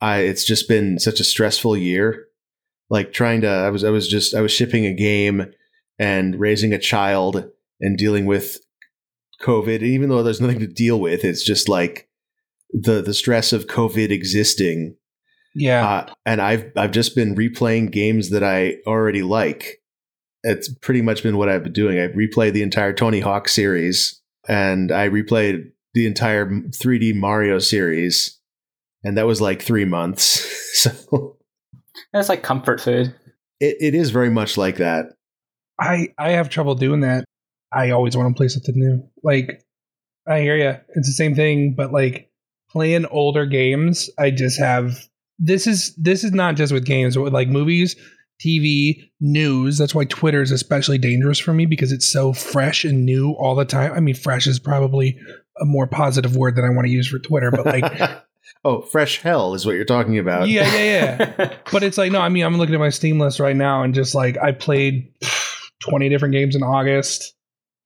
I 0.00 0.20
it's 0.20 0.44
just 0.44 0.68
been 0.68 0.98
such 0.98 1.20
a 1.20 1.24
stressful 1.24 1.76
year. 1.76 2.26
Like 2.90 3.12
trying 3.12 3.40
to, 3.42 3.48
I 3.48 3.70
was 3.70 3.84
I 3.84 3.90
was 3.90 4.08
just 4.08 4.34
I 4.34 4.40
was 4.42 4.52
shipping 4.52 4.84
a 4.84 4.92
game 4.94 5.46
and 5.98 6.38
raising 6.38 6.72
a 6.74 6.78
child 6.78 7.48
and 7.80 7.96
dealing 7.96 8.26
with 8.26 8.58
COVID. 9.42 9.76
And 9.76 9.84
even 9.84 10.08
though 10.08 10.22
there's 10.22 10.40
nothing 10.40 10.60
to 10.60 10.66
deal 10.66 11.00
with, 11.00 11.24
it's 11.24 11.44
just 11.44 11.68
like 11.68 12.08
the 12.70 13.02
the 13.02 13.14
stress 13.14 13.52
of 13.52 13.66
COVID 13.66 14.10
existing 14.10 14.96
Yeah. 15.54 15.86
uh, 15.88 16.14
and 16.24 16.40
I've 16.40 16.72
I've 16.76 16.90
just 16.92 17.14
been 17.14 17.34
replaying 17.34 17.90
games 17.92 18.30
that 18.30 18.42
I 18.42 18.76
already 18.86 19.22
like. 19.22 19.78
It's 20.42 20.68
pretty 20.80 21.02
much 21.02 21.22
been 21.22 21.36
what 21.36 21.48
I've 21.48 21.62
been 21.64 21.72
doing. 21.72 22.00
I've 22.00 22.12
replayed 22.12 22.52
the 22.54 22.62
entire 22.62 22.92
Tony 22.92 23.20
Hawk 23.20 23.48
series, 23.48 24.20
and 24.48 24.90
I 24.92 25.08
replayed 25.08 25.70
the 25.94 26.06
entire 26.06 26.46
3D 26.46 27.14
Mario 27.14 27.58
series, 27.58 28.38
and 29.04 29.16
that 29.16 29.26
was 29.26 29.40
like 29.40 29.62
three 29.62 29.84
months. 29.84 30.48
so 30.82 31.36
It's 32.12 32.28
like 32.28 32.42
comfort 32.42 32.80
food. 32.80 33.14
it, 33.60 33.76
it 33.80 33.94
is 33.94 34.10
very 34.10 34.30
much 34.30 34.56
like 34.56 34.76
that. 34.76 35.06
I 35.80 36.08
I 36.18 36.30
have 36.30 36.48
trouble 36.48 36.74
doing 36.74 37.00
that. 37.00 37.24
I 37.72 37.90
always 37.90 38.16
want 38.16 38.34
to 38.34 38.38
play 38.38 38.48
something 38.48 38.74
new. 38.76 39.02
Like 39.22 39.62
I 40.28 40.40
hear 40.40 40.56
you. 40.56 40.76
It's 40.94 41.08
the 41.08 41.14
same 41.14 41.34
thing, 41.34 41.74
but 41.74 41.92
like 41.92 42.30
playing 42.70 43.06
older 43.06 43.46
games, 43.46 44.10
I 44.18 44.30
just 44.30 44.58
have 44.58 44.98
this 45.38 45.66
is 45.66 45.94
this 45.96 46.24
is 46.24 46.32
not 46.32 46.56
just 46.56 46.72
with 46.72 46.84
games, 46.84 47.16
but 47.16 47.22
with 47.22 47.34
like 47.34 47.48
movies, 47.48 47.96
TV, 48.44 49.10
news. 49.20 49.78
That's 49.78 49.94
why 49.94 50.04
Twitter 50.04 50.42
is 50.42 50.50
especially 50.50 50.98
dangerous 50.98 51.38
for 51.38 51.52
me 51.52 51.66
because 51.66 51.92
it's 51.92 52.10
so 52.10 52.32
fresh 52.32 52.84
and 52.84 53.04
new 53.04 53.32
all 53.32 53.54
the 53.54 53.64
time. 53.64 53.92
I 53.92 54.00
mean, 54.00 54.14
fresh 54.14 54.46
is 54.46 54.58
probably 54.58 55.18
a 55.60 55.64
more 55.64 55.86
positive 55.86 56.36
word 56.36 56.56
than 56.56 56.64
I 56.64 56.70
want 56.70 56.86
to 56.86 56.92
use 56.92 57.08
for 57.08 57.18
Twitter, 57.18 57.50
but 57.50 57.66
like 57.66 57.84
Oh, 58.64 58.82
Fresh 58.82 59.22
Hell 59.22 59.54
is 59.54 59.66
what 59.66 59.74
you're 59.74 59.84
talking 59.84 60.18
about. 60.18 60.48
Yeah, 60.48 60.72
yeah, 60.72 61.34
yeah. 61.38 61.56
but 61.72 61.82
it's 61.82 61.98
like 61.98 62.12
no, 62.12 62.20
I 62.20 62.28
mean, 62.28 62.44
I'm 62.44 62.58
looking 62.58 62.74
at 62.74 62.80
my 62.80 62.90
Steam 62.90 63.18
list 63.18 63.40
right 63.40 63.56
now, 63.56 63.82
and 63.82 63.94
just 63.94 64.14
like 64.14 64.38
I 64.38 64.52
played 64.52 65.12
20 65.82 66.08
different 66.08 66.32
games 66.32 66.54
in 66.54 66.62
August, 66.62 67.34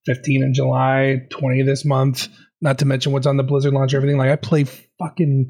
15 0.04 0.42
in 0.42 0.54
July, 0.54 1.26
20 1.30 1.62
this 1.62 1.84
month. 1.84 2.28
Not 2.61 2.78
to 2.78 2.84
mention 2.86 3.12
what's 3.12 3.26
on 3.26 3.36
the 3.36 3.42
Blizzard 3.42 3.72
launcher, 3.72 3.96
everything. 3.96 4.18
Like 4.18 4.30
I 4.30 4.36
play 4.36 4.64
fucking 4.98 5.48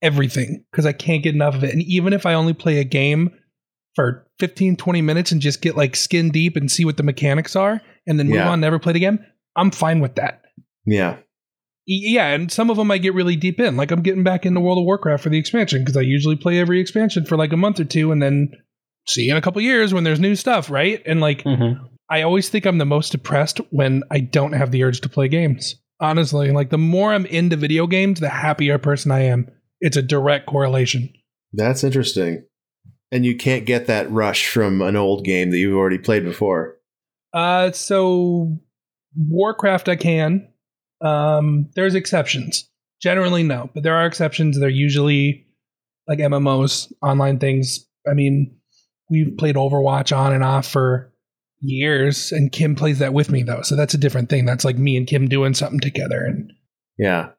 everything 0.00 0.64
because 0.70 0.86
I 0.86 0.92
can't 0.92 1.22
get 1.22 1.34
enough 1.34 1.54
of 1.54 1.64
it. 1.64 1.72
And 1.72 1.82
even 1.82 2.12
if 2.12 2.26
I 2.26 2.34
only 2.34 2.52
play 2.52 2.78
a 2.78 2.84
game 2.84 3.30
for 3.98 4.24
15, 4.38 4.76
20 4.76 5.02
minutes 5.02 5.32
and 5.32 5.40
just 5.40 5.60
get 5.60 5.76
like 5.76 5.96
skin 5.96 6.30
deep 6.30 6.54
and 6.54 6.70
see 6.70 6.84
what 6.84 6.96
the 6.96 7.02
mechanics 7.02 7.56
are, 7.56 7.80
and 8.06 8.16
then 8.16 8.28
move 8.28 8.36
Yeah. 8.36 8.48
on, 8.48 8.60
never 8.60 8.78
play 8.78 8.90
it 8.90 8.96
again, 8.96 9.26
I'm 9.56 9.72
fine 9.72 9.98
with 9.98 10.14
that. 10.14 10.42
Yeah. 10.86 11.16
Yeah, 11.84 12.28
and 12.28 12.52
some 12.52 12.70
of 12.70 12.76
them 12.76 12.92
I 12.92 12.98
get 12.98 13.14
really 13.14 13.34
deep 13.34 13.58
in. 13.58 13.76
Like 13.76 13.90
I'm 13.90 14.02
getting 14.02 14.22
back 14.22 14.46
into 14.46 14.60
World 14.60 14.78
of 14.78 14.84
Warcraft 14.84 15.22
for 15.24 15.30
the 15.30 15.38
expansion 15.38 15.80
because 15.80 15.96
I 15.96 16.02
usually 16.02 16.36
play 16.36 16.60
every 16.60 16.80
expansion 16.80 17.24
for 17.24 17.36
like 17.36 17.52
a 17.52 17.56
month 17.56 17.80
or 17.80 17.84
two 17.84 18.12
and 18.12 18.22
then 18.22 18.50
see 19.08 19.22
you 19.24 19.32
in 19.32 19.36
a 19.36 19.40
couple 19.40 19.60
years 19.62 19.92
when 19.92 20.04
there's 20.04 20.20
new 20.20 20.36
stuff, 20.36 20.70
right? 20.70 21.02
And 21.04 21.20
like 21.20 21.42
Mhm. 21.42 21.80
I 22.08 22.22
always 22.22 22.48
think 22.50 22.66
I'm 22.66 22.78
the 22.78 22.84
most 22.86 23.10
depressed 23.10 23.58
when 23.70 24.04
I 24.12 24.20
don't 24.20 24.52
have 24.52 24.70
the 24.70 24.84
urge 24.84 25.00
to 25.00 25.08
play 25.08 25.26
games. 25.28 25.74
Honestly, 25.98 26.52
like 26.52 26.70
the 26.70 26.78
more 26.78 27.12
I'm 27.12 27.26
into 27.26 27.56
video 27.56 27.86
games, 27.88 28.20
the 28.20 28.28
happier 28.28 28.78
person 28.78 29.10
I 29.10 29.22
am. 29.24 29.48
It's 29.80 29.96
a 29.96 30.02
direct 30.02 30.46
correlation. 30.46 31.10
That's 31.52 31.82
interesting. 31.82 32.44
And 33.10 33.24
you 33.24 33.36
can't 33.36 33.64
get 33.64 33.86
that 33.86 34.10
rush 34.10 34.48
from 34.48 34.82
an 34.82 34.94
old 34.96 35.24
game 35.24 35.50
that 35.50 35.56
you've 35.58 35.76
already 35.76 35.98
played 35.98 36.24
before. 36.24 36.76
Uh, 37.32 37.72
so 37.72 38.58
Warcraft, 39.16 39.88
I 39.88 39.96
can. 39.96 40.48
Um, 41.00 41.70
there's 41.74 41.94
exceptions. 41.94 42.68
Generally, 43.00 43.44
no, 43.44 43.70
but 43.74 43.82
there 43.82 43.94
are 43.94 44.06
exceptions. 44.06 44.58
They're 44.58 44.68
usually 44.68 45.46
like 46.08 46.18
MMOs, 46.18 46.92
online 47.02 47.38
things. 47.38 47.86
I 48.10 48.14
mean, 48.14 48.56
we've 49.08 49.36
played 49.38 49.54
Overwatch 49.56 50.16
on 50.16 50.32
and 50.32 50.42
off 50.42 50.66
for 50.66 51.12
years, 51.60 52.32
and 52.32 52.50
Kim 52.52 52.74
plays 52.74 52.98
that 52.98 53.14
with 53.14 53.30
me 53.30 53.42
though, 53.42 53.62
so 53.62 53.76
that's 53.76 53.94
a 53.94 53.98
different 53.98 54.28
thing. 54.28 54.44
That's 54.46 54.64
like 54.64 54.78
me 54.78 54.96
and 54.96 55.06
Kim 55.06 55.28
doing 55.28 55.54
something 55.54 55.80
together, 55.80 56.24
and 56.24 56.52
Yeah. 56.98 57.30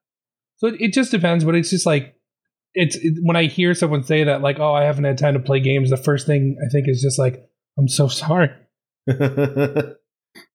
so 0.57 0.67
it, 0.67 0.76
it 0.80 0.93
just 0.93 1.11
depends. 1.11 1.43
But 1.43 1.55
it's 1.55 1.70
just 1.70 1.86
like 1.86 2.15
it's 2.74 2.95
it, 2.97 3.15
when 3.24 3.36
I 3.36 3.45
hear 3.45 3.74
someone 3.74 4.03
say 4.03 4.24
that, 4.26 4.41
like, 4.41 4.59
"Oh, 4.59 4.74
I 4.74 4.84
haven't 4.84 5.03
had 5.05 5.17
time 5.17 5.34
to 5.36 5.39
play 5.39 5.59
games," 5.59 5.89
the 5.89 5.97
first 5.97 6.28
thing 6.28 6.57
I 6.65 6.70
think 6.72 6.88
is 6.88 7.01
just 7.01 7.20
like, 7.20 7.43
"I'm 7.78 7.88
so 7.88 8.07
sorry." 8.07 8.49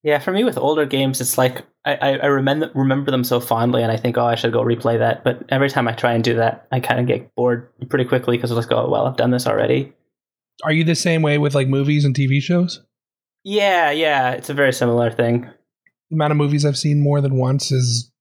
Yeah, 0.02 0.18
for 0.20 0.32
me 0.32 0.44
with 0.44 0.56
older 0.56 0.86
games, 0.86 1.20
it's 1.20 1.36
like 1.36 1.64
I, 1.84 1.94
I, 1.94 2.08
I 2.18 2.26
remember 2.26 2.70
remember 2.74 3.10
them 3.10 3.24
so 3.24 3.40
fondly, 3.40 3.82
and 3.82 3.90
I 3.90 3.96
think, 3.96 4.16
oh, 4.16 4.24
I 4.24 4.34
should 4.36 4.52
go 4.52 4.62
replay 4.62 4.98
that. 4.98 5.24
But 5.24 5.42
every 5.48 5.68
time 5.68 5.88
I 5.88 5.92
try 5.92 6.12
and 6.12 6.22
do 6.22 6.36
that, 6.36 6.68
I 6.70 6.80
kind 6.80 7.00
of 7.00 7.06
get 7.06 7.34
bored 7.34 7.68
pretty 7.88 8.04
quickly 8.04 8.36
because 8.36 8.52
I 8.52 8.54
just 8.54 8.68
go, 8.68 8.76
oh, 8.86 8.88
well, 8.90 9.06
I've 9.06 9.16
done 9.16 9.30
this 9.30 9.46
already. 9.46 9.92
Are 10.62 10.72
you 10.72 10.84
the 10.84 10.94
same 10.94 11.22
way 11.22 11.38
with 11.38 11.54
like 11.54 11.68
movies 11.68 12.04
and 12.04 12.14
TV 12.14 12.40
shows? 12.40 12.82
Yeah, 13.42 13.90
yeah, 13.90 14.30
it's 14.32 14.48
a 14.50 14.54
very 14.54 14.72
similar 14.72 15.10
thing. 15.10 15.50
the 16.10 16.14
amount 16.14 16.30
of 16.30 16.36
movies 16.36 16.64
I've 16.64 16.78
seen 16.78 17.02
more 17.02 17.20
than 17.20 17.36
once 17.36 17.72
is 17.72 18.12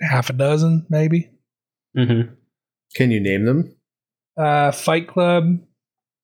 half 0.00 0.30
a 0.30 0.34
dozen, 0.34 0.86
maybe. 0.90 1.30
hmm 1.96 2.22
Can 2.94 3.10
you 3.10 3.20
name 3.20 3.44
them? 3.44 3.74
Uh, 4.36 4.72
Fight 4.72 5.08
Club. 5.08 5.58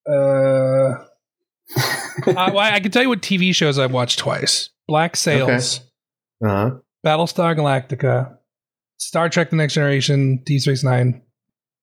Uh, 0.09 1.05
well, 2.27 2.59
I 2.59 2.81
can 2.81 2.91
tell 2.91 3.03
you 3.03 3.09
what 3.09 3.23
TV 3.23 3.55
shows 3.55 3.79
I've 3.79 3.93
watched 3.93 4.19
twice: 4.19 4.71
Black 4.87 5.17
Sails, 5.17 5.81
Uh 6.45 6.49
huh. 6.49 6.71
Battlestar 7.05 7.57
Galactica, 7.57 8.37
Star 8.99 9.29
Trek: 9.29 9.51
The 9.51 9.57
Next 9.57 9.75
Generation, 9.75 10.43
Deep 10.45 10.61
Space 10.61 10.85
Nine. 10.85 11.23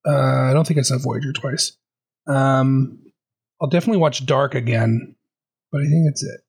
Uh, 0.08 0.50
I 0.50 0.54
don't 0.54 0.66
think 0.66 0.80
I 0.80 0.84
saw 0.84 0.98
Voyager 0.98 1.34
twice. 1.34 1.78
Um, 2.28 3.00
I'll 3.62 3.70
definitely 3.70 4.00
watch 4.00 4.26
Dark 4.26 4.56
again, 4.56 5.16
but 5.72 5.82
I 5.82 5.86
think 5.86 6.06
that's 6.08 6.24
it. 6.24 6.42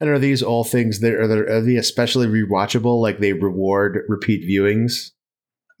And 0.00 0.10
are 0.10 0.18
these 0.18 0.42
all 0.42 0.64
things 0.64 1.00
that 1.00 1.12
are, 1.14 1.56
are 1.56 1.60
they 1.60 1.76
especially 1.76 2.26
rewatchable? 2.26 3.00
Like 3.00 3.18
they 3.20 3.32
reward 3.32 3.98
repeat 4.08 4.48
viewings? 4.48 5.10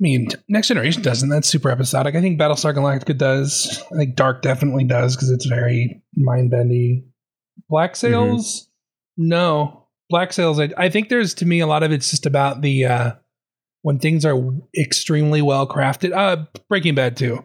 mean, 0.00 0.28
Next 0.48 0.68
Generation 0.68 1.02
doesn't. 1.02 1.28
That's 1.28 1.48
super 1.48 1.70
episodic. 1.70 2.14
I 2.16 2.20
think 2.20 2.38
Battlestar 2.40 2.74
Galactica 2.74 3.16
does. 3.16 3.80
I 3.92 3.96
think 3.96 4.16
Dark 4.16 4.42
definitely 4.42 4.84
does 4.84 5.14
because 5.14 5.30
it's 5.30 5.46
very 5.46 6.02
mind 6.16 6.50
bendy. 6.50 7.04
Black 7.68 7.94
Sails, 7.96 8.68
no. 9.16 9.86
Black 10.10 10.32
Sails, 10.32 10.58
I, 10.60 10.70
I 10.76 10.88
think 10.90 11.08
there's 11.08 11.34
to 11.34 11.46
me 11.46 11.60
a 11.60 11.66
lot 11.66 11.82
of 11.82 11.92
it's 11.92 12.10
just 12.10 12.26
about 12.26 12.60
the 12.60 12.84
uh, 12.86 13.12
when 13.82 13.98
things 13.98 14.24
are 14.24 14.36
extremely 14.78 15.40
well 15.42 15.66
crafted. 15.66 16.12
Uh, 16.12 16.44
Breaking 16.68 16.94
Bad 16.96 17.16
too. 17.16 17.44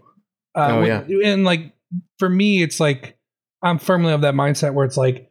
Uh, 0.56 0.68
Oh, 0.72 0.80
when- 0.82 0.88
yeah. 1.10 1.30
and 1.32 1.44
like 1.46 1.72
for 2.18 2.28
me, 2.30 2.64
it's 2.64 2.80
like 2.80 3.16
I'm 3.62 3.78
firmly 3.78 4.12
of 4.14 4.22
that 4.22 4.34
mindset 4.34 4.74
where 4.74 4.86
it's 4.86 4.98
like 4.98 5.30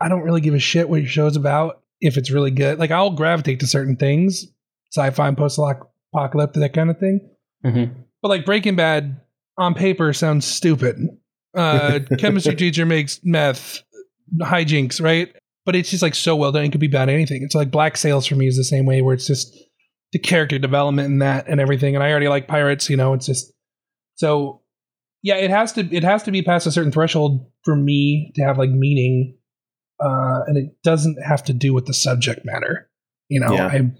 I 0.00 0.08
don't 0.08 0.22
really 0.22 0.40
give 0.42 0.54
a 0.54 0.58
shit 0.60 0.88
what 0.88 1.00
your 1.00 1.08
show's 1.08 1.36
about 1.36 1.82
if 2.00 2.16
it's 2.18 2.30
really 2.30 2.50
good. 2.50 2.78
Like 2.78 2.90
I'll 2.90 3.10
gravitate 3.12 3.60
to 3.60 3.66
certain 3.66 3.96
things, 3.96 4.46
sci-fi 4.92 5.28
and 5.28 5.36
post-apocalyptic, 6.12 6.60
that 6.60 6.72
kind 6.74 6.90
of 6.90 6.98
thing. 6.98 7.20
hmm 7.64 7.84
But 8.22 8.28
like 8.28 8.44
Breaking 8.44 8.76
Bad 8.76 9.20
on 9.58 9.74
paper 9.74 10.12
sounds 10.12 10.46
stupid. 10.46 10.96
Uh, 11.56 12.00
chemistry 12.18 12.54
teacher 12.54 12.86
makes 12.86 13.20
meth, 13.24 13.82
hijinks, 14.40 15.02
right? 15.02 15.34
But 15.66 15.76
it's 15.76 15.90
just 15.90 16.02
like 16.02 16.14
so 16.14 16.36
well 16.36 16.52
done. 16.52 16.64
It 16.64 16.72
could 16.72 16.80
be 16.80 16.86
about 16.86 17.08
anything. 17.08 17.42
It's 17.42 17.54
like 17.54 17.70
Black 17.70 17.96
Sails 17.96 18.26
for 18.26 18.34
me 18.34 18.46
is 18.46 18.56
the 18.56 18.64
same 18.64 18.86
way, 18.86 19.02
where 19.02 19.14
it's 19.14 19.26
just 19.26 19.54
the 20.12 20.18
character 20.18 20.58
development 20.58 21.08
and 21.08 21.22
that 21.22 21.48
and 21.48 21.60
everything. 21.60 21.94
And 21.94 22.02
I 22.02 22.10
already 22.10 22.28
like 22.28 22.48
pirates, 22.48 22.88
you 22.88 22.96
know. 22.96 23.12
It's 23.12 23.26
just 23.26 23.52
so 24.14 24.62
yeah. 25.22 25.36
It 25.36 25.50
has 25.50 25.72
to 25.74 25.80
it 25.94 26.02
has 26.02 26.22
to 26.24 26.30
be 26.30 26.42
past 26.42 26.66
a 26.66 26.72
certain 26.72 26.90
threshold 26.92 27.46
for 27.64 27.76
me 27.76 28.32
to 28.36 28.42
have 28.42 28.58
like 28.58 28.70
meaning, 28.70 29.36
uh, 30.02 30.40
and 30.46 30.56
it 30.56 30.82
doesn't 30.82 31.18
have 31.22 31.44
to 31.44 31.52
do 31.52 31.74
with 31.74 31.86
the 31.86 31.94
subject 31.94 32.40
matter. 32.44 32.88
You 33.28 33.40
know, 33.40 33.52
Yeah. 33.52 33.66
I 33.66 33.92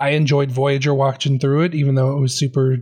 I 0.00 0.10
enjoyed 0.10 0.50
Voyager 0.50 0.94
watching 0.94 1.38
through 1.38 1.62
it, 1.64 1.74
even 1.74 1.94
though 1.94 2.16
it 2.16 2.20
was 2.20 2.34
super 2.38 2.78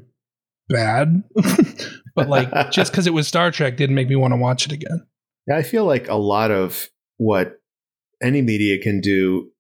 bad. 0.68 1.22
but 2.14 2.28
like 2.28 2.50
just 2.70 2.92
because 2.92 3.06
it 3.06 3.12
was 3.14 3.26
Star 3.28 3.50
Trek 3.50 3.76
didn't 3.76 3.96
make 3.96 4.08
me 4.08 4.16
want 4.16 4.32
to 4.32 4.36
watch 4.38 4.66
it 4.66 4.72
again. 4.72 5.06
Yeah, 5.46 5.56
I 5.56 5.62
feel 5.62 5.84
like 5.84 6.08
a 6.08 6.14
lot 6.14 6.50
of 6.50 6.88
what 7.16 7.60
any 8.22 8.42
media 8.42 8.78
can 8.80 9.00
do 9.00 9.50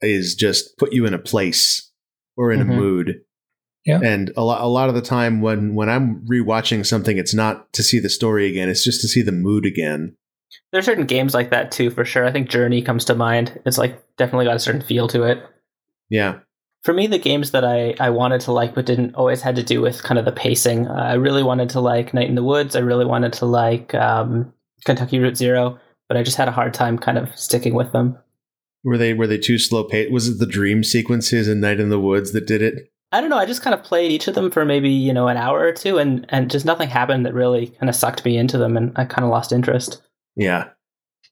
is 0.00 0.34
just 0.34 0.76
put 0.78 0.92
you 0.92 1.06
in 1.06 1.14
a 1.14 1.18
place 1.18 1.90
or 2.36 2.52
in 2.52 2.60
Mhm. 2.60 2.62
a 2.62 2.64
mood. 2.76 3.20
Yeah. 3.84 4.00
And 4.02 4.32
a 4.36 4.42
lot, 4.44 4.62
a 4.62 4.66
lot 4.66 4.88
of 4.88 4.94
the 4.94 5.02
time 5.02 5.42
when, 5.42 5.74
when 5.74 5.90
I'm 5.90 6.24
rewatching 6.26 6.86
something, 6.86 7.18
it's 7.18 7.34
not 7.34 7.70
to 7.74 7.82
see 7.82 7.98
the 8.00 8.08
story 8.08 8.48
again. 8.48 8.68
It's 8.70 8.82
just 8.84 9.02
to 9.02 9.08
see 9.08 9.20
the 9.22 9.32
mood 9.32 9.66
again. 9.66 10.16
There's 10.72 10.86
certain 10.86 11.04
games 11.06 11.34
like 11.34 11.50
that 11.50 11.70
too, 11.70 11.90
for 11.90 12.04
sure. 12.04 12.24
I 12.24 12.32
think 12.32 12.48
Journey 12.48 12.80
comes 12.80 13.04
to 13.06 13.14
mind. 13.14 13.60
It's 13.66 13.76
like 13.76 14.02
definitely 14.16 14.46
got 14.46 14.56
a 14.56 14.60
certain 14.60 14.80
feel 14.80 15.06
to 15.08 15.24
it. 15.24 15.38
Yeah. 16.08 16.38
For 16.84 16.92
me, 16.92 17.06
the 17.06 17.18
games 17.18 17.50
that 17.52 17.64
I, 17.64 17.94
I 17.98 18.10
wanted 18.10 18.42
to 18.42 18.52
like 18.52 18.74
but 18.74 18.86
didn't 18.86 19.14
always 19.14 19.40
had 19.40 19.56
to 19.56 19.62
do 19.62 19.80
with 19.80 20.02
kind 20.02 20.18
of 20.18 20.26
the 20.26 20.32
pacing. 20.32 20.86
Uh, 20.86 20.92
I 20.92 21.14
really 21.14 21.42
wanted 21.42 21.70
to 21.70 21.80
like 21.80 22.12
Night 22.12 22.28
in 22.28 22.34
the 22.34 22.44
Woods. 22.44 22.76
I 22.76 22.80
really 22.80 23.06
wanted 23.06 23.32
to 23.34 23.46
like 23.46 23.94
um, 23.94 24.52
Kentucky 24.84 25.18
Route 25.18 25.38
Zero, 25.38 25.78
but 26.08 26.18
I 26.18 26.22
just 26.22 26.36
had 26.36 26.46
a 26.46 26.52
hard 26.52 26.74
time 26.74 26.98
kind 26.98 27.16
of 27.16 27.34
sticking 27.38 27.74
with 27.74 27.90
them. 27.92 28.18
Were 28.84 28.98
they, 28.98 29.14
were 29.14 29.26
they 29.26 29.38
too 29.38 29.58
slow 29.58 29.84
paced? 29.84 30.12
Was 30.12 30.28
it 30.28 30.38
the 30.38 30.46
dream 30.46 30.84
sequences 30.84 31.48
in 31.48 31.60
Night 31.60 31.80
in 31.80 31.88
the 31.88 31.98
Woods 31.98 32.32
that 32.32 32.46
did 32.46 32.60
it? 32.60 32.92
I 33.12 33.20
don't 33.20 33.30
know. 33.30 33.38
I 33.38 33.46
just 33.46 33.62
kind 33.62 33.72
of 33.72 33.82
played 33.82 34.10
each 34.10 34.28
of 34.28 34.34
them 34.34 34.50
for 34.50 34.64
maybe 34.64 34.90
you 34.90 35.12
know 35.12 35.28
an 35.28 35.36
hour 35.36 35.60
or 35.60 35.72
two, 35.72 35.98
and 35.98 36.26
and 36.30 36.50
just 36.50 36.66
nothing 36.66 36.88
happened 36.88 37.24
that 37.24 37.32
really 37.32 37.68
kind 37.68 37.88
of 37.88 37.94
sucked 37.94 38.24
me 38.24 38.36
into 38.36 38.58
them, 38.58 38.76
and 38.76 38.92
I 38.96 39.04
kind 39.04 39.24
of 39.24 39.30
lost 39.30 39.52
interest. 39.52 40.02
Yeah. 40.34 40.70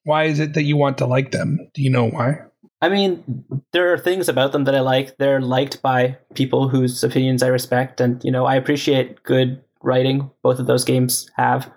Why 0.04 0.24
is 0.24 0.38
it 0.38 0.54
that 0.54 0.62
you 0.62 0.76
want 0.76 0.98
to 0.98 1.06
like 1.06 1.32
them? 1.32 1.58
Do 1.74 1.82
you 1.82 1.90
know 1.90 2.08
why? 2.08 2.36
I 2.82 2.88
mean, 2.88 3.44
there 3.72 3.92
are 3.92 3.98
things 3.98 4.28
about 4.28 4.52
them 4.52 4.64
that 4.64 4.74
I 4.74 4.80
like. 4.80 5.16
They're 5.16 5.40
liked 5.40 5.80
by 5.80 6.18
people 6.34 6.68
whose 6.68 7.02
opinions 7.04 7.42
I 7.42 7.46
respect, 7.46 8.00
and 8.00 8.22
you 8.24 8.30
know, 8.32 8.44
I 8.44 8.56
appreciate 8.56 9.22
good 9.22 9.62
writing. 9.82 10.30
Both 10.42 10.58
of 10.58 10.66
those 10.66 10.84
games 10.84 11.30
have. 11.36 11.70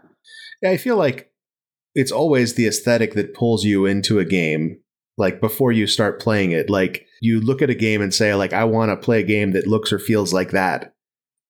Yeah, 0.62 0.72
I 0.72 0.78
feel 0.78 0.98
like 0.98 1.32
it's 1.94 2.12
always 2.12 2.56
the 2.56 2.68
aesthetic 2.68 3.14
that 3.14 3.34
pulls 3.36 3.64
you 3.64 3.86
into 3.86 4.20
a 4.20 4.26
game. 4.26 4.80
Like 5.18 5.40
before 5.40 5.72
you 5.72 5.88
start 5.88 6.20
playing 6.20 6.52
it, 6.52 6.70
like 6.70 7.06
you 7.22 7.40
look 7.40 7.62
at 7.62 7.70
a 7.70 7.76
game 7.76 8.02
and 8.02 8.14
say, 8.14 8.34
like, 8.36 8.52
I 8.52 8.66
want 8.66 8.90
to 8.90 8.98
play 8.98 9.22
a 9.22 9.26
game 9.26 9.52
that 9.52 9.68
looks 9.68 9.94
or 9.94 10.00
feels 10.00 10.34
like 10.34 10.52
that. 10.52 10.94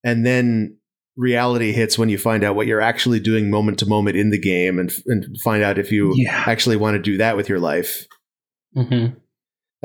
And 0.03 0.23
then 0.23 0.77
reality 1.17 1.71
hits 1.71 1.97
when 1.97 2.09
you 2.09 2.17
find 2.19 2.43
out 2.43 2.55
what 2.55 2.67
you're 2.67 2.81
actually 2.81 3.19
doing 3.19 3.49
moment 3.49 3.79
to 3.79 3.87
moment 3.87 4.17
in 4.17 4.29
the 4.29 4.37
game 4.39 4.77
and, 4.77 4.91
and 5.07 5.35
find 5.43 5.63
out 5.63 5.79
if 5.79 5.91
you 5.91 6.13
Yeah. 6.15 6.43
actually 6.45 6.75
want 6.75 6.95
to 6.95 7.01
do 7.01 7.17
that 7.17 7.37
with 7.37 7.49
your 7.49 7.59
life. 7.59 8.05
Mm-hmm. 8.75 9.17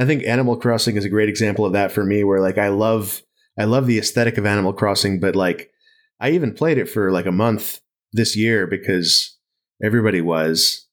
I 0.00 0.06
think 0.06 0.24
Animal 0.24 0.56
Crossing 0.56 0.96
is 0.96 1.04
a 1.04 1.10
great 1.10 1.28
example 1.28 1.64
of 1.66 1.74
that 1.74 1.92
for 1.92 2.04
me 2.04 2.24
where 2.24 2.40
like 2.40 2.58
I 2.58 2.68
love 2.68 3.22
I 3.58 3.64
love 3.64 3.86
the 3.86 3.98
aesthetic 3.98 4.38
of 4.38 4.46
Animal 4.46 4.72
Crossing 4.72 5.20
but 5.20 5.36
like 5.36 5.70
I 6.18 6.30
even 6.30 6.54
played 6.54 6.78
it 6.78 6.88
for 6.88 7.12
like 7.12 7.26
a 7.26 7.32
month 7.32 7.80
this 8.12 8.36
year 8.36 8.66
because 8.66 9.36
everybody 9.84 10.20
was 10.20 10.88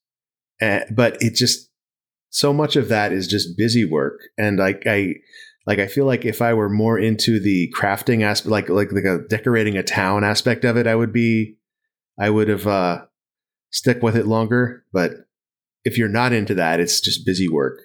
uh, 0.60 0.80
but 0.90 1.16
it 1.20 1.34
just 1.34 1.70
so 2.30 2.52
much 2.52 2.76
of 2.76 2.88
that 2.88 3.12
is 3.12 3.26
just 3.26 3.56
busy 3.56 3.84
work 3.84 4.20
and 4.36 4.58
like 4.58 4.82
I 4.86 5.14
Like 5.66 5.80
I 5.80 5.86
feel 5.86 6.06
like 6.06 6.24
if 6.24 6.40
I 6.40 6.54
were 6.54 6.70
more 6.70 6.98
into 6.98 7.38
the 7.38 7.70
crafting 7.78 8.22
aspect, 8.22 8.50
like 8.50 8.68
like 8.70 8.90
like 8.90 9.04
a 9.04 9.18
decorating 9.28 9.76
a 9.76 9.82
town 9.82 10.24
aspect 10.24 10.64
of 10.64 10.78
it, 10.78 10.86
I 10.86 10.94
would 10.94 11.12
be, 11.12 11.58
I 12.18 12.30
would 12.30 12.48
have 12.48 12.66
uh, 12.66 13.04
stick 13.70 14.02
with 14.02 14.16
it 14.16 14.26
longer. 14.26 14.84
But 14.94 15.10
if 15.84 15.98
you're 15.98 16.08
not 16.08 16.32
into 16.32 16.54
that, 16.54 16.80
it's 16.80 17.02
just 17.02 17.26
busy 17.26 17.48
work. 17.50 17.80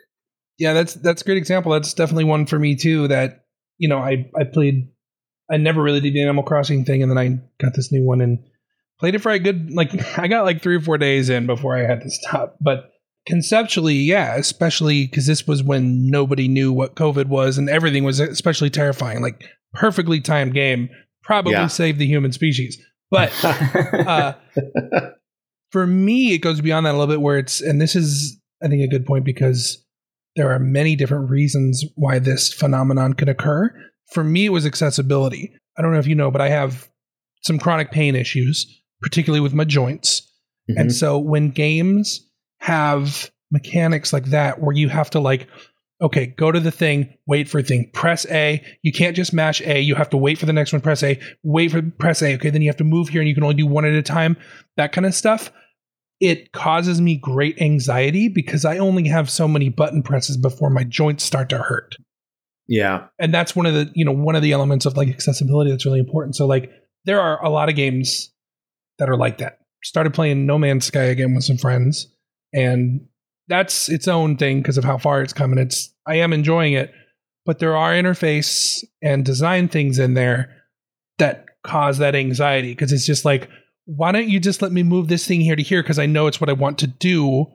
Yeah, 0.59 0.73
that's 0.73 0.93
that's 0.95 1.21
a 1.21 1.25
great 1.25 1.37
example. 1.37 1.71
That's 1.71 1.93
definitely 1.93 2.25
one 2.25 2.45
for 2.45 2.59
me 2.59 2.75
too. 2.75 3.07
That 3.07 3.45
you 3.77 3.89
know, 3.89 3.97
I 3.97 4.29
I 4.39 4.43
played. 4.43 4.89
I 5.51 5.57
never 5.57 5.81
really 5.81 5.99
did 5.99 6.13
the 6.13 6.21
Animal 6.23 6.43
Crossing 6.43 6.85
thing, 6.85 7.01
and 7.03 7.11
then 7.11 7.17
I 7.17 7.39
got 7.63 7.73
this 7.75 7.91
new 7.91 8.05
one 8.05 8.21
and 8.21 8.39
played 8.99 9.15
it 9.15 9.19
for 9.19 9.31
a 9.31 9.39
good 9.39 9.71
like 9.71 9.91
I 10.17 10.27
got 10.27 10.43
like 10.45 10.61
three 10.61 10.75
or 10.75 10.81
four 10.81 10.97
days 10.97 11.29
in 11.29 11.47
before 11.47 11.75
I 11.77 11.85
had 11.87 12.01
to 12.01 12.09
stop. 12.09 12.55
But 12.61 12.91
conceptually, 13.25 13.95
yeah, 13.95 14.35
especially 14.35 15.05
because 15.07 15.27
this 15.27 15.47
was 15.47 15.63
when 15.63 16.09
nobody 16.09 16.47
knew 16.47 16.71
what 16.71 16.95
COVID 16.95 17.25
was 17.27 17.57
and 17.57 17.69
everything 17.69 18.03
was 18.03 18.19
especially 18.19 18.69
terrifying. 18.69 19.21
Like 19.21 19.43
perfectly 19.73 20.21
timed 20.21 20.53
game, 20.53 20.89
probably 21.23 21.53
Yeah. 21.53 21.67
saved 21.67 21.99
the 21.99 22.05
human 22.07 22.31
species. 22.31 22.77
But 23.11 23.31
uh, 23.43 24.33
for 25.71 25.85
me, 25.87 26.33
it 26.33 26.39
goes 26.39 26.61
beyond 26.61 26.85
that 26.85 26.91
a 26.95 26.97
little 26.97 27.13
bit 27.13 27.21
where 27.21 27.37
it's, 27.37 27.61
and 27.61 27.79
this 27.81 27.95
is, 27.95 28.39
I 28.63 28.67
think, 28.67 28.81
a 28.81 28.87
good 28.87 29.05
point 29.05 29.25
because 29.25 29.82
there 30.35 30.51
are 30.51 30.59
many 30.59 30.95
different 30.95 31.29
reasons 31.29 31.83
why 31.95 32.19
this 32.19 32.51
phenomenon 32.53 33.13
could 33.13 33.29
occur. 33.29 33.71
For 34.11 34.23
me, 34.23 34.45
it 34.45 34.49
was 34.49 34.65
accessibility. 34.65 35.53
I 35.77 35.81
don't 35.81 35.93
know 35.93 35.99
if 35.99 36.07
you 36.07 36.15
know, 36.15 36.31
but 36.31 36.41
I 36.41 36.49
have 36.49 36.89
some 37.43 37.59
chronic 37.59 37.91
pain 37.91 38.15
issues, 38.15 38.65
particularly 39.01 39.41
with 39.41 39.53
my 39.53 39.63
joints. 39.63 40.21
Mhm. 40.69 40.79
And 40.79 40.93
so 40.93 41.17
when 41.17 41.49
games 41.49 42.29
have 42.59 43.31
mechanics 43.51 44.13
like 44.13 44.25
that, 44.25 44.61
where 44.61 44.75
you 44.75 44.89
have 44.89 45.09
to 45.11 45.19
like, 45.19 45.47
okay, 46.01 46.25
go 46.25 46.51
to 46.51 46.59
the 46.59 46.71
thing, 46.71 47.13
wait 47.27 47.47
for 47.47 47.59
a 47.59 47.63
thing, 47.63 47.89
press 47.93 48.25
A. 48.29 48.61
You 48.81 48.91
can't 48.91 49.15
just 49.15 49.33
mash 49.33 49.61
A. 49.61 49.79
You 49.79 49.95
have 49.95 50.09
to 50.09 50.17
wait 50.17 50.37
for 50.37 50.45
the 50.45 50.53
next 50.53 50.73
one, 50.73 50.81
press 50.81 51.03
A, 51.03 51.19
wait 51.43 51.71
for 51.71 51.81
press 51.81 52.21
A. 52.21 52.33
Okay, 52.35 52.49
then 52.49 52.61
you 52.61 52.69
have 52.69 52.77
to 52.77 52.83
move 52.83 53.09
here 53.09 53.21
and 53.21 53.27
you 53.27 53.35
can 53.35 53.43
only 53.43 53.55
do 53.55 53.67
one 53.67 53.85
at 53.85 53.93
a 53.93 54.01
time. 54.01 54.37
That 54.77 54.91
kind 54.91 55.05
of 55.05 55.13
stuff. 55.13 55.51
It 56.23 56.53
causes 56.53 57.01
me 57.01 57.17
great 57.17 57.61
anxiety 57.61 58.29
because 58.29 58.65
I 58.65 58.77
only 58.77 59.07
have 59.09 59.29
so 59.29 59.47
many 59.47 59.69
button 59.69 60.03
presses 60.03 60.37
before 60.37 60.69
my 60.69 60.83
joints 60.83 61.23
start 61.23 61.49
to 61.49 61.57
hurt. 61.57 61.95
Yeah, 62.67 63.07
and 63.19 63.33
that's 63.33 63.55
one 63.55 63.65
of 63.65 63.73
the 63.73 63.91
you 63.93 64.05
know 64.05 64.13
one 64.13 64.35
of 64.35 64.41
the 64.41 64.53
elements 64.53 64.85
of 64.85 64.95
like 64.95 65.09
accessibility 65.09 65.69
that's 65.71 65.85
really 65.85 65.99
important. 65.99 66.35
So 66.35 66.45
like 66.45 66.71
there 67.05 67.19
are 67.19 67.43
a 67.43 67.49
lot 67.49 67.67
of 67.69 67.75
games 67.75 68.31
that 68.99 69.09
are 69.09 69.17
like 69.17 69.39
that. 69.39 69.59
Started 69.83 70.13
playing 70.13 70.45
no 70.45 70.57
man's 70.57 70.85
sky 70.85 71.03
again 71.03 71.35
with 71.35 71.43
some 71.43 71.57
friends 71.57 72.07
and 72.53 73.01
that's 73.47 73.89
its 73.89 74.07
own 74.07 74.37
thing 74.37 74.61
because 74.61 74.77
of 74.77 74.83
how 74.83 74.97
far 74.97 75.21
it's 75.21 75.33
come 75.33 75.51
and 75.51 75.59
it's 75.59 75.93
i 76.07 76.15
am 76.15 76.31
enjoying 76.31 76.73
it 76.73 76.91
but 77.45 77.59
there 77.59 77.75
are 77.75 77.91
interface 77.91 78.83
and 79.01 79.25
design 79.25 79.67
things 79.67 79.99
in 79.99 80.13
there 80.13 80.55
that 81.17 81.45
cause 81.63 81.97
that 81.97 82.15
anxiety 82.15 82.71
because 82.71 82.93
it's 82.93 83.05
just 83.05 83.25
like 83.25 83.49
why 83.85 84.11
don't 84.11 84.29
you 84.29 84.39
just 84.39 84.61
let 84.61 84.71
me 84.71 84.83
move 84.83 85.07
this 85.07 85.27
thing 85.27 85.41
here 85.41 85.55
to 85.55 85.63
here 85.63 85.81
because 85.81 85.99
i 85.99 86.05
know 86.05 86.27
it's 86.27 86.41
what 86.41 86.49
i 86.49 86.53
want 86.53 86.77
to 86.77 86.87
do 86.87 87.45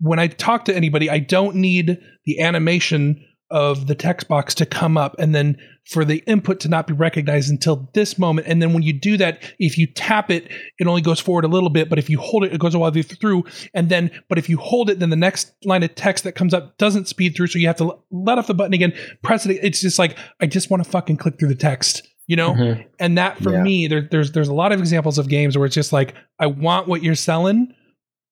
when 0.00 0.18
i 0.18 0.26
talk 0.26 0.64
to 0.64 0.74
anybody 0.74 1.10
i 1.10 1.18
don't 1.18 1.56
need 1.56 1.98
the 2.24 2.40
animation 2.40 3.24
of 3.52 3.86
the 3.86 3.94
text 3.94 4.28
box 4.28 4.54
to 4.54 4.64
come 4.64 4.96
up 4.96 5.14
and 5.18 5.34
then 5.34 5.58
for 5.84 6.06
the 6.06 6.24
input 6.26 6.58
to 6.60 6.68
not 6.68 6.86
be 6.86 6.94
recognized 6.94 7.50
until 7.50 7.90
this 7.92 8.18
moment. 8.18 8.46
And 8.46 8.62
then 8.62 8.72
when 8.72 8.82
you 8.82 8.94
do 8.94 9.18
that, 9.18 9.42
if 9.58 9.76
you 9.76 9.86
tap 9.86 10.30
it, 10.30 10.50
it 10.78 10.86
only 10.86 11.02
goes 11.02 11.20
forward 11.20 11.44
a 11.44 11.48
little 11.48 11.68
bit, 11.68 11.90
but 11.90 11.98
if 11.98 12.08
you 12.08 12.18
hold 12.18 12.44
it, 12.44 12.54
it 12.54 12.60
goes 12.60 12.74
all 12.74 12.90
the 12.90 12.98
way 13.00 13.02
through. 13.02 13.44
And 13.74 13.90
then, 13.90 14.10
but 14.30 14.38
if 14.38 14.48
you 14.48 14.56
hold 14.56 14.88
it, 14.88 15.00
then 15.00 15.10
the 15.10 15.16
next 15.16 15.52
line 15.64 15.82
of 15.82 15.94
text 15.94 16.24
that 16.24 16.32
comes 16.32 16.54
up 16.54 16.78
doesn't 16.78 17.08
speed 17.08 17.36
through. 17.36 17.48
So 17.48 17.58
you 17.58 17.66
have 17.66 17.76
to 17.76 17.98
let 18.10 18.38
off 18.38 18.46
the 18.46 18.54
button 18.54 18.72
again, 18.72 18.94
press 19.22 19.44
it. 19.44 19.58
It's 19.62 19.82
just 19.82 19.98
like, 19.98 20.16
I 20.40 20.46
just 20.46 20.70
want 20.70 20.82
to 20.82 20.88
fucking 20.88 21.18
click 21.18 21.38
through 21.38 21.48
the 21.48 21.54
text, 21.54 22.08
you 22.32 22.36
know? 22.36 22.54
Mhm. 22.54 22.86
And 22.98 23.18
that 23.18 23.36
for 23.42 23.52
Yeah. 23.52 23.62
me, 23.62 23.86
there, 23.88 24.08
there's 24.10 24.32
there's 24.32 24.48
a 24.48 24.54
lot 24.54 24.72
of 24.72 24.80
examples 24.80 25.18
of 25.18 25.28
games 25.28 25.56
where 25.58 25.66
it's 25.66 25.74
just 25.74 25.92
like 25.92 26.14
I 26.38 26.46
want 26.46 26.88
what 26.88 27.02
you're 27.02 27.14
selling, 27.14 27.74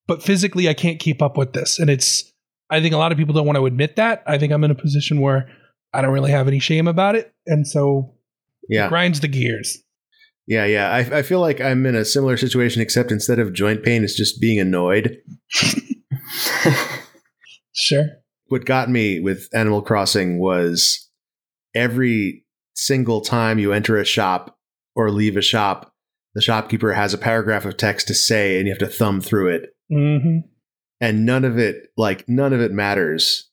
but 0.09 0.23
physically 0.23 0.69
I 0.71 0.75
can't 0.75 0.99
keep 0.99 1.21
up 1.21 1.37
with 1.37 1.53
this. 1.53 1.79
And 1.79 1.91
it's 1.91 2.33
I 2.71 2.81
think 2.81 2.95
a 2.95 2.99
lot 2.99 3.13
of 3.13 3.19
people 3.19 3.35
don't 3.35 3.45
want 3.47 3.57
to 3.59 3.67
admit 3.67 3.97
that. 3.97 4.23
I 4.27 4.39
think 4.39 4.53
I'm 4.55 4.65
in 4.65 4.71
a 4.71 4.75
position 4.87 5.21
where 5.21 5.49
I 5.93 6.01
don't 6.01 6.13
really 6.15 6.31
have 6.31 6.49
any 6.49 6.61
shame 6.61 6.89
about 6.89 7.15
it, 7.17 7.31
and 7.47 7.67
so 7.67 8.15
yeah, 8.71 8.87
it 8.87 8.89
grinds 8.91 9.21
the 9.21 9.29
gears. 9.29 9.77
yeah, 10.47 10.65
yeah. 10.65 10.89
I, 10.91 11.19
I 11.19 11.23
feel 11.23 11.41
like 11.41 11.61
I'm 11.61 11.85
in 11.85 11.95
a 11.97 12.05
similar 12.05 12.37
situation, 12.39 12.81
except 12.81 13.11
instead 13.13 13.39
of 13.41 13.53
joint 13.53 13.83
pain, 13.83 14.03
it's 14.05 14.17
just 14.17 14.41
being 14.41 14.59
annoyed. 14.61 15.19
Sure. 17.73 18.05
what 18.49 18.65
got 18.65 18.91
me 18.91 19.21
with 19.21 19.49
Animal 19.55 19.81
Crossing 19.83 20.39
was 20.41 21.09
every 21.75 22.45
single 22.81 23.21
time 23.21 23.59
you 23.59 23.73
enter 23.73 23.97
a 23.99 24.05
shop 24.05 24.59
or 24.95 25.11
leave 25.11 25.37
a 25.37 25.43
shop, 25.43 25.93
the 26.35 26.43
shopkeeper 26.43 26.93
has 26.93 27.13
a 27.13 27.19
paragraph 27.19 27.65
of 27.65 27.77
text 27.77 28.09
to 28.09 28.15
say, 28.15 28.59
and 28.59 28.67
you 28.67 28.73
have 28.73 28.79
to 28.79 28.87
thumb 28.87 29.21
through 29.21 29.49
it. 29.49 29.75
hmm 29.91 30.39
And 31.01 31.27
none 31.27 31.45
of 31.45 31.59
it, 31.59 31.89
like, 31.97 32.29
none 32.29 32.53
of 32.53 32.61
it 32.61 32.73
matters. 32.73 33.51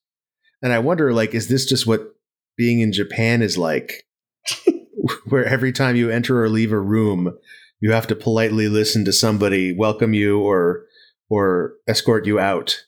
And 0.61 0.73
I 0.73 0.79
wonder, 0.79 1.13
like, 1.13 1.33
is 1.33 1.47
this 1.47 1.65
just 1.65 1.85
what 1.85 2.15
being 2.57 2.79
in 2.79 2.91
Japan 2.91 3.41
is 3.41 3.57
like? 3.57 4.05
Where 5.29 5.45
every 5.45 5.71
time 5.71 5.95
you 5.95 6.09
enter 6.09 6.43
or 6.43 6.49
leave 6.49 6.71
a 6.71 6.79
room, 6.79 7.37
you 7.79 7.91
have 7.91 8.07
to 8.07 8.15
politely 8.15 8.67
listen 8.67 9.05
to 9.05 9.13
somebody 9.13 9.73
welcome 9.73 10.13
you 10.13 10.39
or 10.39 10.85
or 11.29 11.73
escort 11.87 12.25
you 12.25 12.39
out. 12.39 12.83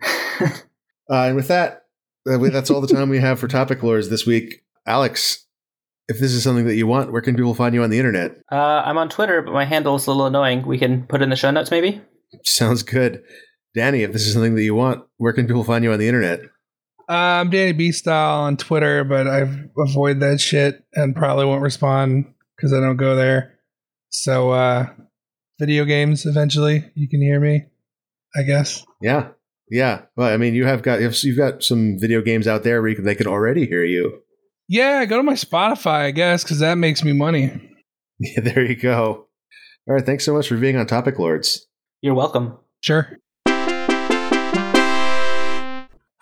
Uh, 1.08 1.26
and 1.26 1.36
with 1.36 1.46
that, 1.46 1.84
uh, 2.28 2.36
that's 2.50 2.68
all 2.68 2.80
the 2.80 2.92
time 2.92 3.08
we 3.08 3.20
have 3.20 3.38
for 3.38 3.46
Topic 3.46 3.80
Lords 3.80 4.08
this 4.08 4.26
week. 4.26 4.64
Alex, 4.86 5.45
if 6.08 6.18
this 6.18 6.32
is 6.32 6.42
something 6.42 6.66
that 6.66 6.76
you 6.76 6.86
want, 6.86 7.12
where 7.12 7.22
can 7.22 7.36
people 7.36 7.54
find 7.54 7.74
you 7.74 7.82
on 7.82 7.90
the 7.90 7.98
internet? 7.98 8.36
uh, 8.52 8.82
I'm 8.84 8.98
on 8.98 9.08
Twitter, 9.08 9.42
but 9.42 9.52
my 9.52 9.64
handle 9.64 9.96
is 9.96 10.06
a 10.06 10.10
little 10.10 10.26
annoying. 10.26 10.66
We 10.66 10.78
can 10.78 11.04
put 11.06 11.20
it 11.20 11.24
in 11.24 11.30
the 11.30 11.36
show 11.36 11.50
notes, 11.50 11.70
maybe. 11.70 12.00
Sounds 12.44 12.82
good. 12.82 13.22
Danny, 13.74 14.02
if 14.02 14.12
this 14.12 14.26
is 14.26 14.32
something 14.32 14.54
that 14.54 14.64
you 14.64 14.74
want, 14.74 15.04
where 15.18 15.32
can 15.32 15.46
people 15.46 15.64
find 15.64 15.84
you 15.84 15.92
on 15.92 15.98
the 15.98 16.08
internet? 16.08 16.40
Uh, 17.08 17.12
I'm 17.12 17.50
Danny 17.50 17.72
B 17.72 17.92
style 17.92 18.40
on 18.40 18.56
Twitter, 18.56 19.04
but 19.04 19.28
I 19.28 19.48
avoid 19.78 20.20
that 20.20 20.40
shit 20.40 20.84
and 20.94 21.14
probably 21.14 21.44
won't 21.44 21.62
respond 21.62 22.32
because 22.56 22.72
I 22.72 22.80
don't 22.80 22.96
go 22.96 23.14
there. 23.14 23.58
So, 24.08 24.50
uh, 24.50 24.86
video 25.58 25.84
games 25.84 26.26
eventually. 26.26 26.84
You 26.94 27.08
can 27.08 27.20
hear 27.20 27.38
me, 27.40 27.64
I 28.36 28.42
guess. 28.42 28.84
Yeah, 29.00 29.28
yeah. 29.70 30.02
Well, 30.16 30.32
I 30.32 30.36
mean, 30.36 30.54
you 30.54 30.66
have 30.66 30.82
got 30.82 31.00
you've, 31.00 31.22
you've 31.22 31.36
got 31.36 31.62
some 31.62 31.98
video 31.98 32.22
games 32.22 32.46
out 32.46 32.62
there 32.62 32.80
where 32.80 32.90
you 32.90 32.96
can, 32.96 33.04
they 33.04 33.14
can 33.14 33.26
already 33.26 33.66
hear 33.66 33.84
you. 33.84 34.22
Yeah, 34.68 35.04
go 35.04 35.16
to 35.16 35.22
my 35.22 35.34
Spotify, 35.34 36.06
I 36.06 36.10
guess, 36.10 36.42
because 36.42 36.58
that 36.58 36.76
makes 36.76 37.04
me 37.04 37.12
money. 37.12 37.72
Yeah, 38.18 38.40
there 38.40 38.64
you 38.64 38.76
go. 38.76 39.26
All 39.86 39.94
right, 39.94 40.06
thanks 40.06 40.24
so 40.24 40.32
much 40.32 40.48
for 40.48 40.56
being 40.56 40.78
on 40.78 40.86
Topic 40.86 41.18
Lords. 41.18 41.66
You're 42.00 42.14
welcome. 42.14 42.56
Sure. 42.80 43.18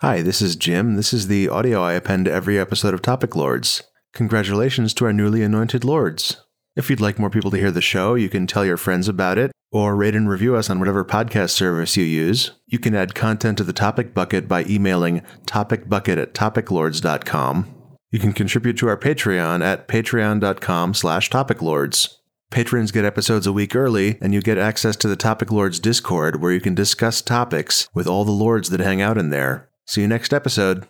Hi, 0.01 0.21
this 0.21 0.41
is 0.41 0.57
Jim. 0.57 0.97
This 0.97 1.13
is 1.13 1.27
the 1.27 1.47
audio 1.47 1.81
I 1.81 1.93
append 1.93 2.25
to 2.25 2.33
every 2.33 2.59
episode 2.59 2.93
of 2.93 3.01
Topic 3.01 3.33
Lords. 3.33 3.81
Congratulations 4.13 4.93
to 4.95 5.05
our 5.05 5.13
newly 5.13 5.41
anointed 5.41 5.85
lords. 5.85 6.35
If 6.75 6.89
you'd 6.89 6.99
like 6.99 7.17
more 7.17 7.29
people 7.29 7.49
to 7.51 7.57
hear 7.57 7.71
the 7.71 7.79
show, 7.79 8.15
you 8.15 8.27
can 8.27 8.45
tell 8.45 8.65
your 8.65 8.75
friends 8.75 9.07
about 9.07 9.37
it 9.37 9.53
or 9.71 9.95
rate 9.95 10.15
and 10.15 10.27
review 10.27 10.57
us 10.57 10.69
on 10.69 10.79
whatever 10.79 11.05
podcast 11.05 11.51
service 11.51 11.95
you 11.95 12.03
use. 12.03 12.51
You 12.67 12.79
can 12.79 12.93
add 12.93 13.15
content 13.15 13.57
to 13.59 13.63
the 13.63 13.71
topic 13.71 14.13
bucket 14.13 14.49
by 14.49 14.65
emailing 14.65 15.21
topicbucket 15.45 16.17
at 16.21 16.33
topiclords.com. 16.33 17.74
You 18.15 18.21
can 18.21 18.31
contribute 18.31 18.77
to 18.77 18.87
our 18.87 18.95
Patreon 18.95 19.61
at 19.61 19.89
patreon.com 19.89 20.93
slash 20.93 21.29
topiclords. 21.29 22.15
Patrons 22.49 22.93
get 22.93 23.03
episodes 23.03 23.45
a 23.45 23.51
week 23.51 23.75
early, 23.75 24.17
and 24.21 24.33
you 24.33 24.41
get 24.41 24.57
access 24.57 24.95
to 24.95 25.09
the 25.09 25.17
Topic 25.17 25.51
Lords 25.51 25.81
Discord 25.81 26.41
where 26.41 26.53
you 26.53 26.61
can 26.61 26.73
discuss 26.73 27.21
topics 27.21 27.89
with 27.93 28.07
all 28.07 28.23
the 28.23 28.31
lords 28.31 28.69
that 28.69 28.79
hang 28.79 29.01
out 29.01 29.17
in 29.17 29.31
there. 29.31 29.67
See 29.85 29.99
you 29.99 30.07
next 30.07 30.33
episode. 30.33 30.81